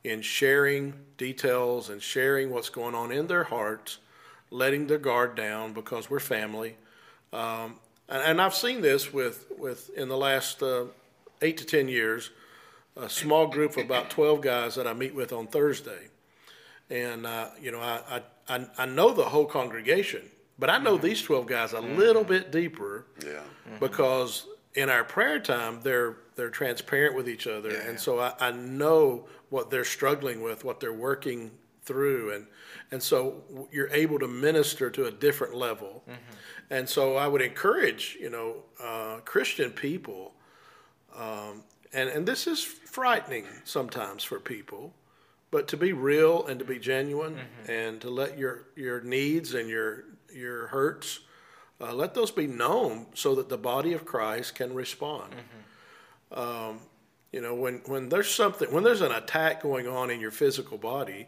in 0.03 0.21
sharing 0.21 0.93
details 1.17 1.89
and 1.89 2.01
sharing 2.01 2.49
what's 2.49 2.69
going 2.69 2.95
on 2.95 3.11
in 3.11 3.27
their 3.27 3.43
hearts, 3.43 3.97
letting 4.49 4.87
their 4.87 4.97
guard 4.97 5.35
down 5.35 5.73
because 5.73 6.09
we're 6.09 6.19
family. 6.19 6.77
Um, 7.33 7.75
and, 8.07 8.23
and 8.23 8.41
I've 8.41 8.55
seen 8.55 8.81
this 8.81 9.11
with, 9.11 9.45
with 9.57 9.89
in 9.97 10.07
the 10.07 10.17
last 10.17 10.63
uh, 10.63 10.85
eight 11.41 11.57
to 11.57 11.65
ten 11.65 11.87
years, 11.87 12.31
a 12.95 13.09
small 13.09 13.47
group 13.47 13.77
of 13.77 13.85
about 13.85 14.09
twelve 14.09 14.41
guys 14.41 14.75
that 14.75 14.87
I 14.87 14.93
meet 14.93 15.13
with 15.15 15.31
on 15.33 15.47
Thursday, 15.47 16.07
and 16.89 17.25
uh, 17.25 17.49
you 17.61 17.71
know 17.71 17.79
I, 17.79 18.21
I 18.49 18.65
I 18.77 18.85
know 18.85 19.11
the 19.13 19.25
whole 19.25 19.45
congregation, 19.45 20.23
but 20.57 20.69
I 20.69 20.77
know 20.77 20.97
these 20.97 21.21
twelve 21.21 21.47
guys 21.47 21.73
a 21.73 21.81
little 21.81 22.23
bit 22.23 22.51
deeper 22.51 23.05
Yeah. 23.25 23.41
because 23.79 24.45
in 24.75 24.89
our 24.89 25.03
prayer 25.03 25.39
time 25.39 25.81
they're 25.81 26.17
they're 26.35 26.49
transparent 26.49 27.15
with 27.15 27.27
each 27.27 27.47
other. 27.47 27.71
Yeah. 27.71 27.87
and 27.89 27.99
so 27.99 28.19
I, 28.19 28.33
I 28.39 28.51
know 28.51 29.27
what 29.49 29.69
they're 29.71 29.85
struggling 29.85 30.41
with 30.41 30.63
what 30.63 30.79
they're 30.79 30.93
working 30.93 31.51
through. 31.83 32.33
And 32.33 32.47
and 32.91 33.01
so 33.01 33.43
you're 33.71 33.89
able 33.89 34.19
to 34.19 34.27
minister 34.27 34.89
to 34.91 35.05
a 35.05 35.11
different 35.11 35.55
level. 35.55 36.03
And 36.69 36.87
so 36.87 37.15
i 37.15 37.27
would 37.27 37.41
encourage 37.41 38.17
you 38.19 38.29
know 38.29 38.63
uh, 38.83 39.17
christian 39.25 39.71
people 39.71 40.33
um, 41.17 41.63
and 41.93 42.09
and 42.09 42.27
this 42.27 42.47
is 42.47 42.63
frightening 42.63 43.45
sometimes 43.63 44.23
for 44.23 44.39
people 44.39 44.93
but 45.49 45.67
to 45.69 45.77
be 45.77 45.93
real 45.93 46.45
and 46.47 46.59
to 46.59 46.65
be 46.65 46.77
genuine 46.77 47.37
and 47.67 48.01
to 48.01 48.09
let 48.09 48.37
your 48.37 48.65
your 48.75 49.01
needs 49.01 49.53
and 49.53 49.69
your 49.69 50.03
your 50.33 50.67
hurts 50.67 51.19
uh, 51.79 51.93
let 51.93 52.13
those 52.13 52.31
be 52.31 52.47
known 52.47 53.05
so 53.13 53.35
that 53.35 53.49
the 53.49 53.57
body 53.57 53.93
of 53.93 54.05
Christ 54.05 54.55
can 54.55 54.73
respond. 54.73 55.33
Um, 56.31 56.79
you 57.31 57.41
know, 57.41 57.53
when, 57.53 57.81
when 57.85 58.09
there's 58.09 58.29
something, 58.29 58.71
when 58.71 58.83
there's 58.83 59.01
an 59.01 59.11
attack 59.11 59.61
going 59.61 59.87
on 59.87 60.09
in 60.09 60.19
your 60.19 60.31
physical 60.31 60.77
body, 60.77 61.27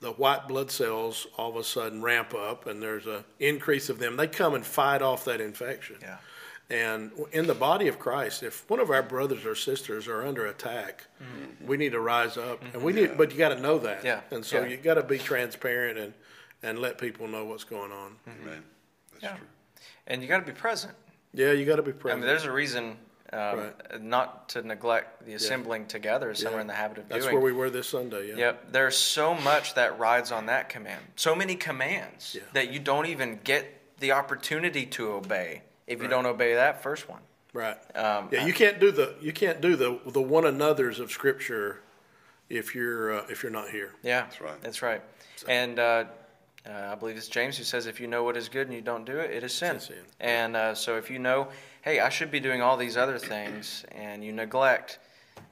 the 0.00 0.12
white 0.12 0.46
blood 0.46 0.70
cells 0.70 1.26
all 1.36 1.50
of 1.50 1.56
a 1.56 1.64
sudden 1.64 2.02
ramp 2.02 2.34
up 2.34 2.66
and 2.66 2.82
there's 2.82 3.06
an 3.06 3.24
increase 3.40 3.88
of 3.88 3.98
them. 3.98 4.16
They 4.16 4.26
come 4.26 4.54
and 4.54 4.64
fight 4.64 5.00
off 5.00 5.24
that 5.24 5.40
infection. 5.40 5.96
Yeah. 6.02 6.18
And 6.70 7.12
in 7.32 7.46
the 7.46 7.54
body 7.54 7.88
of 7.88 7.98
Christ, 7.98 8.42
if 8.42 8.68
one 8.68 8.78
of 8.78 8.90
our 8.90 9.02
brothers 9.02 9.46
or 9.46 9.54
sisters 9.54 10.06
are 10.06 10.26
under 10.26 10.46
attack, 10.46 11.06
we 11.66 11.78
need 11.78 11.92
to 11.92 12.00
rise 12.00 12.36
up, 12.36 12.62
and 12.74 12.82
we 12.82 12.92
need. 12.92 13.16
But 13.16 13.32
you 13.32 13.38
got 13.38 13.48
to 13.50 13.60
know 13.60 13.78
that. 13.78 14.04
Yeah, 14.04 14.20
And 14.30 14.44
so 14.44 14.60
yeah. 14.60 14.66
you 14.66 14.76
got 14.76 14.94
to 14.94 15.02
be 15.02 15.18
transparent 15.18 15.98
and 15.98 16.12
and 16.62 16.80
let 16.80 16.98
people 16.98 17.28
know 17.28 17.44
what's 17.44 17.62
going 17.64 17.92
on. 17.92 18.16
Amen. 18.26 18.64
That's 19.12 19.22
Yeah. 19.22 19.36
true. 19.36 19.46
And 20.08 20.20
you 20.22 20.26
got 20.28 20.40
to 20.44 20.52
be 20.52 20.58
present. 20.58 20.92
Yeah, 21.32 21.52
you 21.52 21.64
got 21.64 21.76
to 21.76 21.82
be 21.82 21.92
present. 21.92 22.18
I 22.18 22.20
mean, 22.20 22.26
there's 22.26 22.44
a 22.44 22.50
reason 22.52 22.96
um, 23.32 23.58
Right. 23.58 24.00
not 24.02 24.48
to 24.50 24.62
neglect 24.62 25.24
the 25.26 25.34
assembling 25.34 25.86
together, 25.86 26.30
as 26.30 26.38
some 26.40 26.50
Yeah. 26.52 26.58
are 26.58 26.60
in 26.62 26.66
the 26.66 26.72
habit 26.72 26.98
of 26.98 27.08
That's 27.08 27.24
doing. 27.26 27.26
That's 27.26 27.32
where 27.34 27.42
we 27.42 27.52
were 27.52 27.68
this 27.70 27.86
Sunday. 27.88 28.28
Yeah. 28.30 28.36
Yep. 28.36 28.72
There's 28.72 28.96
so 28.96 29.34
much 29.34 29.74
that 29.74 29.98
rides 29.98 30.32
on 30.32 30.46
that 30.46 30.68
command. 30.70 31.02
So 31.14 31.34
many 31.36 31.54
commands 31.54 32.34
Yeah. 32.34 32.42
that 32.54 32.70
you 32.70 32.80
don't 32.80 33.06
even 33.06 33.38
get 33.44 33.66
the 34.00 34.12
opportunity 34.12 34.84
to 34.86 35.12
obey 35.12 35.62
if 35.88 35.98
you 35.98 36.04
Right. 36.04 36.10
don't 36.10 36.26
obey 36.26 36.54
that 36.54 36.82
first 36.82 37.08
one. 37.08 37.20
Right. 37.52 37.76
Um, 37.96 38.28
yeah, 38.30 38.46
you 38.46 38.52
can't 38.52 38.78
do 38.78 38.92
the 38.92 39.14
you 39.20 39.32
can't 39.32 39.60
do 39.60 39.74
the 39.74 39.98
the 40.06 40.20
one 40.22 40.44
another's 40.46 41.00
of 41.00 41.10
Scripture 41.10 41.80
if 42.48 42.74
you're 42.74 43.18
uh, 43.20 43.26
if 43.28 43.42
you're 43.42 43.50
not 43.52 43.70
here. 43.70 43.94
Yeah. 44.02 44.22
That's 44.22 44.40
right. 44.40 44.62
That's 44.62 44.82
right. 44.82 45.02
And 45.48 45.78
uh, 45.78 46.04
uh, 46.68 46.90
I 46.92 46.94
believe 46.94 47.16
it's 47.16 47.28
James 47.28 47.56
who 47.56 47.64
says, 47.64 47.86
if 47.86 48.00
you 48.00 48.06
know 48.06 48.22
what 48.22 48.36
is 48.36 48.48
good 48.48 48.66
and 48.66 48.74
you 48.76 48.82
don't 48.82 49.04
do 49.06 49.18
it, 49.18 49.30
it 49.30 49.42
is 49.42 49.54
sin. 49.54 49.76
It's 49.76 49.86
sin. 49.86 49.96
And 50.20 50.56
uh, 50.56 50.74
so 50.74 50.96
if 50.96 51.10
you 51.10 51.18
know, 51.18 51.48
hey, 51.82 52.00
I 52.00 52.10
should 52.10 52.30
be 52.30 52.40
doing 52.40 52.60
all 52.60 52.76
these 52.76 52.96
other 52.96 53.18
things, 53.18 53.84
and 53.92 54.22
you 54.24 54.32
neglect 54.32 54.98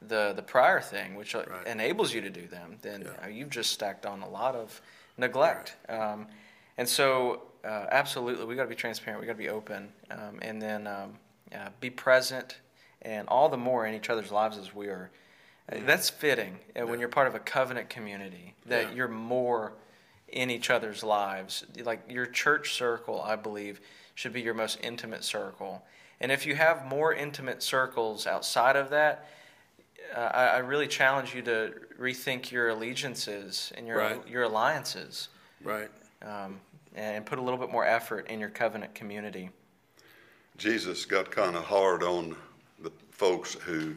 the 0.03 0.33
the 0.35 0.43
prior 0.43 0.81
thing, 0.81 1.15
which 1.15 1.35
uh, 1.35 1.45
Right. 1.49 1.67
enables 1.67 2.13
you 2.13 2.21
to 2.21 2.31
do 2.31 2.47
them, 2.47 2.77
then 2.83 3.03
Yeah. 3.03 3.25
uh, 3.25 3.29
you've 3.29 3.51
just 3.51 3.73
stacked 3.73 4.05
on 4.05 4.21
a 4.23 4.29
lot 4.29 4.55
of 4.55 4.81
neglect. 5.17 5.77
Um, 5.89 6.27
and 6.77 6.87
so, 6.89 7.43
uh, 7.67 7.87
absolutely, 7.91 8.45
we 8.45 8.55
got 8.55 8.63
to 8.65 8.69
be 8.69 8.75
transparent. 8.75 9.21
We 9.21 9.27
got 9.27 9.33
to 9.33 9.39
be 9.39 9.49
open, 9.49 9.89
um, 10.11 10.39
and 10.43 10.61
then 10.63 10.87
um, 10.87 11.19
uh, 11.55 11.69
be 11.81 11.91
present, 11.91 12.59
and 13.03 13.27
all 13.29 13.49
the 13.49 13.57
more 13.57 13.87
in 13.87 13.95
each 13.95 14.09
other's 14.11 14.31
lives 14.31 14.57
as 14.57 14.75
we 14.75 14.87
are. 14.87 15.11
Uh, 15.71 15.79
That's 15.85 16.09
fitting 16.09 16.59
uh, 16.81 16.87
when 16.87 17.01
you're 17.01 17.09
part 17.09 17.27
of 17.27 17.35
a 17.35 17.41
covenant 17.41 17.89
community 17.91 18.55
that 18.67 18.91
Yeah. 18.91 18.95
you're 18.95 19.09
more 19.09 19.73
in 20.29 20.51
each 20.51 20.71
other's 20.71 21.03
lives. 21.03 21.65
Like 21.83 22.01
your 22.09 22.27
church 22.27 22.75
circle, 22.75 23.21
I 23.23 23.37
believe, 23.37 23.81
should 24.15 24.33
be 24.33 24.43
your 24.43 24.55
most 24.55 24.79
intimate 24.83 25.25
circle. 25.25 25.85
And 26.21 26.33
if 26.33 26.47
you 26.47 26.55
have 26.55 26.87
more 26.87 27.13
intimate 27.13 27.63
circles 27.63 28.27
outside 28.27 28.77
of 28.77 28.91
that, 28.91 29.29
uh, 30.15 30.21
I, 30.21 30.45
I 30.47 30.59
really 30.59 30.87
challenge 30.87 31.35
you 31.35 31.43
to 31.43 31.75
rethink 31.99 32.51
your 32.51 32.69
allegiances 32.69 33.73
and 33.77 33.87
your 33.87 33.99
Right. 33.99 34.29
your 34.29 34.45
alliances, 34.45 35.29
Right. 35.63 35.91
um, 36.23 36.61
and 36.97 37.25
put 37.25 37.39
a 37.39 37.43
little 37.43 37.59
bit 37.59 37.71
more 37.71 37.85
effort 37.85 38.27
in 38.29 38.41
your 38.41 38.49
covenant 38.49 38.95
community. 38.95 39.51
Jesus 40.57 41.05
got 41.05 41.31
kind 41.31 41.55
of 41.55 41.65
hard 41.65 42.03
on 42.03 42.35
the 42.81 42.91
folks 43.11 43.55
who 43.55 43.95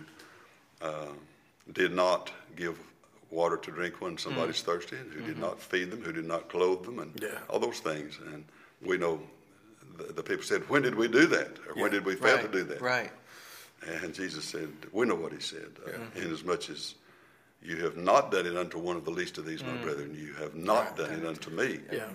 uh, 0.81 1.05
did 1.71 1.93
not 1.93 2.31
give 2.55 2.77
water 3.31 3.57
to 3.57 3.71
drink 3.71 4.01
when 4.01 4.17
somebody's 4.17 4.61
thirsty, 4.61 4.97
and 4.97 5.13
who 5.13 5.21
did 5.21 5.37
not 5.37 5.61
feed 5.61 5.91
them, 5.91 6.01
who 6.01 6.11
did 6.11 6.25
not 6.25 6.49
clothe 6.49 6.83
them, 6.83 6.99
and 6.99 7.17
Yeah. 7.21 7.37
all 7.47 7.59
those 7.59 7.79
things. 7.79 8.19
And 8.33 8.43
we 8.81 8.97
know 8.97 9.21
the, 9.97 10.11
the 10.13 10.23
people 10.23 10.43
said, 10.43 10.67
"When 10.69 10.81
did 10.81 10.95
we 10.95 11.07
do 11.07 11.27
that? 11.27 11.57
Or 11.67 11.75
when 11.81 11.91
did 11.91 12.05
we 12.05 12.15
fail 12.15 12.35
right, 12.37 12.45
to 12.45 12.51
do 12.51 12.63
that?" 12.65 12.81
Right. 12.81 13.11
And 13.85 14.13
Jesus 14.13 14.43
said, 14.43 14.69
"We 14.91 15.05
know 15.05 15.15
what 15.15 15.31
He 15.31 15.39
said. 15.39 15.71
Uh, 15.85 16.19
Inasmuch 16.19 16.69
as 16.69 16.95
you 17.61 17.77
have 17.77 17.97
not 17.97 18.31
done 18.31 18.45
it 18.45 18.57
unto 18.57 18.79
one 18.79 18.97
of 18.97 19.05
the 19.05 19.11
least 19.11 19.37
of 19.37 19.45
these, 19.45 19.63
my 19.63 19.75
brethren, 19.77 20.15
you 20.15 20.33
have 20.33 20.55
not 20.55 20.97
done 20.97 21.11
it 21.11 21.25
unto 21.25 21.49
me." 21.51 21.79
Yeah. 21.91 22.09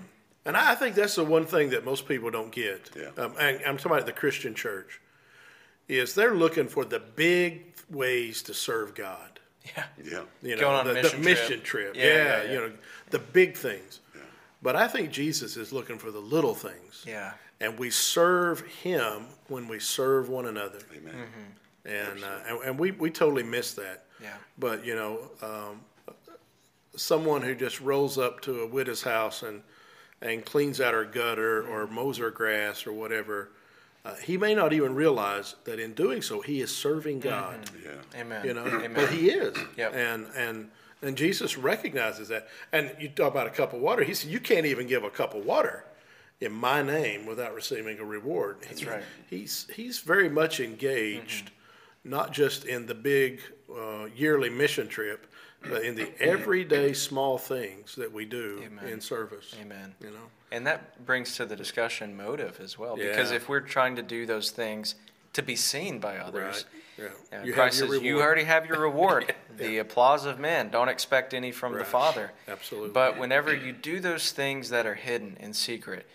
And 0.46 0.56
I 0.56 0.74
think 0.74 0.94
that's 0.94 1.14
the 1.14 1.24
one 1.24 1.46
thing 1.46 1.70
that 1.70 1.84
most 1.84 2.06
people 2.06 2.30
don't 2.30 2.52
get. 2.52 2.90
Yeah. 2.96 3.08
Um, 3.22 3.34
and 3.40 3.60
I'm 3.66 3.76
talking 3.78 3.92
about 3.92 4.06
the 4.06 4.12
Christian 4.12 4.54
church, 4.54 5.00
is 5.88 6.14
they're 6.14 6.34
looking 6.34 6.68
for 6.68 6.84
the 6.84 7.00
big 7.00 7.74
ways 7.90 8.42
to 8.44 8.54
serve 8.54 8.94
God. 8.94 9.40
Yeah. 9.76 9.84
Yeah. 10.02 10.20
You 10.42 10.56
know, 10.56 10.60
Going 10.60 10.76
on 10.76 10.86
a 10.86 10.92
the, 10.94 11.02
mission 11.02 11.20
the 11.22 11.24
mission 11.30 11.60
trip. 11.62 11.94
trip. 11.94 11.96
Yeah, 11.96 12.04
Yeah, 12.04 12.12
yeah, 12.14 12.42
yeah. 12.44 12.52
you 12.52 12.60
know, 12.60 12.72
the 13.10 13.18
big 13.18 13.56
things. 13.56 14.00
Yeah. 14.14 14.20
But 14.62 14.76
I 14.76 14.86
think 14.88 15.10
Jesus 15.10 15.56
is 15.56 15.72
looking 15.72 15.96
for 15.98 16.10
the 16.10 16.18
little 16.20 16.54
things. 16.54 17.04
Yeah. 17.06 17.32
And 17.60 17.78
we 17.78 17.88
serve 17.88 18.60
Him 18.60 19.24
when 19.48 19.66
we 19.68 19.78
serve 19.78 20.28
one 20.28 20.44
another. 20.46 20.80
Amen. 20.94 21.14
And, 21.86 22.22
uh, 22.24 22.38
and, 22.48 22.62
and 22.64 22.78
we, 22.78 22.90
we 22.90 23.10
totally 23.10 23.42
miss 23.42 23.72
that. 23.74 24.04
Yeah. 24.20 24.34
But, 24.58 24.84
you 24.84 24.94
know, 24.94 25.20
um, 25.40 25.80
someone 26.96 27.40
who 27.42 27.54
just 27.54 27.80
rolls 27.80 28.18
up 28.18 28.40
to 28.42 28.60
a 28.62 28.66
widow's 28.66 29.02
house 29.02 29.42
and, 29.42 29.62
and 30.24 30.44
cleans 30.44 30.80
out 30.80 30.94
our 30.94 31.04
gutter 31.04 31.62
or 31.68 31.86
mows 31.86 32.20
our 32.20 32.30
grass 32.30 32.86
or 32.86 32.92
whatever, 32.92 33.50
uh, 34.04 34.14
he 34.16 34.36
may 34.36 34.54
not 34.54 34.72
even 34.72 34.94
realize 34.94 35.54
that 35.64 35.78
in 35.78 35.92
doing 35.92 36.22
so, 36.22 36.40
he 36.40 36.60
is 36.60 36.74
serving 36.74 37.20
God. 37.20 37.58
Yeah. 37.84 38.20
Amen. 38.20 38.44
You 38.44 38.54
know, 38.54 38.66
Amen. 38.66 38.94
but 38.94 39.10
he 39.10 39.30
is. 39.30 39.56
Yep. 39.76 39.94
And, 39.94 40.26
and, 40.36 40.70
and 41.02 41.16
Jesus 41.16 41.56
recognizes 41.56 42.28
that. 42.28 42.48
And 42.72 42.94
you 42.98 43.08
talk 43.10 43.30
about 43.30 43.46
a 43.46 43.50
cup 43.50 43.74
of 43.74 43.80
water. 43.80 44.02
He 44.02 44.14
said, 44.14 44.30
You 44.30 44.40
can't 44.40 44.66
even 44.66 44.86
give 44.86 45.04
a 45.04 45.10
cup 45.10 45.34
of 45.34 45.44
water 45.44 45.84
in 46.40 46.52
my 46.52 46.82
name 46.82 47.26
without 47.26 47.54
receiving 47.54 47.98
a 47.98 48.04
reward. 48.04 48.58
That's 48.62 48.84
right. 48.84 49.02
He's, 49.28 49.66
he's 49.74 50.00
very 50.00 50.28
much 50.28 50.60
engaged, 50.60 51.50
not 52.02 52.32
just 52.32 52.64
in 52.64 52.86
the 52.86 52.94
big 52.94 53.40
uh, 53.74 54.06
yearly 54.14 54.50
mission 54.50 54.88
trip, 54.88 55.26
but 55.68 55.82
in 55.82 55.94
the 55.94 56.10
everyday 56.20 56.92
small 56.92 57.38
things 57.38 57.94
that 57.96 58.12
we 58.12 58.24
do 58.24 58.62
Amen. 58.64 58.86
in 58.88 59.00
service. 59.00 59.54
Amen. 59.60 59.94
You 60.00 60.08
know? 60.08 60.30
And 60.50 60.66
that 60.66 61.04
brings 61.04 61.36
to 61.36 61.46
the 61.46 61.56
discussion 61.56 62.16
motive 62.16 62.60
as 62.60 62.78
well, 62.78 62.96
because 62.96 63.30
if 63.32 63.48
we're 63.48 63.60
trying 63.60 63.96
to 63.96 64.02
do 64.02 64.26
those 64.26 64.50
things 64.50 64.94
to 65.32 65.42
be 65.42 65.56
seen 65.56 65.98
by 65.98 66.18
others, 66.18 66.64
Right. 66.98 67.10
Yeah. 67.32 67.38
uh, 67.40 67.42
You 67.42 67.52
Christ 67.52 67.78
says, 67.80 68.00
"You 68.02 68.20
already 68.20 68.44
have 68.44 68.66
your 68.66 68.78
reward, 68.78 69.34
the 69.56 69.78
applause 69.78 70.26
of 70.26 70.38
men. 70.38 70.70
Don't 70.70 70.88
expect 70.88 71.34
any 71.34 71.50
from 71.50 71.72
the 71.76 71.84
Father." 71.84 72.30
Absolutely. 72.46 72.90
But 72.90 73.18
whenever 73.18 73.52
you 73.52 73.72
do 73.72 73.98
those 73.98 74.30
things 74.30 74.70
that 74.70 74.86
are 74.86 74.94
hidden 74.94 75.36
in 75.40 75.54
secret, 75.54 76.06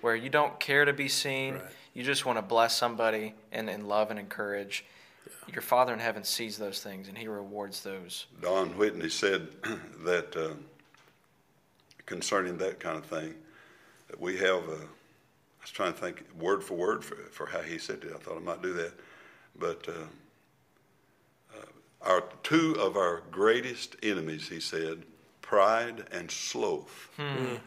where 0.00 0.14
you 0.14 0.30
don't 0.30 0.60
care 0.60 0.84
to 0.84 0.92
be 0.92 1.08
seen, 1.08 1.54
Right. 1.54 1.64
you 1.92 2.04
just 2.04 2.24
want 2.24 2.38
to 2.38 2.42
bless 2.42 2.76
somebody 2.76 3.34
and, 3.50 3.68
and 3.68 3.88
love 3.88 4.10
and 4.12 4.20
encourage. 4.20 4.84
Your 5.52 5.62
Father 5.62 5.92
in 5.92 5.98
heaven 5.98 6.24
sees 6.24 6.56
those 6.58 6.80
things, 6.82 7.08
and 7.08 7.16
He 7.16 7.28
rewards 7.28 7.82
those. 7.82 8.26
Don 8.40 8.76
Whitney 8.76 9.08
said 9.08 9.48
that 10.04 10.36
uh, 10.36 10.54
concerning 12.06 12.58
that 12.58 12.80
kind 12.80 12.96
of 12.96 13.04
thing, 13.04 13.34
that 14.08 14.20
we 14.20 14.36
have, 14.38 14.68
uh, 14.68 14.72
I 14.72 15.62
was 15.62 15.70
trying 15.70 15.92
to 15.92 15.98
think 15.98 16.24
word 16.38 16.62
for 16.64 16.74
word 16.74 17.04
for, 17.04 17.16
for 17.30 17.46
how 17.46 17.60
he 17.60 17.78
said 17.78 18.04
it. 18.04 18.12
I 18.14 18.18
thought 18.18 18.36
I 18.36 18.40
might 18.40 18.62
do 18.62 18.72
that. 18.74 18.92
But 19.58 19.86
uh, 19.88 21.58
uh, 21.58 21.64
our 22.02 22.24
two 22.42 22.76
of 22.78 22.96
our 22.96 23.22
greatest 23.30 23.96
enemies, 24.02 24.48
he 24.48 24.60
said, 24.60 25.02
pride 25.42 26.06
and 26.12 26.30
sloth, 26.30 27.08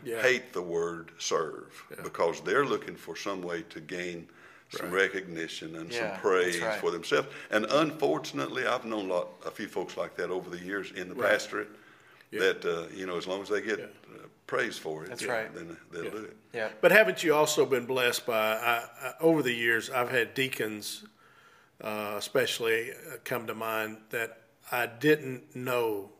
Yeah. 0.04 0.22
hate 0.22 0.54
the 0.54 0.62
word 0.62 1.12
serve 1.18 1.84
because 2.04 2.42
they're 2.42 2.66
looking 2.66 2.96
for 2.96 3.16
some 3.16 3.42
way 3.42 3.64
to 3.64 3.80
gain 3.80 4.28
some 4.72 4.92
recognition 4.92 5.76
and 5.76 5.92
Yeah, 5.92 6.12
some 6.14 6.22
praise 6.22 6.62
right. 6.62 6.80
for 6.80 6.92
themselves. 6.92 7.28
And 7.50 7.66
unfortunately, 7.66 8.66
I've 8.66 8.86
known 8.86 9.10
a, 9.10 9.14
lot, 9.14 9.28
a 9.46 9.52
few 9.52 9.68
folks 9.68 9.98
like 9.98 10.16
that 10.16 10.30
over 10.30 10.50
the 10.50 10.60
years 10.60 10.92
in 10.92 11.10
the 11.10 11.16
Right. 11.16 11.32
pastorate. 11.32 11.70
That 12.32 12.64
uh, 12.66 12.88
you 12.96 13.06
know, 13.06 13.18
as 13.18 13.28
long 13.28 13.42
as 13.42 13.50
they 13.50 13.62
get 13.62 13.80
uh, 13.82 14.20
praise 14.48 14.78
for 14.78 15.04
it, 15.04 15.10
That's 15.10 15.26
right. 15.26 15.54
then 15.54 15.76
they'll 15.92 16.10
do 16.10 16.18
it. 16.18 16.38
Yeah. 16.54 16.70
But 16.80 16.94
haven't 16.94 17.24
you 17.26 17.36
also 17.36 17.66
been 17.66 17.86
blessed 17.86 18.26
by, 18.26 18.54
I, 18.54 18.86
I, 19.04 19.14
over 19.20 19.44
the 19.44 19.52
years, 19.52 19.90
I've 19.90 20.10
had 20.10 20.34
deacons, 20.34 21.04
uh, 21.82 22.16
especially, 22.18 22.92
uh, 22.92 23.18
come 23.26 23.48
to 23.48 23.54
mind 23.54 23.98
that 24.12 24.38
I 24.72 24.86
didn't 24.86 25.54
know 25.54 26.12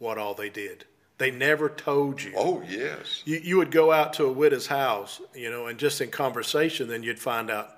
what 0.00 0.18
all 0.18 0.34
they 0.34 0.48
did. 0.50 0.86
They 1.18 1.30
never 1.30 1.68
told 1.68 2.20
you. 2.20 2.32
Oh 2.36 2.64
yes, 2.68 3.22
You, 3.24 3.36
you 3.40 3.56
would 3.58 3.70
go 3.70 3.92
out 3.92 4.14
to 4.14 4.24
a 4.24 4.32
widow's 4.32 4.66
house, 4.66 5.20
you 5.36 5.52
know, 5.52 5.66
and 5.68 5.78
just 5.78 6.00
in 6.00 6.10
conversation, 6.10 6.88
then 6.88 7.04
you'd 7.04 7.20
find 7.20 7.48
out 7.48 7.76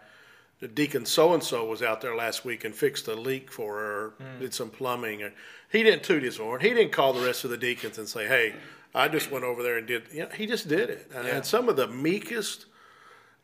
the 0.63 0.69
deacon 0.69 1.05
so 1.05 1.35
and 1.35 1.43
so 1.43 1.65
was 1.67 1.83
out 1.83 2.01
there 2.01 2.15
last 2.15 2.45
week 2.45 2.65
and 2.65 2.73
fixed 2.73 3.09
a 3.09 3.17
leak 3.17 3.51
for 3.51 3.79
her, 3.79 4.05
or 4.07 4.15
did 4.39 4.55
some 4.55 4.71
plumbing. 4.71 5.21
Or, 5.21 5.33
he 5.69 5.83
didn't 5.83 6.05
toot 6.05 6.23
his 6.23 6.37
horn. 6.37 6.61
He 6.61 6.69
didn't 6.69 6.93
call 6.93 7.13
the 7.13 7.27
rest 7.27 7.43
of 7.43 7.51
the 7.51 7.57
deacons 7.57 7.99
and 7.99 8.09
say, 8.09 8.29
"Hey, 8.29 8.55
I 8.95 9.09
just 9.09 9.33
went 9.33 9.45
over 9.45 9.61
there 9.65 9.77
and 9.77 9.89
did." 9.89 10.05
You 10.13 10.21
know, 10.21 10.29
he 10.29 10.47
just 10.47 10.69
did 10.69 10.89
it. 10.89 11.11
And, 11.13 11.27
and 11.27 11.45
some 11.45 11.69
of 11.69 11.75
the 11.75 11.89
meekest 11.89 12.67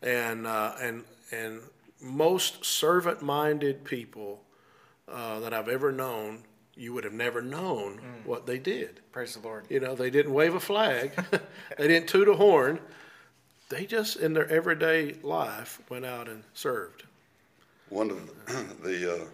and 0.00 0.46
uh, 0.46 0.74
and 0.80 1.02
and 1.32 1.60
most 2.00 2.64
servant-minded 2.64 3.84
people 3.84 4.44
uh, 5.08 5.40
that 5.40 5.52
I've 5.52 5.68
ever 5.68 5.90
known, 5.90 6.44
you 6.76 6.92
would 6.94 7.02
have 7.02 7.12
never 7.12 7.42
known 7.42 8.00
what 8.24 8.46
they 8.46 8.60
did. 8.60 9.00
Praise 9.10 9.34
the 9.34 9.40
Lord. 9.40 9.66
You 9.68 9.80
know, 9.80 9.96
they 9.96 10.10
didn't 10.10 10.32
wave 10.32 10.54
a 10.54 10.60
flag, 10.60 11.10
they 11.76 11.88
didn't 11.88 12.08
toot 12.08 12.28
a 12.28 12.34
horn. 12.34 12.78
They 13.70 13.84
just, 13.84 14.16
in 14.16 14.32
their 14.32 14.48
everyday 14.48 15.14
life, 15.22 15.82
went 15.90 16.06
out 16.06 16.26
and 16.26 16.42
served. 16.54 17.02
One 17.90 18.10
of 18.10 18.30
the, 18.82 19.22
uh, 19.22 19.26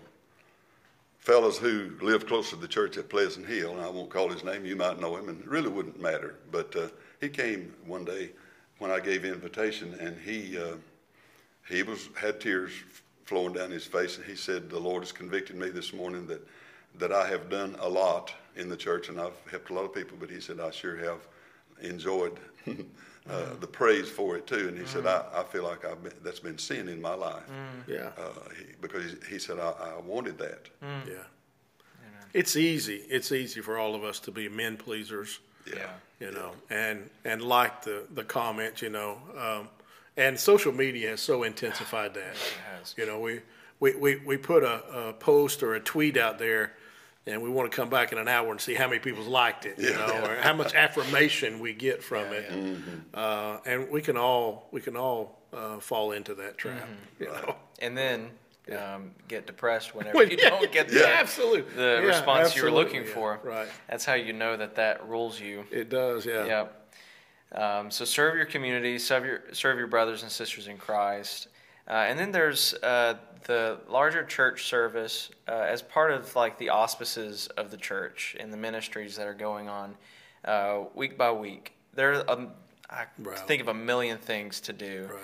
fellows 1.24 1.56
who 1.56 1.90
lived 2.02 2.28
close 2.28 2.50
to 2.50 2.56
the 2.56 2.68
church 2.68 2.98
at 2.98 3.08
Pleasant 3.08 3.46
Hill, 3.46 3.72
and 3.72 3.80
I 3.80 3.88
won't 3.88 4.10
call 4.10 4.28
his 4.28 4.44
name. 4.44 4.66
You 4.66 4.76
might 4.76 5.00
know 5.00 5.16
him, 5.16 5.30
and 5.30 5.40
it 5.40 5.48
really 5.48 5.70
wouldn't 5.70 6.00
matter. 6.00 6.36
But 6.52 6.76
uh, 6.76 6.88
he 7.18 7.30
came 7.30 7.74
one 7.86 8.04
day 8.04 8.30
when 8.78 8.90
I 8.90 9.00
gave 9.00 9.24
invitation, 9.24 9.94
and 9.98 10.18
he 10.18 10.58
uh, 10.58 10.76
he 11.66 11.82
was 11.82 12.10
had 12.14 12.40
tears 12.40 12.72
flowing 13.24 13.54
down 13.54 13.70
his 13.70 13.86
face, 13.86 14.18
and 14.18 14.26
he 14.26 14.36
said, 14.36 14.68
"The 14.68 14.78
Lord 14.78 15.02
has 15.02 15.12
convicted 15.12 15.56
me 15.56 15.70
this 15.70 15.94
morning 15.94 16.26
that 16.26 16.46
that 16.98 17.10
I 17.10 17.26
have 17.26 17.48
done 17.48 17.74
a 17.80 17.88
lot 17.88 18.34
in 18.54 18.68
the 18.68 18.76
church, 18.76 19.08
and 19.08 19.18
I've 19.18 19.40
helped 19.50 19.70
a 19.70 19.72
lot 19.74 19.86
of 19.86 19.94
people." 19.94 20.18
But 20.20 20.28
he 20.28 20.40
said, 20.40 20.60
"I 20.60 20.70
sure 20.70 20.96
have 20.98 21.26
enjoyed 21.80 22.38
uh, 23.30 23.54
the 23.60 23.66
praise 23.66 24.08
for 24.08 24.36
it 24.36 24.46
too. 24.46 24.68
And 24.68 24.78
he 24.78 24.86
said, 24.86 25.06
I, 25.06 25.24
I 25.34 25.42
feel 25.44 25.64
like 25.64 25.84
I've 25.84 26.02
been, 26.02 26.12
that's 26.22 26.40
been 26.40 26.58
sin 26.58 26.88
in 26.88 27.00
my 27.00 27.14
life. 27.14 27.42
Yeah. 27.86 28.10
Uh, 28.18 28.30
he, 28.58 28.64
because 28.80 29.04
he, 29.04 29.16
he 29.34 29.38
said, 29.38 29.58
I, 29.58 29.70
I 29.96 30.00
wanted 30.04 30.38
that. 30.38 30.68
Yeah. 30.82 31.14
It's 32.32 32.56
easy. 32.56 33.02
It's 33.08 33.30
easy 33.32 33.60
for 33.60 33.78
all 33.78 33.94
of 33.94 34.02
us 34.02 34.18
to 34.20 34.32
be 34.32 34.48
men 34.48 34.76
pleasers, 34.76 35.38
Yeah. 35.66 35.86
you 36.18 36.32
know, 36.32 36.50
and 36.68 37.08
and 37.24 37.40
like 37.42 37.82
the 37.84 38.06
the 38.12 38.24
comments, 38.24 38.82
you 38.82 38.90
know, 38.90 39.18
um, 39.38 39.68
and 40.16 40.38
social 40.38 40.72
media 40.72 41.10
has 41.10 41.20
so 41.20 41.44
intensified 41.44 42.12
that. 42.14 42.34
has. 42.76 42.94
You 42.98 43.06
know, 43.06 43.20
we 43.20 43.40
we, 43.78 43.94
we, 43.94 44.16
we 44.16 44.36
put 44.36 44.64
a, 44.64 45.08
a 45.08 45.12
post 45.12 45.62
or 45.62 45.74
a 45.74 45.80
tweet 45.80 46.16
out 46.16 46.38
there, 46.40 46.72
and 47.26 47.42
we 47.42 47.48
want 47.48 47.70
to 47.70 47.74
come 47.74 47.88
back 47.88 48.12
in 48.12 48.18
an 48.18 48.28
hour 48.28 48.50
and 48.50 48.60
see 48.60 48.74
how 48.74 48.86
many 48.86 48.98
people's 49.00 49.26
liked 49.26 49.64
it, 49.66 49.78
you 49.78 49.92
know, 49.92 50.24
or 50.24 50.36
how 50.36 50.52
much 50.52 50.74
affirmation 50.74 51.58
we 51.58 51.72
get 51.72 52.02
from 52.02 52.26
it, 52.32 52.50
uh, 53.14 53.58
and 53.64 53.90
we 53.90 54.00
can 54.02 54.16
all 54.16 54.68
we 54.72 54.80
can 54.80 54.96
all 54.96 55.38
uh, 55.52 55.78
fall 55.78 56.12
into 56.12 56.34
that 56.34 56.58
trap, 56.58 56.88
you 57.18 57.26
know. 57.26 57.56
And 57.80 57.96
then 57.96 58.30
um, 58.78 59.10
get 59.28 59.46
depressed 59.46 59.94
whenever 59.94 60.16
Well, 60.18 60.28
you 60.28 60.38
yeah, 60.40 60.50
don't 60.50 60.70
get 60.72 60.90
yeah, 60.92 61.00
the, 61.00 61.16
absolutely. 61.16 61.74
the 61.74 62.00
Yeah, 62.02 62.08
response 62.08 62.56
you 62.56 62.62
were 62.62 62.70
looking 62.70 63.00
absolutely, 63.02 63.12
for. 63.12 63.48
right. 63.48 63.68
That's 63.88 64.04
how 64.04 64.14
you 64.14 64.32
know 64.32 64.56
that 64.56 64.74
that 64.76 65.06
rules 65.08 65.40
you. 65.40 65.64
It 65.70 65.90
does, 65.90 66.24
yeah. 66.24 66.44
Yep. 66.46 66.80
Um, 67.52 67.90
so 67.90 68.04
serve 68.04 68.36
your 68.36 68.46
community, 68.46 68.98
serve 68.98 69.24
your 69.24 69.40
serve 69.52 69.78
your 69.78 69.86
brothers 69.86 70.22
and 70.22 70.30
sisters 70.32 70.66
in 70.66 70.76
Christ, 70.76 71.48
uh, 71.88 71.92
and 71.92 72.18
then 72.18 72.32
there's 72.32 72.74
uh, 72.82 73.14
the 73.44 73.78
larger 73.88 74.24
church 74.24 74.64
service 74.64 75.30
uh, 75.48 75.52
as 75.52 75.82
part 75.82 76.10
of 76.10 76.34
like 76.34 76.58
the 76.58 76.70
auspices 76.70 77.46
of 77.56 77.70
the 77.70 77.76
church 77.76 78.36
and 78.40 78.52
the 78.52 78.56
ministries 78.56 79.16
that 79.16 79.26
are 79.26 79.34
going 79.34 79.68
on 79.68 79.94
uh, 80.44 80.84
week 80.94 81.16
by 81.18 81.30
week. 81.30 81.74
There, 81.94 82.28
um, 82.30 82.50
I 82.90 83.04
Right. 83.18 83.38
think 83.38 83.60
of 83.62 83.68
a 83.68 83.74
million 83.74 84.18
things 84.18 84.60
to 84.62 84.72
do. 84.72 85.08
Right. 85.12 85.20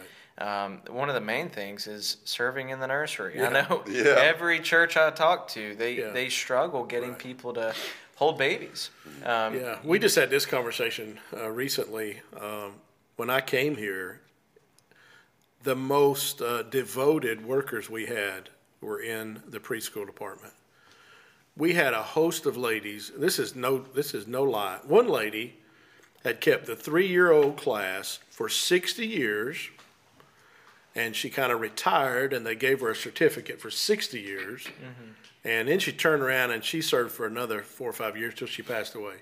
Um, 0.65 0.81
one 0.89 1.09
of 1.11 1.15
the 1.15 1.21
main 1.21 1.51
things 1.51 1.87
is 1.87 2.17
serving 2.25 2.71
in 2.71 2.81
the 2.81 2.87
nursery. 2.87 3.41
I 3.43 3.51
know 3.51 3.83
Yeah. 3.89 4.15
every 4.17 4.61
church 4.61 4.97
I 4.97 5.11
talk 5.11 5.49
to, 5.49 5.75
they 5.75 5.95
Yeah. 5.95 6.11
they 6.13 6.29
struggle 6.31 6.85
getting 6.85 7.11
Right. 7.11 7.19
people 7.19 7.53
to 7.55 7.75
hold 8.17 8.39
babies. 8.39 8.91
Um, 9.25 9.55
Yeah, 9.59 9.79
we 9.83 9.99
just 9.99 10.17
had 10.17 10.31
this 10.31 10.47
conversation 10.47 11.19
uh, 11.37 11.49
recently. 11.51 12.21
Um, 12.39 12.75
when 13.17 13.29
I 13.31 13.41
came 13.43 13.77
here, 13.77 14.21
the 15.63 15.77
most 15.77 16.41
uh, 16.41 16.63
devoted 16.63 17.45
workers 17.45 17.91
we 17.91 18.07
had 18.07 18.49
were 18.81 19.01
in 19.01 19.43
the 19.49 19.61
preschool 19.61 20.07
department. 20.07 20.55
We 21.57 21.75
had 21.75 21.93
a 21.93 22.03
host 22.03 22.47
of 22.47 22.57
ladies. 22.57 23.13
This 23.17 23.39
is 23.39 23.55
no 23.55 23.79
this 23.79 24.15
is 24.15 24.27
no 24.27 24.43
lie. 24.43 24.79
One 24.85 25.09
lady 25.09 25.57
had 26.25 26.41
kept 26.41 26.67
the 26.67 26.77
three 26.77 27.09
year 27.09 27.31
old 27.31 27.57
class 27.57 28.21
for 28.31 28.49
sixty 28.49 29.07
years, 29.07 29.69
and 30.95 31.15
she 31.15 31.29
kind 31.29 31.53
of 31.53 31.61
retired, 31.61 32.33
and 32.33 32.47
they 32.47 32.55
gave 32.55 32.81
her 32.81 32.91
a 32.91 32.97
certificate 32.97 33.61
for 33.61 33.71
sixty 33.71 34.21
years. 34.21 34.67
And 35.45 35.69
then 35.69 35.79
she 35.79 35.93
turned 35.93 36.23
around 36.23 36.51
and 36.51 36.63
she 36.63 36.83
served 36.83 37.13
for 37.13 37.27
another 37.27 37.63
four 37.63 37.89
or 37.89 37.95
five 37.95 38.17
years 38.17 38.35
till 38.35 38.47
she 38.47 38.63
passed 38.63 38.95
away. 38.95 39.15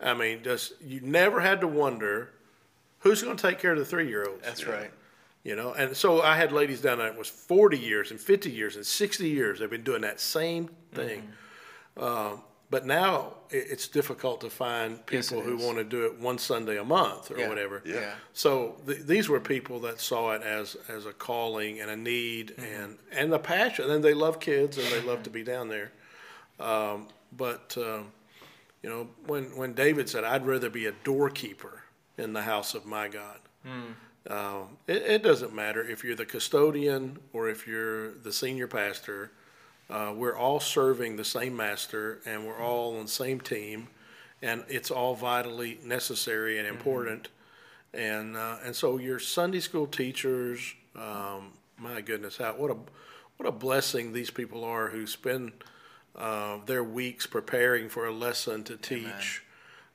I 0.00 0.14
mean, 0.14 0.42
just 0.42 0.72
you 0.82 1.00
never 1.00 1.40
had 1.40 1.60
to 1.62 1.68
wonder 1.68 2.30
who's 3.00 3.22
going 3.22 3.36
to 3.36 3.48
take 3.48 3.58
care 3.58 3.72
of 3.72 3.78
the 3.78 3.84
three 3.84 4.08
year 4.08 4.26
olds. 4.26 4.42
That's 4.44 4.66
right. 4.66 4.90
You 5.44 5.56
know, 5.56 5.72
and 5.72 5.96
so 5.96 6.22
I 6.22 6.36
had 6.36 6.52
ladies 6.52 6.80
down 6.80 6.98
there 6.98 7.08
It 7.08 7.18
was 7.18 7.28
40 7.28 7.76
years 7.76 8.10
and 8.12 8.20
50 8.20 8.48
years 8.50 8.76
and 8.76 8.86
60 8.86 9.28
years. 9.28 9.58
They've 9.58 9.68
been 9.68 9.82
doing 9.82 10.02
that 10.02 10.20
same 10.20 10.68
thing. 10.94 11.28
Um, 11.96 12.42
but 12.70 12.86
now 12.86 13.34
it, 13.50 13.66
it's 13.70 13.88
difficult 13.88 14.40
to 14.42 14.50
find 14.50 15.04
people 15.04 15.40
it 15.40 15.44
who 15.44 15.58
is. 15.58 15.64
want 15.64 15.78
to 15.78 15.84
do 15.84 16.06
it 16.06 16.18
one 16.20 16.38
Sunday 16.38 16.78
a 16.78 16.84
month 16.84 17.30
or 17.32 17.38
Yeah. 17.38 17.48
whatever. 17.48 17.82
Yeah. 17.84 17.94
Yeah. 18.00 18.14
So 18.32 18.76
th- 18.86 19.00
these 19.00 19.28
were 19.28 19.40
people 19.40 19.80
that 19.80 20.00
saw 20.00 20.30
it 20.32 20.42
as 20.42 20.76
as 20.88 21.06
a 21.06 21.12
calling 21.12 21.80
and 21.80 21.90
a 21.90 21.96
need 21.96 22.54
and 22.56 22.96
and 23.10 23.34
a 23.34 23.38
passion, 23.38 23.90
and 23.90 24.02
they 24.02 24.14
love 24.14 24.38
kids 24.40 24.78
and 24.78 24.86
they 24.86 25.00
love 25.02 25.22
to 25.24 25.30
be 25.30 25.42
down 25.42 25.68
there. 25.68 25.90
Um, 26.60 27.08
but 27.36 27.76
um, 27.76 28.12
you 28.82 28.88
know, 28.88 29.08
when 29.26 29.54
when 29.56 29.74
David 29.74 30.08
said, 30.08 30.22
"I'd 30.24 30.46
rather 30.46 30.70
be 30.70 30.86
a 30.86 30.92
doorkeeper 31.04 31.82
in 32.16 32.32
the 32.32 32.42
house 32.42 32.74
of 32.74 32.86
my 32.86 33.08
God," 33.08 33.40
um, 34.28 34.76
it, 34.86 35.02
it 35.02 35.22
doesn't 35.22 35.54
matter 35.54 35.82
if 35.82 36.04
you're 36.04 36.16
the 36.16 36.26
custodian 36.26 37.18
or 37.32 37.48
if 37.48 37.66
you're 37.66 38.12
the 38.12 38.32
senior 38.32 38.66
pastor. 38.66 39.32
Uh, 39.90 40.12
we're 40.16 40.36
all 40.36 40.60
serving 40.60 41.16
the 41.16 41.24
same 41.24 41.56
master, 41.56 42.20
and 42.24 42.46
we're 42.46 42.60
all 42.60 42.96
on 42.96 43.02
the 43.02 43.10
same 43.10 43.40
team, 43.40 43.88
and 44.40 44.64
it's 44.68 44.90
all 44.90 45.14
vitally 45.14 45.78
necessary 45.84 46.58
and 46.58 46.66
important. 46.66 47.28
And 47.92 48.36
uh, 48.36 48.56
and 48.64 48.74
so 48.74 48.98
your 48.98 49.18
Sunday 49.18 49.60
school 49.60 49.86
teachers, 49.86 50.74
um, 50.96 51.52
my 51.76 52.00
goodness, 52.00 52.38
how 52.38 52.52
what 52.52 52.70
a 52.70 52.76
what 53.36 53.48
a 53.48 53.52
blessing 53.52 54.12
these 54.12 54.30
people 54.30 54.64
are 54.64 54.88
who 54.88 55.06
spend 55.06 55.52
uh, 56.16 56.58
their 56.66 56.84
weeks 56.84 57.26
preparing 57.26 57.88
for 57.88 58.06
a 58.06 58.12
lesson 58.12 58.62
to 58.64 58.76
teach. 58.76 59.42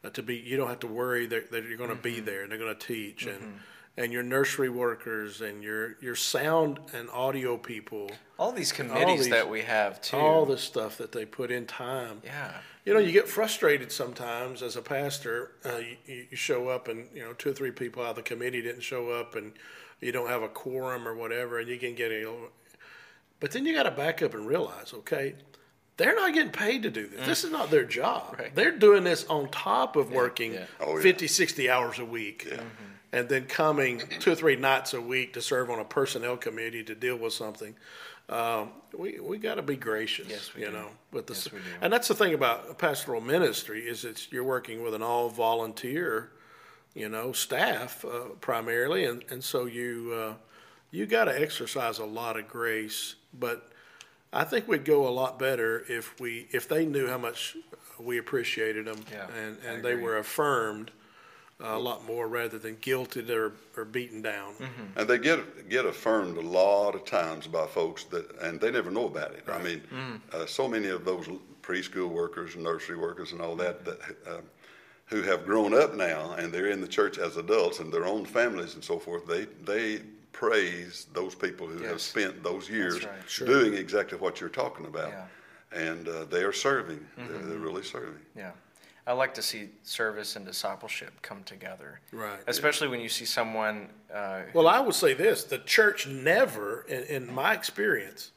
Uh, 0.03 0.09
to 0.09 0.21
be, 0.21 0.35
you 0.35 0.57
don't 0.57 0.67
have 0.67 0.79
to 0.79 0.87
worry 0.87 1.25
that, 1.25 1.51
that 1.51 1.63
you're 1.63 1.77
going 1.77 1.89
to 1.89 1.95
be 1.95 2.19
there 2.19 2.43
and 2.43 2.51
they're 2.51 2.59
going 2.59 2.75
to 2.75 2.87
teach. 2.87 3.25
And 3.25 3.59
and 3.97 4.13
your 4.13 4.23
nursery 4.23 4.69
workers 4.69 5.41
and 5.41 5.63
your 5.63 5.97
your 6.01 6.15
sound 6.15 6.79
and 6.93 7.09
audio 7.09 7.57
people, 7.57 8.09
All 8.37 8.51
these 8.51 8.71
committees 8.71 9.21
these- 9.21 9.29
that 9.29 9.49
we 9.49 9.61
have 9.63 9.99
too. 10.01 10.17
all 10.17 10.45
the 10.45 10.57
stuff 10.57 10.97
that 10.97 11.11
they 11.11 11.25
put 11.25 11.51
in 11.51 11.65
time. 11.65 12.21
yeah. 12.23 12.51
You 12.85 12.93
know, 12.93 12.99
you 12.99 13.11
get 13.11 13.27
frustrated 13.27 13.91
sometimes 13.91 14.63
as 14.63 14.77
a 14.77 14.81
pastor. 14.81 15.51
Uh, 15.65 15.79
you, 16.05 16.27
you 16.29 16.37
show 16.37 16.69
up 16.69 16.87
and, 16.87 17.09
you 17.13 17.21
know, 17.21 17.33
two 17.33 17.49
or 17.49 17.53
three 17.53 17.71
people 17.71 18.01
out 18.01 18.11
of 18.11 18.15
the 18.15 18.21
committee 18.21 18.61
didn't 18.61 18.79
show 18.79 19.09
up 19.09 19.35
and 19.35 19.51
you 19.99 20.13
don't 20.13 20.29
have 20.29 20.41
a 20.41 20.47
quorum 20.47 21.05
or 21.05 21.13
whatever, 21.13 21.59
and 21.59 21.67
you 21.67 21.77
can 21.77 21.95
get 21.95 22.11
a. 22.13 22.33
But 23.41 23.51
then 23.51 23.65
you 23.65 23.73
got 23.73 23.83
to 23.83 23.91
back 23.91 24.21
up 24.21 24.33
and 24.33 24.47
realize, 24.47 24.93
okay, 24.93 25.35
they're 25.97 26.15
not 26.15 26.33
getting 26.33 26.53
paid 26.53 26.83
to 26.83 26.89
do 26.89 27.07
this. 27.07 27.25
This 27.25 27.43
is 27.43 27.51
not 27.51 27.71
their 27.71 27.83
job. 27.83 28.35
Right. 28.39 28.55
They're 28.55 28.77
doing 28.77 29.03
this 29.03 29.25
on 29.25 29.49
top 29.49 29.97
of 29.97 30.11
working 30.13 30.53
yeah. 30.53 30.65
Oh, 30.79 30.95
yeah. 30.95 31.03
50, 31.03 31.27
60 31.27 31.69
hours 31.69 31.99
a 31.99 32.05
week. 32.05 32.47
And 33.17 33.27
then 33.27 33.45
coming 33.45 34.03
two 34.19 34.31
or 34.33 34.35
three 34.35 34.55
nights 34.55 34.93
a 34.93 35.01
week 35.01 35.33
to 35.33 35.41
serve 35.41 35.71
on 35.71 35.79
a 35.79 35.83
personnel 35.85 36.37
committee 36.37 36.83
to 36.83 36.93
deal 36.93 37.15
with 37.17 37.33
something. 37.33 37.75
Um, 38.29 38.69
we 38.95 39.19
we 39.19 39.37
got 39.39 39.55
to 39.55 39.61
be 39.63 39.75
gracious, 39.75 40.27
Yes, 40.29 40.51
you 40.55 40.65
do. 40.67 40.71
know. 40.73 40.89
With 41.11 41.25
the 41.27 41.33
Yes, 41.33 41.49
and 41.81 41.91
that's 41.91 42.07
the 42.09 42.13
thing 42.13 42.33
about 42.35 42.77
pastoral 42.77 43.21
ministry 43.21 43.81
is 43.87 44.03
it's 44.05 44.31
you're 44.31 44.43
working 44.43 44.83
with 44.83 44.93
an 44.93 45.01
all 45.01 45.29
volunteer, 45.29 46.29
you 46.93 47.09
know, 47.09 47.31
staff 47.31 48.05
uh, 48.05 48.35
primarily, 48.41 49.05
and 49.05 49.23
and 49.31 49.43
so 49.43 49.65
you 49.65 50.13
uh, 50.13 50.33
you 50.91 51.05
got 51.07 51.25
to 51.25 51.41
exercise 51.41 51.97
a 51.99 52.05
lot 52.05 52.37
of 52.37 52.47
grace. 52.47 53.15
But 53.33 53.71
I 54.31 54.43
think 54.43 54.67
we'd 54.67 54.85
go 54.85 55.07
a 55.07 55.13
lot 55.21 55.39
better 55.39 55.83
if 55.89 56.19
we 56.19 56.47
if 56.51 56.67
they 56.67 56.85
knew 56.85 57.07
how 57.07 57.17
much 57.17 57.55
we 57.97 58.17
appreciated 58.19 58.85
them, 58.85 58.99
Yeah, 59.11 59.27
and 59.41 59.57
and 59.65 59.83
they 59.83 59.95
were 59.95 60.17
affirmed 60.17 60.91
a 61.59 61.77
lot 61.77 62.05
more 62.05 62.27
rather 62.27 62.59
than 62.59 62.75
guilted 62.77 63.29
or 63.29 63.53
or 63.75 63.85
beaten 63.85 64.21
down. 64.21 64.53
Mm-hmm. 64.53 64.99
And 64.99 65.07
they 65.09 65.17
get 65.17 65.69
get 65.69 65.85
affirmed 65.85 66.37
a 66.37 66.41
lot 66.41 66.95
of 66.95 67.05
times 67.05 67.47
by 67.47 67.65
folks 67.65 68.03
that, 68.05 68.39
and 68.41 68.59
they 68.59 68.71
never 68.71 68.91
know 68.91 69.05
about 69.05 69.31
it. 69.31 69.43
I 69.47 69.61
mean, 69.61 69.81
uh, 70.33 70.45
so 70.45 70.67
many 70.67 70.87
of 70.87 71.03
those 71.05 71.27
preschool 71.63 72.09
workers 72.09 72.55
and 72.55 72.63
nursery 72.63 72.95
workers 72.97 73.31
and 73.31 73.41
all 73.41 73.55
that 73.55 73.83
that 73.85 73.99
uh, 74.27 74.41
who 75.07 75.21
have 75.23 75.45
grown 75.45 75.73
up 75.73 75.95
now 75.95 76.33
and 76.33 76.53
they're 76.53 76.67
in 76.69 76.81
the 76.81 76.87
church 76.87 77.17
as 77.17 77.37
adults 77.37 77.79
and 77.79 77.91
their 77.91 78.05
own 78.05 78.25
families 78.25 78.75
and 78.75 78.83
so 78.83 78.99
forth. 78.99 79.25
They 79.25 79.45
they 79.63 80.01
praise 80.31 81.07
those 81.13 81.33
people 81.33 81.65
who 81.65 81.83
have 81.83 81.99
spent 81.99 82.43
those 82.43 82.69
years 82.69 83.03
right. 83.03 83.13
Sure. 83.27 83.47
doing 83.47 83.73
exactly 83.73 84.19
what 84.19 84.39
you're 84.39 84.51
talking 84.51 84.85
about, 84.85 85.09
Yeah. 85.09 85.25
and 85.71 86.07
uh, 86.07 86.25
they 86.25 86.43
are 86.43 86.53
serving. 86.53 87.03
They're, 87.17 87.39
they're 87.39 87.57
really 87.57 87.81
serving. 87.81 88.19
Yeah. 88.35 88.51
I 89.07 89.13
like 89.13 89.33
to 89.35 89.41
see 89.41 89.69
service 89.83 90.35
and 90.35 90.45
discipleship 90.45 91.13
come 91.21 91.41
together. 91.43 92.01
Right. 92.11 92.39
Especially 92.45 92.89
when 92.89 92.99
you 92.99 93.07
see 93.09 93.23
someone. 93.25 93.87
Uh, 94.13 94.41
Well, 94.53 94.67
I 94.67 94.81
would 94.81 94.95
say 94.95 95.13
this: 95.13 95.45
the 95.45 95.59
church 95.59 96.05
never, 96.07 96.81
in, 96.89 97.03
in 97.03 97.33
my 97.33 97.53
experience, 97.53 98.31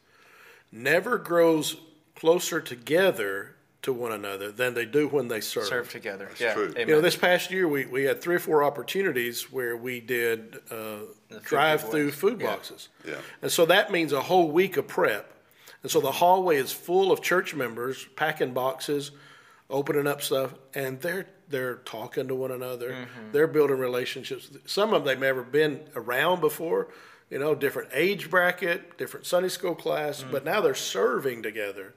never 0.71 1.19
grows 1.19 1.77
closer 2.15 2.61
together 2.61 3.57
to 3.83 3.93
one 3.93 4.13
another 4.13 4.53
than 4.53 4.75
they 4.75 4.85
do 4.85 5.09
when 5.09 5.27
they 5.29 5.41
serve. 5.41 5.65
serve 5.65 5.91
together. 5.91 6.27
That's 6.27 6.41
yeah. 6.41 6.55
true. 6.55 6.75
You 6.79 6.87
know, 6.87 7.01
this 7.01 7.17
past 7.17 7.51
year 7.51 7.67
we, 7.67 7.87
we 7.87 8.05
had 8.05 8.21
three 8.21 8.37
or 8.37 8.39
four 8.39 8.63
opportunities 8.63 9.51
where 9.51 9.75
we 9.77 10.01
did 10.01 10.59
uh, 10.71 10.99
drive-through 11.43 12.11
giveaways. 12.11 12.15
food 12.15 12.41
Yeah. 12.41 12.47
boxes, 12.47 12.89
Yeah. 13.07 13.15
and 13.43 13.51
so 13.51 13.65
that 13.67 13.91
means 13.91 14.13
a 14.13 14.21
whole 14.21 14.51
week 14.51 14.77
of 14.77 14.87
prep. 14.87 15.33
And 15.83 15.91
so 15.91 16.01
the 16.01 16.13
hallway 16.13 16.57
is 16.59 16.71
full 16.73 17.11
of 17.11 17.23
church 17.23 17.55
members 17.55 18.07
packing 18.17 18.53
boxes, 18.53 19.13
opening 19.71 20.07
up 20.07 20.21
stuff, 20.23 20.55
and 20.75 21.01
they're 21.01 21.27
they're 21.49 21.77
talking 21.77 22.29
to 22.29 22.35
one 22.35 22.51
another. 22.51 22.91
Mm-hmm. 22.91 23.33
They're 23.33 23.47
building 23.47 23.79
relationships. 23.79 24.51
Some 24.67 24.93
of 24.93 25.05
them 25.05 25.09
they've 25.15 25.21
never 25.21 25.43
been 25.43 25.81
around 25.97 26.41
before. 26.41 26.89
You 27.31 27.39
know, 27.39 27.55
different 27.55 27.91
age 27.93 28.29
bracket, 28.29 28.99
different 28.99 29.25
Sunday 29.25 29.49
school 29.49 29.75
class, 29.77 30.23
Mm. 30.25 30.33
but 30.33 30.45
now 30.45 30.61
they're 30.61 30.75
serving 30.75 31.43
together. 31.45 31.95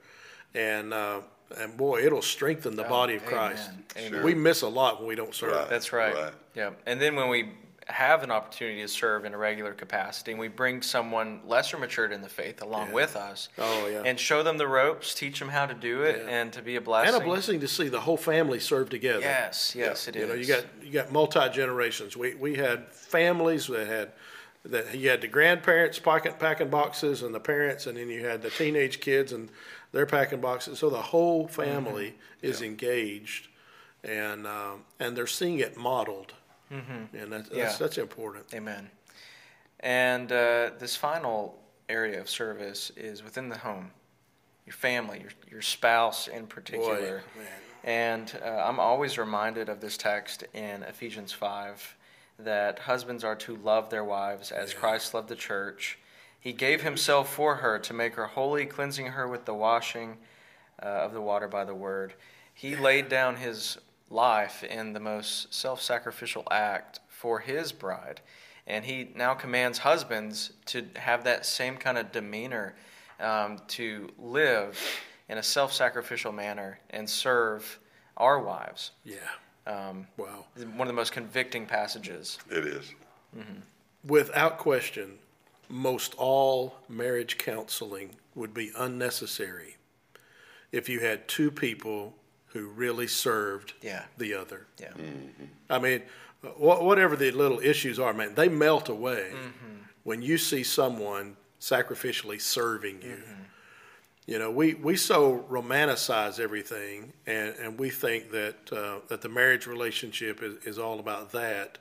and 0.53 0.93
uh, 0.93 1.21
and 1.57 1.75
boy, 1.77 2.03
it'll 2.03 2.21
strengthen 2.21 2.75
the 2.75 2.83
body 2.83 3.15
of 3.15 3.23
amen. 3.23 3.33
Christ. 3.33 3.69
Amen. 3.97 4.23
We 4.23 4.33
miss 4.35 4.61
a 4.63 4.67
lot 4.67 4.99
when 4.99 5.07
we 5.07 5.15
don't 5.15 5.33
serve. 5.35 5.51
Right. 5.53 5.69
That's 5.69 5.91
right. 5.93 6.13
Right. 6.15 6.33
Yeah. 6.55 6.71
And 6.85 6.99
then 7.01 7.15
when 7.15 7.29
we 7.29 7.49
have 7.87 8.23
an 8.23 8.31
opportunity 8.31 8.81
to 8.81 8.87
serve 8.87 9.25
in 9.25 9.33
a 9.33 9.37
regular 9.37 9.73
capacity 9.73 10.31
and 10.31 10.39
we 10.39 10.47
bring 10.47 10.81
someone 10.81 11.41
lesser 11.45 11.77
matured 11.77 12.11
in 12.11 12.21
the 12.21 12.29
faith 12.29 12.61
along 12.61 12.87
Yeah. 12.87 12.93
with 12.93 13.15
us 13.15 13.49
Oh, 13.57 13.87
yeah. 13.87 14.03
and 14.05 14.19
show 14.19 14.41
them 14.41 14.57
the 14.57 14.67
ropes, 14.67 15.13
teach 15.13 15.39
them 15.39 15.49
how 15.49 15.65
to 15.65 15.73
do 15.73 16.01
it, 16.03 16.23
Yeah. 16.25 16.31
and 16.31 16.53
to 16.53 16.61
be 16.61 16.75
a 16.77 16.81
blessing. 16.81 17.13
And 17.13 17.21
a 17.21 17.25
blessing 17.25 17.59
to 17.59 17.67
see 17.67 17.89
the 17.89 17.99
whole 18.01 18.17
family 18.17 18.59
serve 18.59 18.89
together. 18.89 19.19
Yes, 19.21 19.73
yes, 19.75 20.07
it 20.07 20.15
is. 20.15 20.21
you 20.21 20.27
know, 20.27 20.33
you 20.33 20.45
got 20.45 20.63
you 20.81 20.91
got 20.91 21.11
multi 21.11 21.49
generations. 21.49 22.15
We 22.15 22.35
we 22.35 22.55
had 22.55 22.91
families 22.93 23.67
that 23.67 23.87
had 23.87 24.11
that 24.65 24.95
you 24.97 25.09
had 25.09 25.19
the 25.19 25.27
grandparents 25.27 25.99
packing 25.99 26.33
packing 26.33 26.69
boxes 26.69 27.21
and 27.21 27.35
the 27.35 27.39
parents, 27.39 27.85
and 27.85 27.97
then 27.97 28.07
you 28.09 28.25
had 28.25 28.41
the 28.41 28.49
teenage 28.49 29.01
kids 29.01 29.33
and 29.33 29.49
they're 29.91 30.05
packing 30.05 30.39
boxes. 30.39 30.79
So 30.79 30.89
the 30.89 31.01
whole 31.01 31.47
family 31.49 32.15
is 32.41 32.61
engaged, 32.61 33.49
and 34.05 34.47
um, 34.47 34.85
and 35.01 35.17
they're 35.17 35.27
seeing 35.27 35.59
it 35.59 35.75
modeled, 35.75 36.33
mm-hmm. 36.73 37.17
and 37.17 37.31
that's, 37.31 37.49
Yeah. 37.51 37.75
that's 37.77 37.97
important. 37.97 38.45
Amen. 38.53 38.89
And 39.79 40.31
uh, 40.31 40.71
this 40.79 40.95
final 40.95 41.59
area 41.89 42.19
of 42.19 42.29
service 42.29 42.91
is 42.95 43.23
within 43.23 43.49
the 43.49 43.57
home, 43.57 43.91
your 44.65 44.73
family, 44.73 45.19
your, 45.19 45.31
your 45.51 45.61
spouse 45.61 46.27
in 46.27 46.47
particular. 46.47 47.23
man. 47.37 47.47
And 47.83 48.39
uh, 48.43 48.63
I'm 48.65 48.79
always 48.79 49.17
reminded 49.17 49.67
of 49.67 49.81
this 49.81 49.97
text 49.97 50.45
in 50.53 50.83
Ephesians 50.83 51.33
5 51.33 51.97
that 52.39 52.79
husbands 52.79 53.23
are 53.23 53.35
to 53.35 53.57
love 53.57 53.89
their 53.89 54.05
wives 54.05 54.51
as 54.51 54.73
Christ 54.73 55.13
loved 55.13 55.27
the 55.27 55.35
church. 55.35 55.99
He 56.39 56.53
gave 56.53 56.81
himself 56.81 57.33
for 57.33 57.55
her 57.55 57.79
to 57.79 57.93
make 57.93 58.15
her 58.15 58.27
holy, 58.27 58.65
cleansing 58.65 59.07
her 59.07 59.27
with 59.27 59.45
the 59.45 59.53
washing 59.53 60.17
uh, 60.81 60.85
of 60.85 61.13
the 61.13 61.21
water 61.21 61.47
by 61.47 61.65
the 61.65 61.75
word. 61.75 62.13
He 62.53 62.75
laid 62.75 63.09
down 63.09 63.35
his 63.35 63.77
life 64.13 64.63
in 64.63 64.93
the 64.93 64.99
most 64.99 65.53
self 65.53 65.81
sacrificial 65.81 66.43
act 66.51 66.99
for 67.07 67.39
his 67.39 67.71
bride. 67.71 68.21
And 68.65 68.85
he 68.85 69.09
now 69.15 69.33
commands 69.33 69.79
husbands 69.79 70.53
to 70.67 70.85
have 70.95 71.25
that 71.25 71.45
same 71.45 71.75
kind 71.75 71.97
of 71.97 72.11
demeanor, 72.13 72.75
um, 73.19 73.59
to 73.69 74.09
live 74.17 74.79
in 75.27 75.37
a 75.37 75.43
self 75.43 75.73
sacrificial 75.73 76.31
manner 76.31 76.79
and 76.91 77.09
serve 77.09 77.79
our 78.15 78.39
wives. 78.39 78.91
Yeah. 79.03 79.17
Um, 79.65 80.07
Wow. 80.17 80.45
one 80.55 80.81
of 80.81 80.87
the 80.87 80.93
most 80.93 81.13
convicting 81.13 81.65
passages. 81.65 82.37
It 82.49 82.65
is. 82.65 82.93
Without 84.05 84.57
question, 84.57 85.19
most 85.69 86.13
all 86.17 86.75
marriage 86.89 87.37
counseling 87.37 88.11
would 88.35 88.53
be 88.53 88.71
unnecessary 88.77 89.77
if 90.71 90.89
you 90.89 90.99
had 90.99 91.27
two 91.27 91.49
people 91.49 92.13
who 92.53 92.67
really 92.67 93.07
served 93.07 93.73
Yeah. 93.81 94.03
the 94.17 94.33
other. 94.35 94.67
Yeah. 94.79 94.93
I 95.69 95.79
mean, 95.79 96.03
wha- 96.57 96.81
whatever 96.83 97.15
the 97.15 97.31
little 97.31 97.59
issues 97.59 97.99
are, 97.99 98.13
man, 98.13 98.35
they 98.35 98.47
melt 98.47 98.89
away 98.89 99.33
when 100.03 100.21
you 100.21 100.37
see 100.37 100.63
someone 100.63 101.35
sacrificially 101.59 102.39
serving 102.39 103.01
you. 103.01 103.17
You 104.25 104.39
know, 104.39 104.51
we, 104.51 104.75
we 104.75 104.95
so 104.95 105.45
romanticize 105.49 106.39
everything, 106.39 107.11
and, 107.25 107.55
and 107.61 107.77
we 107.77 107.89
think 107.89 108.31
that 108.31 108.71
uh, 108.71 108.99
that 109.09 109.21
the 109.21 109.27
marriage 109.27 109.67
relationship 109.67 110.41
is, 110.41 110.55
is 110.65 110.79
all 110.79 110.99
about 111.01 111.33
that. 111.33 111.77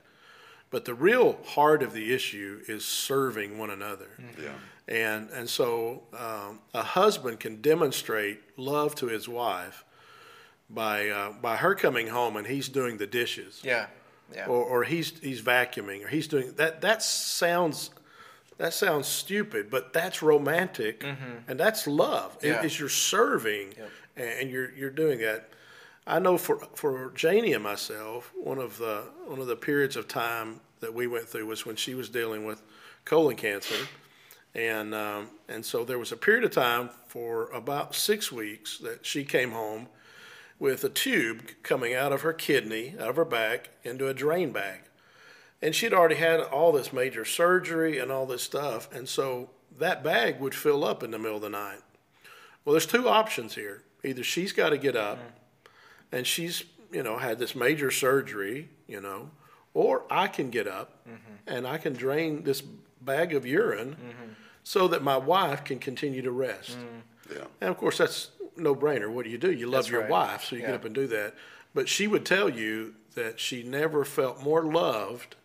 But 0.71 0.85
the 0.87 0.95
real 0.95 1.39
heart 1.47 1.83
of 1.85 1.93
the 1.93 2.13
issue 2.13 2.63
is 2.67 2.85
serving 2.85 3.59
one 3.59 3.71
another. 3.71 4.09
Yeah. 4.43 4.55
And, 4.89 5.31
and 5.31 5.49
so 5.49 6.03
um, 6.19 6.61
a 6.75 6.83
husband 6.83 7.39
can 7.39 7.61
demonstrate 7.61 8.41
love 8.59 8.95
to 8.97 9.07
his 9.07 9.29
wife 9.29 9.85
by, 10.75 11.09
uh, 11.09 11.33
by 11.33 11.57
her 11.57 11.75
coming 11.75 12.09
home 12.09 12.37
and 12.37 12.47
he's 12.47 12.69
doing 12.69 12.97
the 12.99 13.07
dishes 13.07 13.61
Yeah. 13.65 13.87
Yeah. 14.35 14.47
or, 14.47 14.65
or 14.65 14.85
he's 14.85 15.13
he's 15.21 15.43
vacuuming 15.43 16.05
or 16.05 16.09
he's 16.09 16.27
doing 16.27 16.53
that 16.57 16.81
that 16.81 17.03
sounds 17.03 17.91
that 18.57 18.73
sounds 18.73 19.07
stupid 19.07 19.69
but 19.71 19.93
that's 19.93 20.23
romantic 20.23 21.05
and 21.49 21.61
that's 21.61 21.87
love 21.87 22.39
It- 22.41 22.49
Yeah. 22.49 22.63
it's 22.63 22.79
you're 22.81 22.89
serving 22.89 23.75
Yep. 23.77 23.91
and 24.41 24.51
you're 24.51 24.71
you're 24.73 24.91
doing 24.91 25.19
that 25.19 25.51
I 26.07 26.19
know 26.19 26.39
for 26.39 26.57
for 26.75 27.13
Janie 27.15 27.53
and 27.53 27.63
myself 27.63 28.33
one 28.35 28.59
of 28.59 28.79
the 28.79 29.05
one 29.27 29.39
of 29.41 29.47
the 29.49 29.57
periods 29.57 29.97
of 29.97 30.09
time 30.09 30.61
that 30.81 30.95
we 30.95 31.07
went 31.07 31.29
through 31.29 31.47
was 31.47 31.67
when 31.67 31.77
she 31.77 31.95
was 31.95 32.09
dealing 32.09 32.47
with 32.47 32.63
colon 33.05 33.37
cancer 33.37 33.87
and 34.55 34.95
um, 34.95 35.29
and 35.49 35.65
so 35.65 35.85
there 35.85 35.99
was 35.99 36.11
a 36.13 36.17
period 36.17 36.45
of 36.45 36.51
time 36.53 36.89
for 37.07 37.51
about 37.51 37.95
six 37.95 38.33
weeks 38.33 38.79
that 38.79 39.05
she 39.05 39.25
came 39.25 39.51
home 39.51 39.89
with 40.63 40.85
a 40.85 40.89
tube 40.89 41.43
coming 41.65 41.93
out 41.93 42.13
of 42.13 42.21
her 42.21 42.33
kidney, 42.33 42.95
out 43.01 43.09
of 43.09 43.17
her 43.17 43.25
back, 43.25 43.71
into 43.83 44.07
a 44.07 44.15
drain 44.15 44.53
bag. 44.53 44.79
And 45.61 45.75
she'd 45.75 45.93
already 45.93 46.15
had 46.15 46.39
all 46.39 46.71
this 46.71 46.93
major 46.93 47.25
surgery 47.25 47.99
and 47.99 48.13
all 48.13 48.27
this 48.27 48.45
stuff. 48.45 48.89
And 48.95 49.09
so 49.09 49.51
that 49.81 50.05
bag 50.05 50.39
would 50.39 50.55
fill 50.55 50.85
up 50.85 51.03
in 51.03 51.11
the 51.11 51.19
middle 51.19 51.35
of 51.35 51.43
the 51.43 51.49
night. 51.49 51.81
Well, 52.65 52.75
there's 52.75 52.87
two 52.87 53.09
options 53.09 53.57
here. 53.57 53.83
Either 54.05 54.23
she's 54.23 54.53
got 54.53 54.69
to 54.69 54.79
get 54.79 54.95
up 54.95 55.19
mm-hmm. 55.19 56.17
and 56.17 56.27
she's, 56.29 56.63
you 56.93 57.03
know, 57.03 57.19
had 57.19 57.41
this 57.41 57.57
major 57.57 57.91
surgery, 57.91 58.69
you 58.87 59.01
know, 59.01 59.33
or 59.75 60.05
I 60.09 60.29
can 60.29 60.51
get 60.51 60.69
up 60.69 61.05
mm-hmm. 61.09 61.35
and 61.49 61.67
I 61.67 61.79
can 61.79 61.93
drain 61.93 62.45
this 62.45 62.63
bag 63.01 63.35
of 63.35 63.45
urine 63.45 63.97
mm-hmm. 63.97 64.33
so 64.63 64.87
that 64.87 65.03
my 65.03 65.17
wife 65.17 65.65
can 65.65 65.81
continue 65.81 66.23
to 66.23 66.31
rest. 66.31 66.79
Yeah. 67.29 67.47
And 67.61 67.71
of 67.71 67.77
course, 67.79 67.99
that's 67.99 68.31
no 68.57 68.75
brainer. 68.75 69.11
What 69.11 69.25
do 69.25 69.31
you 69.31 69.39
do? 69.39 69.51
You 69.53 69.67
love 69.67 69.85
That's 69.85 69.89
your 69.91 70.01
right. 70.03 70.11
wife, 70.11 70.45
so 70.45 70.57
you 70.57 70.63
Yeah. 70.63 70.69
get 70.69 70.75
up 70.77 70.85
and 70.85 70.95
do 70.95 71.07
that. 71.09 71.35
But 71.75 71.89
she 71.89 72.07
would 72.07 72.25
tell 72.27 72.49
you 72.49 72.95
that 73.15 73.41
she 73.41 73.63
never 73.63 74.05
felt 74.05 74.43
more 74.43 74.63
loved 74.65 75.37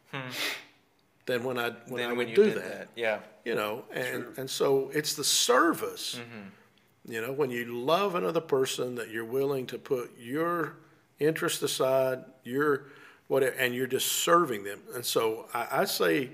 than 1.25 1.43
when 1.43 1.57
I 1.57 1.69
when 1.69 1.75
Hmm. 1.87 1.95
then 1.95 2.09
I 2.09 2.13
would 2.13 2.29
you 2.29 2.35
do 2.35 2.45
that. 2.51 2.63
that. 2.63 2.87
Yeah. 2.95 3.19
You 3.45 3.55
know, 3.55 3.85
and 3.91 4.37
and 4.37 4.49
so 4.49 4.89
it's 4.93 5.13
the 5.13 5.23
service. 5.23 6.15
Mm-hmm. 6.19 7.11
You 7.13 7.21
know, 7.21 7.31
when 7.31 7.49
you 7.51 7.65
love 7.65 8.15
another 8.15 8.41
person, 8.41 8.95
that 8.95 9.09
you're 9.09 9.23
willing 9.25 9.65
to 9.67 9.77
put 9.77 10.11
your 10.17 10.75
interest 11.19 11.63
aside, 11.63 12.25
your 12.43 12.87
whatever, 13.27 13.55
and 13.57 13.73
you're 13.73 13.87
just 13.87 14.07
serving 14.11 14.63
them. 14.63 14.81
And 14.93 15.05
so 15.05 15.47
I, 15.53 15.67
I 15.81 15.85
say, 15.85 16.31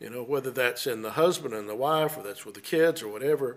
you 0.00 0.10
know, 0.10 0.22
whether 0.22 0.50
that's 0.50 0.86
in 0.86 1.00
the 1.02 1.12
husband 1.12 1.54
and 1.54 1.68
the 1.68 1.74
wife, 1.74 2.16
or 2.18 2.22
that's 2.22 2.44
with 2.44 2.54
the 2.54 2.60
kids, 2.60 3.02
or 3.02 3.08
whatever, 3.08 3.56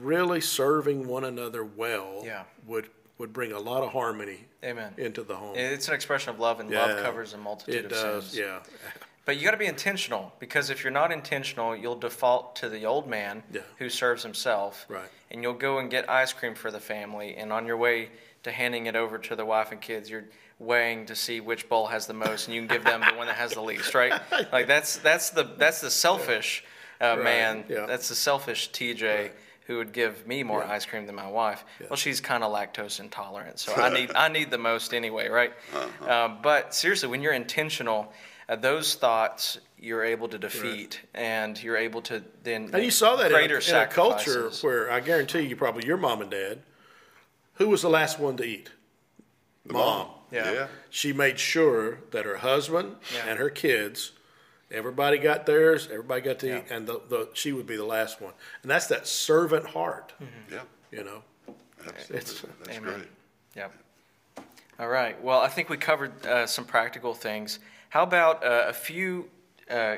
really 0.00 0.40
serving 0.40 1.06
one 1.06 1.24
another 1.24 1.64
well 1.64 2.22
Yeah. 2.24 2.44
would 2.66 2.88
would 3.16 3.32
bring 3.32 3.52
a 3.52 3.58
lot 3.60 3.84
of 3.84 3.92
harmony 3.92 4.44
Amen. 4.64 4.92
into 4.96 5.22
the 5.22 5.36
home. 5.36 5.54
It's 5.56 5.86
an 5.86 5.94
expression 5.94 6.30
of 6.30 6.40
love, 6.40 6.58
and 6.58 6.68
Yeah. 6.68 6.84
love 6.86 7.02
covers 7.04 7.32
a 7.32 7.36
multitude 7.38 7.76
it 7.76 7.84
of 7.84 7.90
does, 7.92 8.24
sins. 8.26 8.38
yeah. 8.38 8.58
But 9.24 9.36
you 9.36 9.44
got 9.44 9.52
to 9.52 9.56
be 9.56 9.66
intentional 9.66 10.32
because 10.40 10.68
if 10.68 10.82
you're 10.82 10.90
not 10.92 11.12
intentional, 11.12 11.76
you'll 11.76 11.94
default 11.94 12.56
to 12.56 12.68
the 12.68 12.84
old 12.86 13.06
man 13.08 13.44
Yeah. 13.52 13.60
who 13.78 13.88
serves 13.88 14.24
himself. 14.24 14.84
Right. 14.88 15.08
And 15.30 15.44
you'll 15.44 15.52
go 15.54 15.78
and 15.78 15.88
get 15.92 16.10
ice 16.10 16.32
cream 16.32 16.56
for 16.56 16.72
the 16.72 16.80
family, 16.80 17.36
and 17.36 17.52
on 17.52 17.66
your 17.66 17.76
way 17.76 18.10
to 18.42 18.50
handing 18.50 18.86
it 18.86 18.96
over 18.96 19.16
to 19.18 19.36
the 19.36 19.44
wife 19.44 19.70
and 19.70 19.80
kids, 19.80 20.10
you're 20.10 20.24
weighing 20.58 21.06
to 21.06 21.14
see 21.14 21.38
which 21.40 21.68
bowl 21.68 21.86
has 21.86 22.08
the 22.08 22.14
most, 22.14 22.46
and 22.48 22.54
you 22.54 22.60
can 22.62 22.68
give 22.68 22.84
them 22.84 23.00
the 23.08 23.14
one 23.16 23.28
that 23.28 23.36
has 23.36 23.52
the 23.52 23.62
least, 23.62 23.94
right? 23.94 24.20
Like 24.52 24.66
that's 24.66 24.96
that's 24.96 25.30
the 25.30 25.44
that's 25.44 25.80
the 25.80 25.90
selfish 25.90 26.64
uh, 27.00 27.14
man. 27.14 27.64
yeah. 27.68 27.86
That's 27.86 28.08
the 28.08 28.14
selfish 28.16 28.70
TJ. 28.72 29.30
Who 29.66 29.78
would 29.78 29.92
give 29.92 30.26
me 30.26 30.42
more 30.42 30.60
Yeah. 30.60 30.72
ice 30.72 30.84
cream 30.84 31.06
than 31.06 31.14
my 31.14 31.26
wife? 31.28 31.64
Well, 31.88 31.96
she's 31.96 32.20
kind 32.20 32.44
of 32.44 32.52
lactose 32.52 33.00
intolerant, 33.00 33.58
so 33.58 33.74
I 33.74 33.88
need 33.88 34.10
I 34.14 34.28
need 34.28 34.50
the 34.50 34.58
most 34.58 34.92
anyway, 34.92 35.28
right? 35.28 35.52
Uh-huh. 35.74 36.12
Um, 36.24 36.38
but 36.42 36.74
seriously, 36.74 37.08
when 37.08 37.22
you're 37.22 37.32
intentional, 37.32 38.12
uh, 38.48 38.56
those 38.56 38.94
thoughts 38.94 39.58
you're 39.78 40.04
able 40.04 40.28
to 40.28 40.38
defeat, 40.38 41.00
and 41.14 41.62
you're 41.62 41.76
able 41.78 42.02
to 42.02 42.22
then 42.42 42.70
And 42.74 42.82
you 42.84 42.90
saw 42.90 43.16
that 43.16 43.30
in 43.32 43.36
a, 43.50 43.54
in 43.58 43.74
a 43.74 43.86
culture 43.86 44.50
where 44.62 44.90
I 44.90 45.00
guarantee 45.00 45.40
you, 45.40 45.56
probably 45.56 45.86
your 45.86 45.96
mom 45.98 46.20
and 46.22 46.30
dad, 46.30 46.60
who 47.54 47.68
was 47.68 47.80
the 47.82 47.90
last 47.90 48.18
one 48.18 48.36
to 48.38 48.44
eat? 48.44 48.70
mom. 49.66 50.08
Yeah. 50.30 50.52
Yeah. 50.52 50.66
She 50.90 51.12
made 51.14 51.38
sure 51.38 52.00
that 52.10 52.24
her 52.26 52.38
husband 52.38 52.96
Yeah. 53.14 53.26
and 53.28 53.38
her 53.38 53.48
kids, 53.50 54.12
everybody 54.74 55.18
got 55.18 55.46
theirs, 55.46 55.88
everybody 55.90 56.20
got 56.20 56.38
to 56.40 56.46
eat, 56.58 56.64
Yeah. 56.68 56.76
and 56.76 56.86
the, 56.86 57.00
the, 57.08 57.28
she 57.32 57.52
would 57.52 57.66
be 57.66 57.76
the 57.76 57.84
last 57.84 58.20
one. 58.20 58.32
And 58.62 58.70
that's 58.70 58.88
that 58.88 59.06
servant 59.06 59.66
heart, 59.66 60.12
Yeah. 60.50 60.60
you 60.90 61.04
know. 61.04 61.22
Absolutely. 61.86 62.16
It's- 62.16 62.44
That's 62.64 62.78
Amen. 62.78 62.94
great. 62.94 63.08
Yep. 63.56 63.72
All 64.80 64.88
right. 64.88 65.22
Well, 65.22 65.40
I 65.40 65.48
think 65.48 65.68
we 65.68 65.76
covered 65.76 66.26
uh, 66.26 66.46
some 66.46 66.64
practical 66.64 67.14
things. 67.14 67.60
How 67.90 68.02
about 68.02 68.44
uh, 68.44 68.64
a 68.68 68.72
few, 68.72 69.30
uh, 69.70 69.96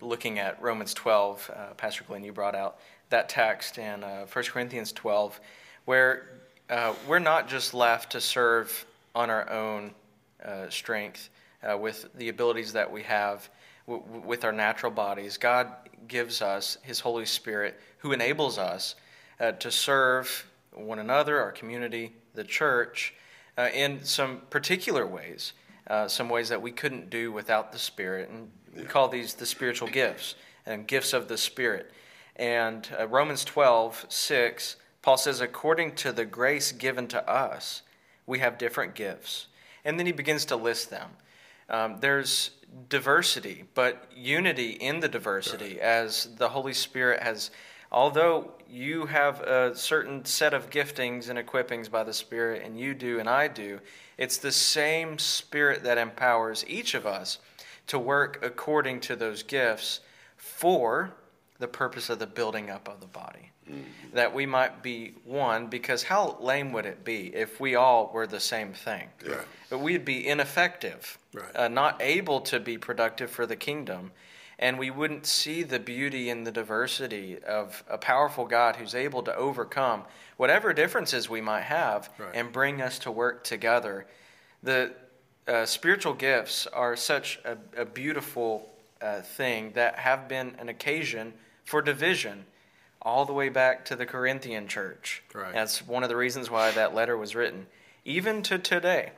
looking 0.00 0.38
at 0.40 0.60
Romans 0.60 0.92
12, 0.94 1.50
uh, 1.54 1.74
Pastor 1.74 2.02
Glenn, 2.04 2.24
you 2.24 2.32
brought 2.32 2.56
out 2.56 2.78
that 3.10 3.28
text 3.28 3.78
in 3.78 4.02
uh, 4.02 4.26
1 4.32 4.44
Corinthians 4.46 4.90
12, 4.92 5.40
where 5.84 6.28
uh, 6.68 6.92
we're 7.06 7.18
not 7.20 7.48
just 7.48 7.72
left 7.74 8.12
to 8.12 8.20
serve 8.20 8.84
on 9.14 9.30
our 9.30 9.48
own 9.50 9.92
uh, 10.44 10.68
strength 10.70 11.30
uh, 11.62 11.76
with 11.76 12.08
the 12.16 12.28
abilities 12.28 12.72
that 12.72 12.90
we 12.90 13.02
have 13.04 13.48
w- 13.88 14.22
with 14.24 14.44
our 14.44 14.52
natural 14.52 14.92
bodies. 14.92 15.36
God 15.36 15.72
gives 16.06 16.42
us 16.42 16.78
His 16.82 17.00
Holy 17.00 17.26
Spirit 17.26 17.80
who 17.98 18.12
enables 18.12 18.58
us 18.58 18.94
uh, 19.40 19.52
to 19.52 19.70
serve 19.70 20.48
one 20.72 20.98
another, 20.98 21.40
our 21.40 21.52
community, 21.52 22.12
the 22.34 22.44
church, 22.44 23.14
uh, 23.56 23.68
in 23.74 24.04
some 24.04 24.42
particular 24.50 25.06
ways, 25.06 25.52
uh, 25.88 26.06
some 26.06 26.28
ways 26.28 26.48
that 26.48 26.62
we 26.62 26.70
couldn't 26.70 27.10
do 27.10 27.32
without 27.32 27.72
the 27.72 27.78
Spirit. 27.78 28.30
And 28.30 28.50
we 28.76 28.84
call 28.84 29.08
these 29.08 29.34
the 29.34 29.46
spiritual 29.46 29.88
gifts 29.88 30.36
and 30.66 30.86
gifts 30.86 31.12
of 31.12 31.28
the 31.28 31.38
Spirit. 31.38 31.92
And 32.36 32.88
uh, 32.98 33.08
Romans 33.08 33.44
12, 33.44 34.06
6, 34.08 34.76
Paul 35.02 35.16
says, 35.16 35.40
according 35.40 35.96
to 35.96 36.12
the 36.12 36.24
grace 36.24 36.70
given 36.70 37.08
to 37.08 37.28
us, 37.28 37.82
we 38.26 38.38
have 38.38 38.58
different 38.58 38.94
gifts. 38.94 39.46
And 39.84 39.98
then 39.98 40.06
he 40.06 40.12
begins 40.12 40.44
to 40.46 40.56
list 40.56 40.90
them. 40.90 41.10
Um, 41.68 41.98
there's 42.00 42.50
diversity, 42.88 43.64
but 43.74 44.10
unity 44.14 44.70
in 44.70 45.00
the 45.00 45.08
diversity, 45.08 45.74
right. 45.74 45.78
as 45.78 46.28
the 46.36 46.48
Holy 46.48 46.74
Spirit 46.74 47.22
has. 47.22 47.50
Although 47.90 48.52
you 48.68 49.06
have 49.06 49.40
a 49.40 49.74
certain 49.74 50.24
set 50.24 50.52
of 50.52 50.68
giftings 50.70 51.30
and 51.30 51.38
equippings 51.38 51.90
by 51.90 52.04
the 52.04 52.12
Spirit, 52.12 52.62
and 52.64 52.78
you 52.78 52.94
do 52.94 53.18
and 53.18 53.28
I 53.28 53.48
do, 53.48 53.80
it's 54.18 54.36
the 54.36 54.52
same 54.52 55.18
Spirit 55.18 55.82
that 55.84 55.96
empowers 55.96 56.64
each 56.68 56.94
of 56.94 57.06
us 57.06 57.38
to 57.86 57.98
work 57.98 58.40
according 58.42 59.00
to 59.00 59.16
those 59.16 59.42
gifts 59.42 60.00
for 60.36 61.14
the 61.58 61.68
purpose 61.68 62.10
of 62.10 62.18
the 62.18 62.26
building 62.26 62.70
up 62.70 62.88
of 62.88 63.00
the 63.00 63.06
body. 63.06 63.50
Mm-hmm. 63.68 63.97
That 64.12 64.34
we 64.34 64.46
might 64.46 64.82
be 64.82 65.14
one, 65.24 65.66
because 65.66 66.02
how 66.02 66.38
lame 66.40 66.72
would 66.72 66.86
it 66.86 67.04
be 67.04 67.34
if 67.34 67.60
we 67.60 67.74
all 67.74 68.10
were 68.12 68.26
the 68.26 68.40
same 68.40 68.72
thing? 68.72 69.08
Yeah. 69.26 69.42
But 69.70 69.80
we'd 69.80 70.04
be 70.04 70.26
ineffective, 70.26 71.18
right. 71.34 71.54
uh, 71.54 71.68
not 71.68 72.00
able 72.00 72.40
to 72.42 72.58
be 72.58 72.78
productive 72.78 73.30
for 73.30 73.46
the 73.46 73.56
kingdom, 73.56 74.12
and 74.58 74.78
we 74.78 74.90
wouldn't 74.90 75.26
see 75.26 75.62
the 75.62 75.78
beauty 75.78 76.30
and 76.30 76.46
the 76.46 76.50
diversity 76.50 77.38
of 77.46 77.84
a 77.88 77.98
powerful 77.98 78.46
God 78.46 78.76
who's 78.76 78.94
able 78.94 79.22
to 79.24 79.34
overcome 79.36 80.04
whatever 80.36 80.72
differences 80.72 81.28
we 81.28 81.40
might 81.40 81.62
have 81.62 82.10
right. 82.18 82.30
and 82.34 82.52
bring 82.52 82.80
us 82.80 82.98
to 83.00 83.10
work 83.10 83.44
together. 83.44 84.06
The 84.62 84.92
uh, 85.46 85.66
spiritual 85.66 86.14
gifts 86.14 86.66
are 86.66 86.96
such 86.96 87.40
a, 87.44 87.56
a 87.80 87.84
beautiful 87.84 88.68
uh, 89.00 89.20
thing 89.20 89.72
that 89.74 89.98
have 89.98 90.28
been 90.28 90.54
an 90.58 90.68
occasion 90.68 91.34
for 91.64 91.82
division 91.82 92.44
all 93.02 93.24
the 93.24 93.32
way 93.32 93.48
back 93.48 93.84
to 93.86 93.96
the 93.96 94.06
Corinthian 94.06 94.68
church. 94.68 95.22
Right. 95.34 95.52
That's 95.52 95.86
one 95.86 96.02
of 96.02 96.08
the 96.08 96.16
reasons 96.16 96.50
why 96.50 96.70
that 96.72 96.94
letter 96.94 97.16
was 97.16 97.34
written. 97.34 97.66
Even 98.04 98.42
to 98.42 98.58
today, 98.58 99.12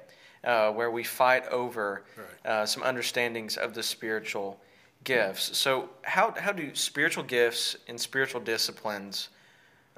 uh, 0.44 0.70
where 0.72 0.90
we 0.90 1.04
fight 1.04 1.46
over 1.48 2.04
right. 2.16 2.50
uh, 2.50 2.66
some 2.66 2.82
understandings 2.82 3.56
of 3.56 3.74
the 3.74 3.82
spiritual 3.82 4.60
gifts. 5.04 5.56
So, 5.56 5.90
how, 6.02 6.34
how 6.36 6.52
do 6.52 6.74
spiritual 6.74 7.24
gifts 7.24 7.76
and 7.88 8.00
spiritual 8.00 8.40
disciplines 8.40 9.28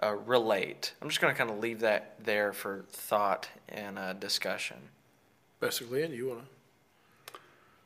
uh, 0.03 0.15
relate? 0.15 0.95
I'm 1.01 1.09
just 1.09 1.21
going 1.21 1.33
to 1.33 1.39
kind 1.39 1.51
of 1.51 1.59
leave 1.59 1.81
that 1.81 2.17
there 2.23 2.53
for 2.53 2.85
thought 2.91 3.49
and 3.69 3.99
uh, 3.99 4.13
discussion. 4.15 4.77
Basically, 5.61 6.03
and 6.03 6.13
you 6.13 6.29
want 6.29 6.41
to? 6.41 7.41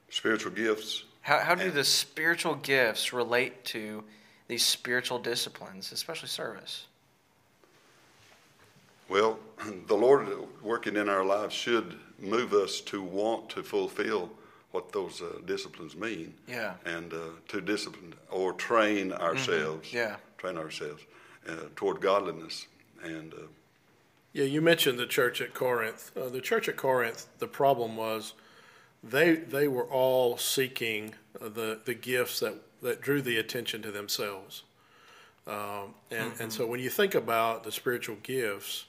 Spiritual 0.09 0.53
gifts. 0.53 1.05
How, 1.21 1.41
how 1.41 1.55
do 1.55 1.71
the 1.71 1.85
spiritual 1.85 2.55
gifts 2.55 3.13
relate 3.13 3.65
to 3.67 4.05
these 4.49 4.65
spiritual 4.65 5.19
disciplines, 5.19 5.93
especially 5.93 6.29
service? 6.29 6.87
Well, 9.09 9.39
the 9.87 9.97
Lord 9.97 10.29
working 10.63 10.97
in 10.97 11.09
our 11.09 11.25
lives 11.25 11.55
should 11.55 11.97
move 12.19 12.53
us 12.53 12.81
to 12.83 13.03
want 13.03 13.49
to 13.51 13.63
fulfill 13.63 14.31
what 14.73 14.93
those 14.93 15.23
uh, 15.23 15.39
disciplines 15.47 15.97
mean. 15.97 16.35
Yeah. 16.47 16.75
And 16.85 17.13
uh, 17.13 17.19
to 17.49 17.61
discipline 17.61 18.15
or 18.31 18.53
train 18.53 19.11
mm-hmm. 19.11 19.23
ourselves. 19.23 19.89
Mm-hmm. 19.89 19.97
Yeah. 19.97 20.17
Train 20.39 20.59
ourselves 20.59 21.03
uh, 21.49 21.55
toward 21.75 22.01
godliness. 22.01 22.67
And 23.03 23.33
uh, 23.33 23.49
yeah, 24.33 24.45
you 24.45 24.61
mentioned 24.61 24.99
the 24.99 25.07
church 25.07 25.41
at 25.41 25.55
Corinth. 25.55 26.11
Uh, 26.15 26.29
the 26.29 26.43
church 26.43 26.69
at 26.69 26.77
Corinth, 26.77 27.27
the 27.39 27.47
problem 27.47 27.97
was 27.97 28.35
they 29.03 29.35
they 29.35 29.67
were 29.69 29.85
all 29.85 30.37
seeking 30.37 31.15
the 31.41 31.81
the 31.83 31.95
gifts 31.95 32.41
that 32.41 32.55
that 32.83 33.01
drew 33.01 33.23
the 33.23 33.39
attention 33.39 33.83
to 33.83 33.91
themselves. 33.91 34.63
Um, 35.47 35.95
and, 36.11 36.33
mm-hmm. 36.33 36.43
and 36.43 36.53
so 36.53 36.67
when 36.67 36.81
you 36.81 36.91
think 36.91 37.15
about 37.15 37.65
the 37.65 37.73
spiritual 37.73 38.17
gifts, 38.23 38.87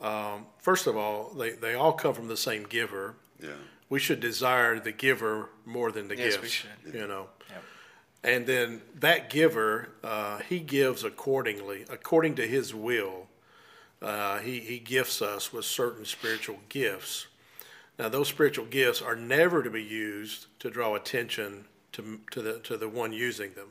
um, 0.00 0.46
first 0.58 0.86
of 0.86 0.96
all, 0.96 1.30
they, 1.30 1.50
they 1.50 1.74
all 1.74 1.92
come 1.92 2.14
from 2.14 2.28
the 2.28 2.36
same 2.36 2.64
giver. 2.64 3.14
Yeah. 3.42 3.50
We 3.88 3.98
should 3.98 4.20
desire 4.20 4.80
the 4.80 4.92
giver 4.92 5.50
more 5.64 5.92
than 5.92 6.08
the 6.08 6.16
yes, 6.16 6.36
gifts. 6.36 6.42
We 6.42 6.48
should. 6.48 6.94
You 6.94 7.06
know. 7.06 7.26
Yep. 7.50 7.62
And 8.24 8.46
then 8.46 8.82
that 8.98 9.30
giver, 9.30 9.90
uh, 10.02 10.38
he 10.48 10.58
gives 10.58 11.04
accordingly, 11.04 11.84
according 11.88 12.34
to 12.36 12.46
his 12.46 12.74
will. 12.74 13.28
Uh, 14.02 14.38
he, 14.38 14.60
he 14.60 14.78
gifts 14.78 15.22
us 15.22 15.52
with 15.52 15.64
certain 15.64 16.04
spiritual 16.04 16.58
gifts. 16.68 17.26
Now, 17.98 18.08
those 18.08 18.28
spiritual 18.28 18.66
gifts 18.66 19.00
are 19.00 19.16
never 19.16 19.62
to 19.62 19.70
be 19.70 19.82
used 19.82 20.46
to 20.58 20.70
draw 20.70 20.94
attention 20.94 21.64
to, 21.96 22.20
to, 22.30 22.42
the, 22.42 22.58
to 22.60 22.76
the 22.76 22.88
one 22.88 23.12
using 23.12 23.54
them. 23.54 23.68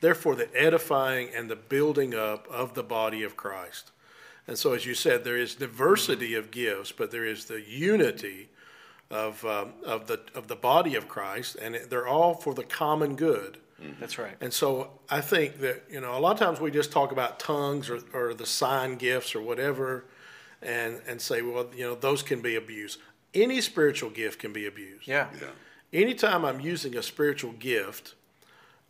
Therefore, 0.00 0.34
the 0.34 0.48
edifying 0.60 1.28
and 1.34 1.48
the 1.48 1.56
building 1.56 2.14
up 2.14 2.48
of 2.48 2.74
the 2.74 2.82
body 2.82 3.22
of 3.22 3.36
Christ. 3.36 3.92
And 4.48 4.58
so, 4.58 4.72
as 4.72 4.84
you 4.84 4.94
said, 4.94 5.22
there 5.22 5.36
is 5.36 5.54
diversity 5.54 6.34
of 6.34 6.50
gifts, 6.50 6.90
but 6.90 7.12
there 7.12 7.24
is 7.24 7.44
the 7.44 7.62
unity 7.62 8.48
of, 9.10 9.44
um, 9.44 9.74
of, 9.86 10.08
the, 10.08 10.20
of 10.34 10.48
the 10.48 10.56
body 10.56 10.96
of 10.96 11.06
Christ, 11.06 11.54
and 11.54 11.76
they're 11.88 12.08
all 12.08 12.34
for 12.34 12.52
the 12.52 12.64
common 12.64 13.14
good. 13.14 13.58
Mm-hmm. 13.80 14.00
That's 14.00 14.18
right. 14.18 14.34
And 14.40 14.52
so 14.52 14.90
I 15.08 15.20
think 15.20 15.60
that, 15.60 15.84
you 15.88 16.00
know, 16.00 16.18
a 16.18 16.20
lot 16.20 16.32
of 16.32 16.38
times 16.40 16.60
we 16.60 16.72
just 16.72 16.90
talk 16.90 17.12
about 17.12 17.38
tongues 17.38 17.88
or, 17.88 18.00
or 18.12 18.34
the 18.34 18.46
sign 18.46 18.96
gifts 18.96 19.36
or 19.36 19.40
whatever 19.40 20.06
and, 20.60 21.00
and 21.06 21.20
say, 21.20 21.42
well, 21.42 21.68
you 21.74 21.84
know, 21.84 21.94
those 21.94 22.24
can 22.24 22.40
be 22.40 22.56
abused. 22.56 22.98
Any 23.34 23.60
spiritual 23.60 24.10
gift 24.10 24.40
can 24.40 24.52
be 24.52 24.66
abused. 24.66 25.06
Yeah. 25.06 25.28
Yeah 25.40 25.48
anytime 25.92 26.44
I'm 26.44 26.60
using 26.60 26.96
a 26.96 27.02
spiritual 27.02 27.52
gift 27.52 28.14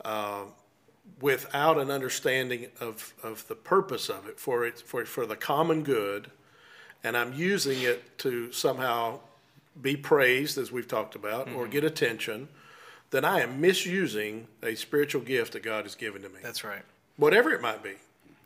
uh, 0.04 0.44
without 1.20 1.78
an 1.78 1.90
understanding 1.90 2.66
of, 2.80 3.14
of 3.22 3.46
the 3.48 3.54
purpose 3.54 4.08
of 4.08 4.28
it 4.28 4.38
for 4.38 4.64
it 4.66 4.78
for 4.78 5.04
for 5.04 5.26
the 5.26 5.36
common 5.36 5.82
good, 5.82 6.30
and 7.04 7.16
I'm 7.16 7.32
using 7.32 7.82
it 7.82 8.18
to 8.18 8.52
somehow 8.52 9.20
be 9.80 9.96
praised, 9.96 10.58
as 10.58 10.70
we've 10.70 10.88
talked 10.88 11.14
about, 11.14 11.46
mm-hmm. 11.46 11.56
or 11.56 11.66
get 11.66 11.84
attention, 11.84 12.48
then 13.10 13.24
I 13.24 13.40
am 13.40 13.60
misusing 13.60 14.46
a 14.62 14.74
spiritual 14.74 15.22
gift 15.22 15.54
that 15.54 15.62
God 15.62 15.84
has 15.84 15.94
given 15.94 16.22
to 16.22 16.28
me. 16.28 16.40
That's 16.42 16.64
right. 16.64 16.82
Whatever 17.16 17.52
it 17.52 17.60
might 17.62 17.82
be. 17.82 17.94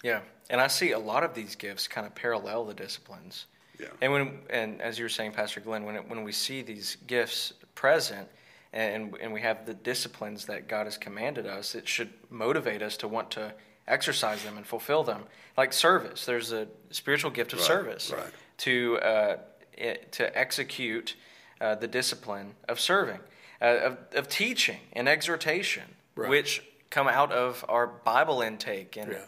Yeah, 0.02 0.20
and 0.50 0.60
I 0.60 0.68
see 0.68 0.92
a 0.92 0.98
lot 0.98 1.24
of 1.24 1.34
these 1.34 1.56
gifts 1.56 1.88
kind 1.88 2.06
of 2.06 2.14
parallel 2.14 2.64
the 2.64 2.74
disciplines. 2.74 3.46
Yeah. 3.80 3.88
And 4.00 4.12
when 4.12 4.38
and 4.50 4.80
as 4.80 4.98
you 4.98 5.04
were 5.04 5.10
saying, 5.10 5.32
Pastor 5.32 5.60
Glenn, 5.60 5.84
when 5.84 5.96
it, 5.96 6.08
when 6.08 6.22
we 6.22 6.32
see 6.32 6.62
these 6.62 6.96
gifts 7.06 7.52
present, 7.74 8.28
and, 8.76 9.16
and 9.20 9.32
we 9.32 9.40
have 9.40 9.64
the 9.64 9.72
disciplines 9.72 10.44
that 10.46 10.68
God 10.68 10.84
has 10.84 10.98
commanded 10.98 11.46
us, 11.46 11.74
it 11.74 11.88
should 11.88 12.10
motivate 12.28 12.82
us 12.82 12.98
to 12.98 13.08
want 13.08 13.30
to 13.32 13.54
exercise 13.88 14.44
them 14.44 14.58
and 14.58 14.66
fulfill 14.66 15.02
them. 15.02 15.22
Like 15.56 15.72
service, 15.72 16.26
there's 16.26 16.52
a 16.52 16.68
spiritual 16.90 17.30
gift 17.30 17.54
of 17.54 17.60
right, 17.60 17.66
service 17.66 18.12
right. 18.14 18.26
to 18.58 18.98
uh, 18.98 19.36
it, 19.72 20.12
to 20.12 20.38
execute 20.38 21.16
uh, 21.60 21.76
the 21.76 21.88
discipline 21.88 22.52
of 22.68 22.78
serving, 22.78 23.20
uh, 23.62 23.78
of, 23.84 23.98
of 24.14 24.28
teaching 24.28 24.80
and 24.92 25.08
exhortation, 25.08 25.84
right. 26.14 26.28
which 26.28 26.62
come 26.90 27.08
out 27.08 27.32
of 27.32 27.64
our 27.70 27.86
Bible 27.86 28.42
intake. 28.42 28.98
And 28.98 29.12
yeah. 29.12 29.18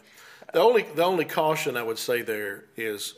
the 0.53 0.59
only 0.59 0.83
the 0.83 1.03
only 1.03 1.25
caution 1.25 1.75
I 1.75 1.81
would 1.81 1.97
say 1.97 2.21
there 2.21 2.65
is 2.77 3.15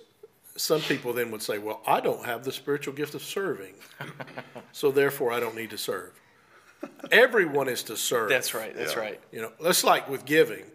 some 0.56 0.80
people 0.80 1.12
then 1.12 1.30
would 1.32 1.42
say, 1.42 1.58
well, 1.58 1.82
I 1.86 2.00
don't 2.00 2.26
have 2.26 2.46
the 2.46 2.54
spiritual 2.54 2.94
gift 2.94 3.16
of 3.16 3.22
serving, 3.22 3.74
so 4.72 4.92
therefore 4.92 5.34
I 5.34 5.42
don't 5.42 5.58
need 5.58 5.72
to 5.72 5.78
serve. 5.78 6.14
Everyone 7.12 7.68
is 7.68 7.84
to 7.84 7.98
serve. 7.98 8.30
That's 8.30 8.54
right. 8.54 8.76
That's 8.76 8.94
Yeah. 8.94 9.00
right. 9.00 9.20
You 9.32 9.42
know, 9.42 9.52
that's 9.62 9.84
like 9.84 10.10
with 10.10 10.26
giving. 10.26 10.66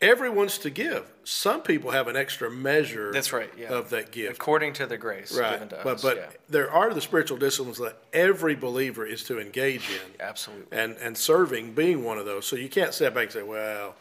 Everyone's 0.00 0.58
to 0.58 0.70
give. 0.70 1.04
Some 1.22 1.62
people 1.62 1.92
have 1.92 2.08
an 2.08 2.16
extra 2.16 2.50
measure 2.50 3.12
That's 3.12 3.32
right. 3.32 3.48
Yeah. 3.56 3.68
of 3.68 3.90
that 3.90 4.10
gift. 4.10 4.34
According 4.34 4.72
to 4.74 4.86
the 4.86 4.98
grace 4.98 5.32
Right. 5.32 5.52
given 5.52 5.68
to 5.68 5.80
But, 5.84 5.94
us. 5.96 6.02
but 6.02 6.16
yeah. 6.16 6.26
there 6.48 6.68
are 6.70 6.92
the 6.92 7.00
spiritual 7.00 7.38
disciplines 7.38 7.78
that 7.78 7.96
every 8.12 8.56
believer 8.56 9.06
is 9.06 9.22
to 9.24 9.38
engage 9.38 9.88
in. 9.88 10.14
Absolutely. 10.18 10.76
And, 10.76 10.96
and 10.96 11.16
serving 11.16 11.74
being 11.74 12.02
one 12.02 12.18
of 12.18 12.26
those. 12.26 12.46
So 12.46 12.56
you 12.56 12.68
can't 12.68 12.92
step 12.92 13.14
back 13.14 13.24
and 13.24 13.32
say, 13.32 13.42
well, 13.44 13.94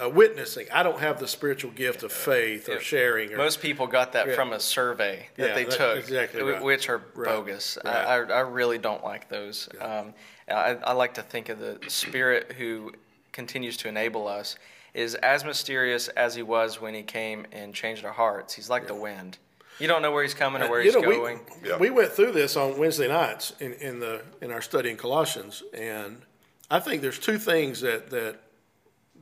uh, 0.00 0.08
witnessing, 0.08 0.66
I 0.72 0.82
don't 0.82 1.00
have 1.00 1.18
the 1.18 1.26
spiritual 1.28 1.70
gift 1.72 2.02
of 2.02 2.12
faith 2.12 2.68
or 2.68 2.74
Yeah. 2.74 2.78
sharing. 2.80 3.32
Or, 3.32 3.36
Most 3.36 3.60
people 3.60 3.86
got 3.86 4.12
that 4.12 4.28
Yeah. 4.28 4.34
from 4.34 4.52
a 4.52 4.60
survey 4.60 5.28
that 5.36 5.48
Yeah, 5.48 5.54
they 5.54 5.64
that- 5.64 5.72
took, 5.76 5.98
exactly 5.98 6.42
right. 6.42 6.62
which 6.62 6.88
are 6.88 7.02
Right, 7.14 7.28
bogus. 7.34 7.78
right. 7.84 7.94
I, 7.94 8.16
I, 8.16 8.16
I 8.18 8.40
really 8.40 8.78
don't 8.78 9.02
like 9.02 9.28
those. 9.28 9.68
Um, 9.80 10.14
I, 10.48 10.76
I 10.82 10.92
like 10.92 11.14
to 11.14 11.22
think 11.22 11.48
of 11.48 11.58
the 11.58 11.78
Spirit 11.88 12.52
who 12.58 12.92
continues 13.32 13.76
to 13.78 13.88
enable 13.88 14.26
us 14.28 14.56
is 14.94 15.14
as 15.16 15.44
mysterious 15.44 16.08
as 16.08 16.34
He 16.34 16.42
was 16.42 16.80
when 16.80 16.94
He 16.94 17.02
came 17.02 17.46
and 17.52 17.74
changed 17.74 18.04
our 18.04 18.12
hearts. 18.12 18.54
He's 18.54 18.70
like 18.70 18.86
the 18.86 18.94
wind. 18.94 19.38
You 19.78 19.86
don't 19.86 20.02
know 20.02 20.10
where 20.10 20.22
He's 20.22 20.34
coming 20.34 20.62
or 20.62 20.68
where 20.70 20.80
you 20.80 20.86
He's 20.92 20.94
know, 21.00 21.08
we- 21.08 21.16
going. 21.16 21.40
Yeah. 21.64 21.76
We 21.76 21.90
went 21.90 22.12
through 22.12 22.32
this 22.32 22.56
on 22.56 22.78
Wednesday 22.78 23.08
nights 23.08 23.52
in, 23.60 23.74
in 23.74 24.00
the 24.00 24.22
in 24.40 24.50
our 24.50 24.60
study 24.62 24.90
in 24.90 24.96
Colossians, 24.96 25.62
and 25.72 26.22
I 26.70 26.80
think 26.80 27.00
there's 27.02 27.18
two 27.18 27.38
things 27.38 27.80
that 27.82 28.10
that 28.10 28.36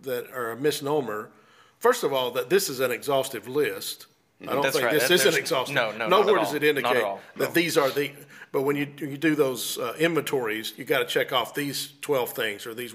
that 0.06 0.30
are 0.32 0.50
a 0.52 0.56
misnomer. 0.56 1.30
First 1.78 2.02
of 2.02 2.12
all, 2.12 2.30
that 2.32 2.48
this 2.50 2.68
is 2.68 2.80
an 2.80 2.90
exhaustive 2.90 3.46
list 3.46 4.06
I 4.42 4.52
don't 4.52 4.60
That's 4.62 4.76
think 4.76 4.84
right. 4.84 4.92
this 4.92 5.08
That- 5.08 5.14
isn't 5.14 5.24
there's- 5.32 5.40
exhaustive. 5.40 5.74
no, 5.74 5.92
no, 5.92 5.96
not 6.08 6.10
Nowhere 6.10 6.36
at 6.36 6.40
does 6.44 6.48
all. 6.50 6.56
it 6.56 6.62
Not 6.62 6.68
at 6.68 6.76
indicate 6.76 7.02
all. 7.04 7.20
that 7.36 7.54
these 7.54 7.78
are 7.78 7.88
the. 7.90 8.10
But 8.52 8.62
when 8.62 8.76
you 8.76 8.86
you 8.98 9.16
do 9.16 9.34
those 9.34 9.78
uh, 9.78 9.94
inventories, 9.98 10.74
you 10.76 10.84
got 10.84 10.98
to 10.98 11.06
check 11.06 11.32
off 11.32 11.54
these 11.54 11.92
twelve 12.02 12.32
things 12.32 12.66
or 12.66 12.74
these. 12.74 12.94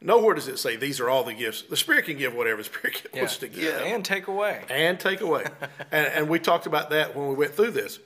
Nowhere 0.00 0.36
does 0.36 0.46
it 0.46 0.56
say 0.60 0.76
these 0.76 1.00
are 1.00 1.10
all 1.10 1.24
the 1.24 1.34
gifts. 1.34 1.62
The 1.62 1.76
Spirit 1.76 2.04
can 2.04 2.16
give 2.16 2.32
whatever 2.32 2.58
the 2.58 2.64
Spirit 2.64 3.02
Yeah. 3.12 3.20
wants 3.22 3.38
to 3.38 3.48
give 3.48 3.74
And 3.82 4.04
take 4.04 4.28
away. 4.28 4.62
and 4.70 5.00
take 5.00 5.20
away. 5.20 5.46
and, 5.90 6.06
and 6.06 6.28
we 6.28 6.38
talked 6.38 6.66
about 6.66 6.90
that 6.90 7.16
when 7.16 7.26
we 7.26 7.34
went 7.34 7.54
through 7.56 7.72
this. 7.72 7.98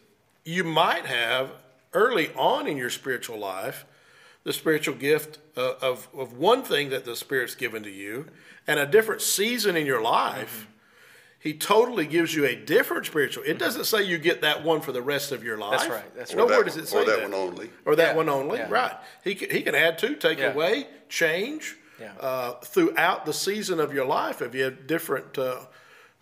You 0.44 0.64
might 0.64 1.04
have 1.04 1.50
early 1.92 2.30
on 2.34 2.66
in 2.66 2.78
your 2.78 2.88
spiritual 2.88 3.38
life 3.38 3.84
the 4.44 4.52
spiritual 4.52 4.94
gift 4.94 5.38
uh, 5.56 5.74
of, 5.80 6.08
of 6.16 6.36
one 6.38 6.62
thing 6.62 6.90
that 6.90 7.04
the 7.04 7.14
Spirit's 7.16 7.54
given 7.54 7.82
to 7.84 7.90
you, 7.90 8.26
and 8.66 8.78
a 8.80 8.86
different 8.86 9.20
season 9.22 9.76
in 9.76 9.86
your 9.86 10.02
life. 10.02 10.66
He 11.38 11.54
totally 11.54 12.06
gives 12.06 12.32
you 12.36 12.44
a 12.46 12.54
different 12.54 13.04
spiritual. 13.06 13.42
It 13.44 13.58
doesn't 13.58 13.86
say 13.86 14.04
you 14.04 14.16
get 14.18 14.42
that 14.42 14.62
one 14.62 14.80
for 14.80 14.92
the 14.92 15.02
rest 15.02 15.32
of 15.32 15.42
your 15.42 15.58
life. 15.58 15.72
That's 15.80 15.88
right, 15.90 16.16
that's 16.16 16.30
right. 16.34 16.38
Nowhere 16.38 16.60
Or 16.60 16.62
that 16.64 16.74
does 16.74 16.76
it 16.92 16.94
one- 16.94 17.04
say 17.06 17.12
or 17.12 17.16
that 17.16 17.22
one 17.22 17.34
only. 17.34 17.70
Or 17.84 17.96
that 17.96 18.10
Yeah, 18.12 18.16
one 18.16 18.28
only. 18.28 18.58
yeah. 18.58 18.68
Right. 18.70 18.92
He 19.24 19.34
can, 19.34 19.50
he 19.50 19.62
can 19.62 19.74
add 19.74 19.98
to, 19.98 20.14
take 20.14 20.38
Yeah. 20.38 20.52
away, 20.52 20.86
change 21.08 21.74
Yeah. 22.00 22.12
uh, 22.20 22.52
throughout 22.60 23.26
the 23.26 23.32
season 23.32 23.80
of 23.80 23.92
your 23.92 24.04
life 24.04 24.40
if 24.40 24.54
you 24.54 24.62
have 24.62 24.86
different 24.86 25.36
uh, 25.36 25.62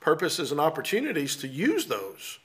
purposes 0.00 0.52
and 0.52 0.58
opportunities 0.60 1.36
to 1.36 1.48
use 1.48 1.84
those. 1.86 2.38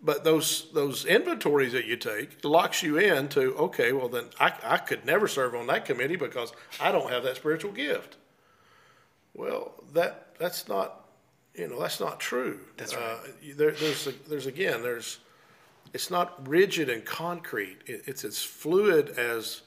But 0.00 0.22
those 0.22 0.70
those 0.72 1.04
inventories 1.04 1.72
that 1.72 1.86
you 1.86 1.96
take 1.96 2.44
locks 2.44 2.82
you 2.82 2.98
in 2.98 3.28
to 3.30 3.54
okay, 3.56 3.92
well 3.92 4.08
then 4.08 4.26
I, 4.38 4.52
I 4.62 4.76
could 4.78 5.04
never 5.04 5.26
serve 5.26 5.54
on 5.56 5.66
that 5.66 5.84
committee 5.84 6.16
because 6.16 6.52
I 6.80 6.92
don't 6.92 7.10
have 7.10 7.24
that 7.24 7.36
spiritual 7.36 7.72
gift. 7.72 8.16
Well, 9.34 9.72
that 9.94 10.36
that's 10.38 10.68
not 10.68 11.04
you 11.54 11.66
know 11.68 11.80
that's 11.80 11.98
not 11.98 12.20
true. 12.20 12.60
That's 12.76 12.94
Uh, 12.94 13.18
there, 13.56 13.72
there's 13.72 14.08
there's 14.28 14.46
again 14.46 14.82
there's 14.82 15.18
it's 15.92 16.10
not 16.10 16.46
rigid 16.48 16.88
and 16.88 17.04
concrete. 17.04 17.78
It, 17.86 18.02
it's 18.06 18.24
as 18.24 18.42
fluid 18.42 19.10
as 19.18 19.62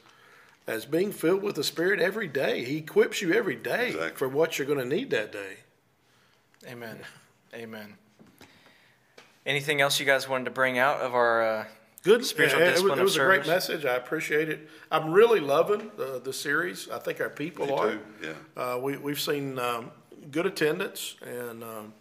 as 0.68 0.86
being 0.86 1.12
filled 1.12 1.42
with 1.44 1.56
the 1.56 1.64
Spirit 1.64 2.00
every 2.00 2.28
day. 2.28 2.64
He 2.64 2.78
equips 2.78 3.22
you 3.22 3.34
every 3.34 3.56
day 3.56 3.88
Exactly. 3.88 4.16
for 4.16 4.30
what 4.30 4.58
you're 4.58 4.68
going 4.68 4.80
to 4.80 4.86
need 4.86 5.10
that 5.10 5.32
day. 5.34 5.58
Amen. 6.68 7.00
Amen. 7.54 7.98
Anything 9.46 9.82
else 9.82 10.00
you 10.00 10.06
guys 10.06 10.30
wanted 10.30 10.46
to 10.46 10.52
bring 10.52 10.78
out 10.78 11.02
of 11.02 11.16
our 11.16 11.42
uh, 11.44 11.66
Good 12.04 12.26
Spiritual 12.26 12.62
it- 12.62 12.68
it, 12.68 12.72
discipline 12.72 12.92
was, 12.92 13.00
it 13.00 13.04
was 13.04 13.16
of 13.18 13.22
a 13.24 13.26
great 13.26 13.48
message. 13.48 13.86
I 13.86 13.96
appreciate 13.96 14.50
it. 14.50 14.70
I'm 14.92 15.12
really 15.12 15.40
loving 15.40 15.92
the, 15.98 16.22
the 16.24 16.34
series. 16.34 16.90
I 16.90 17.00
think 17.00 17.20
our 17.22 17.30
people 17.30 17.68
Me 17.68 17.74
are. 17.74 17.92
too, 17.92 18.00
yeah. 18.24 18.34
Uh, 18.64 18.78
we, 18.78 18.98
we've 18.98 19.20
seen 19.20 19.58
um, 19.60 19.92
good 20.32 20.46
attendance 20.46 21.16
and 21.26 21.64
um, 21.64 21.94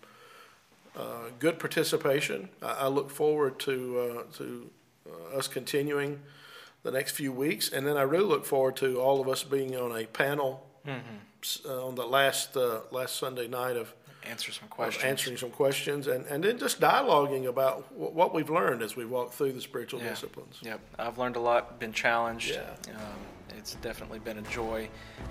uh, 0.96 1.02
good 1.38 1.58
participation. 1.58 2.48
I, 2.62 2.72
I 2.72 2.86
look 2.88 3.10
forward 3.10 3.58
to 3.60 3.98
uh, 4.28 4.36
to 4.38 4.70
uh, 5.32 5.36
us 5.38 5.48
continuing 5.48 6.20
the 6.82 6.90
next 6.90 7.12
few 7.12 7.32
weeks, 7.32 7.70
and 7.70 7.86
then 7.86 7.96
I 7.96 8.02
really 8.02 8.24
look 8.24 8.44
forward 8.46 8.76
to 8.76 9.00
all 9.00 9.20
of 9.20 9.28
us 9.28 9.44
being 9.44 9.76
on 9.76 9.96
a 9.98 10.06
panel 10.06 10.66
s- 11.42 11.60
uh, 11.66 11.86
on 11.86 11.94
the 11.94 12.06
last 12.06 12.56
uh, 12.56 12.80
last 12.90 13.16
Sunday 13.16 13.48
night 13.48 13.76
of 13.76 13.94
answer 14.28 14.52
some 14.52 14.68
questions? 14.68 15.04
answering 15.04 15.36
some 15.36 15.50
questions 15.50 16.06
and, 16.06 16.26
and 16.26 16.42
then 16.44 16.58
just 16.58 16.80
dialoguing 16.80 17.46
about 17.46 17.82
wh- 17.96 18.14
what 18.14 18.34
we've 18.34 18.50
learned 18.50 18.82
as 18.82 18.96
we 18.96 19.04
walk 19.04 19.32
through 19.32 19.52
the 19.52 19.60
spiritual 19.60 20.00
Yeah. 20.00 20.10
disciplines. 20.10 20.58
Yep, 20.62 20.80
I've 20.98 21.18
learned 21.18 21.36
a 21.36 21.40
lot, 21.40 21.78
been 21.80 21.92
challenged. 21.92 22.50
Yeah. 22.50 22.94
Um, 22.94 23.56
it's 23.56 23.74
definitely 23.76 24.18
been 24.20 24.38
a 24.38 24.42
joy. 24.42 24.88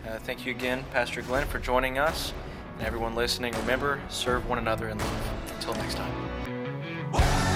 Uh, 0.08 0.18
thank 0.20 0.46
you 0.46 0.52
again, 0.52 0.84
Pastor 0.92 1.22
Glenn, 1.22 1.48
for 1.48 1.60
joining 1.60 1.98
us. 1.98 2.34
And 2.78 2.86
everyone 2.88 3.16
listening, 3.16 3.54
remember, 3.62 4.00
serve 4.10 4.48
one 4.48 4.58
another 4.58 4.90
in 4.90 4.98
love. 4.98 5.52
Until 5.56 5.74
next 5.76 5.96
time. 5.96 7.49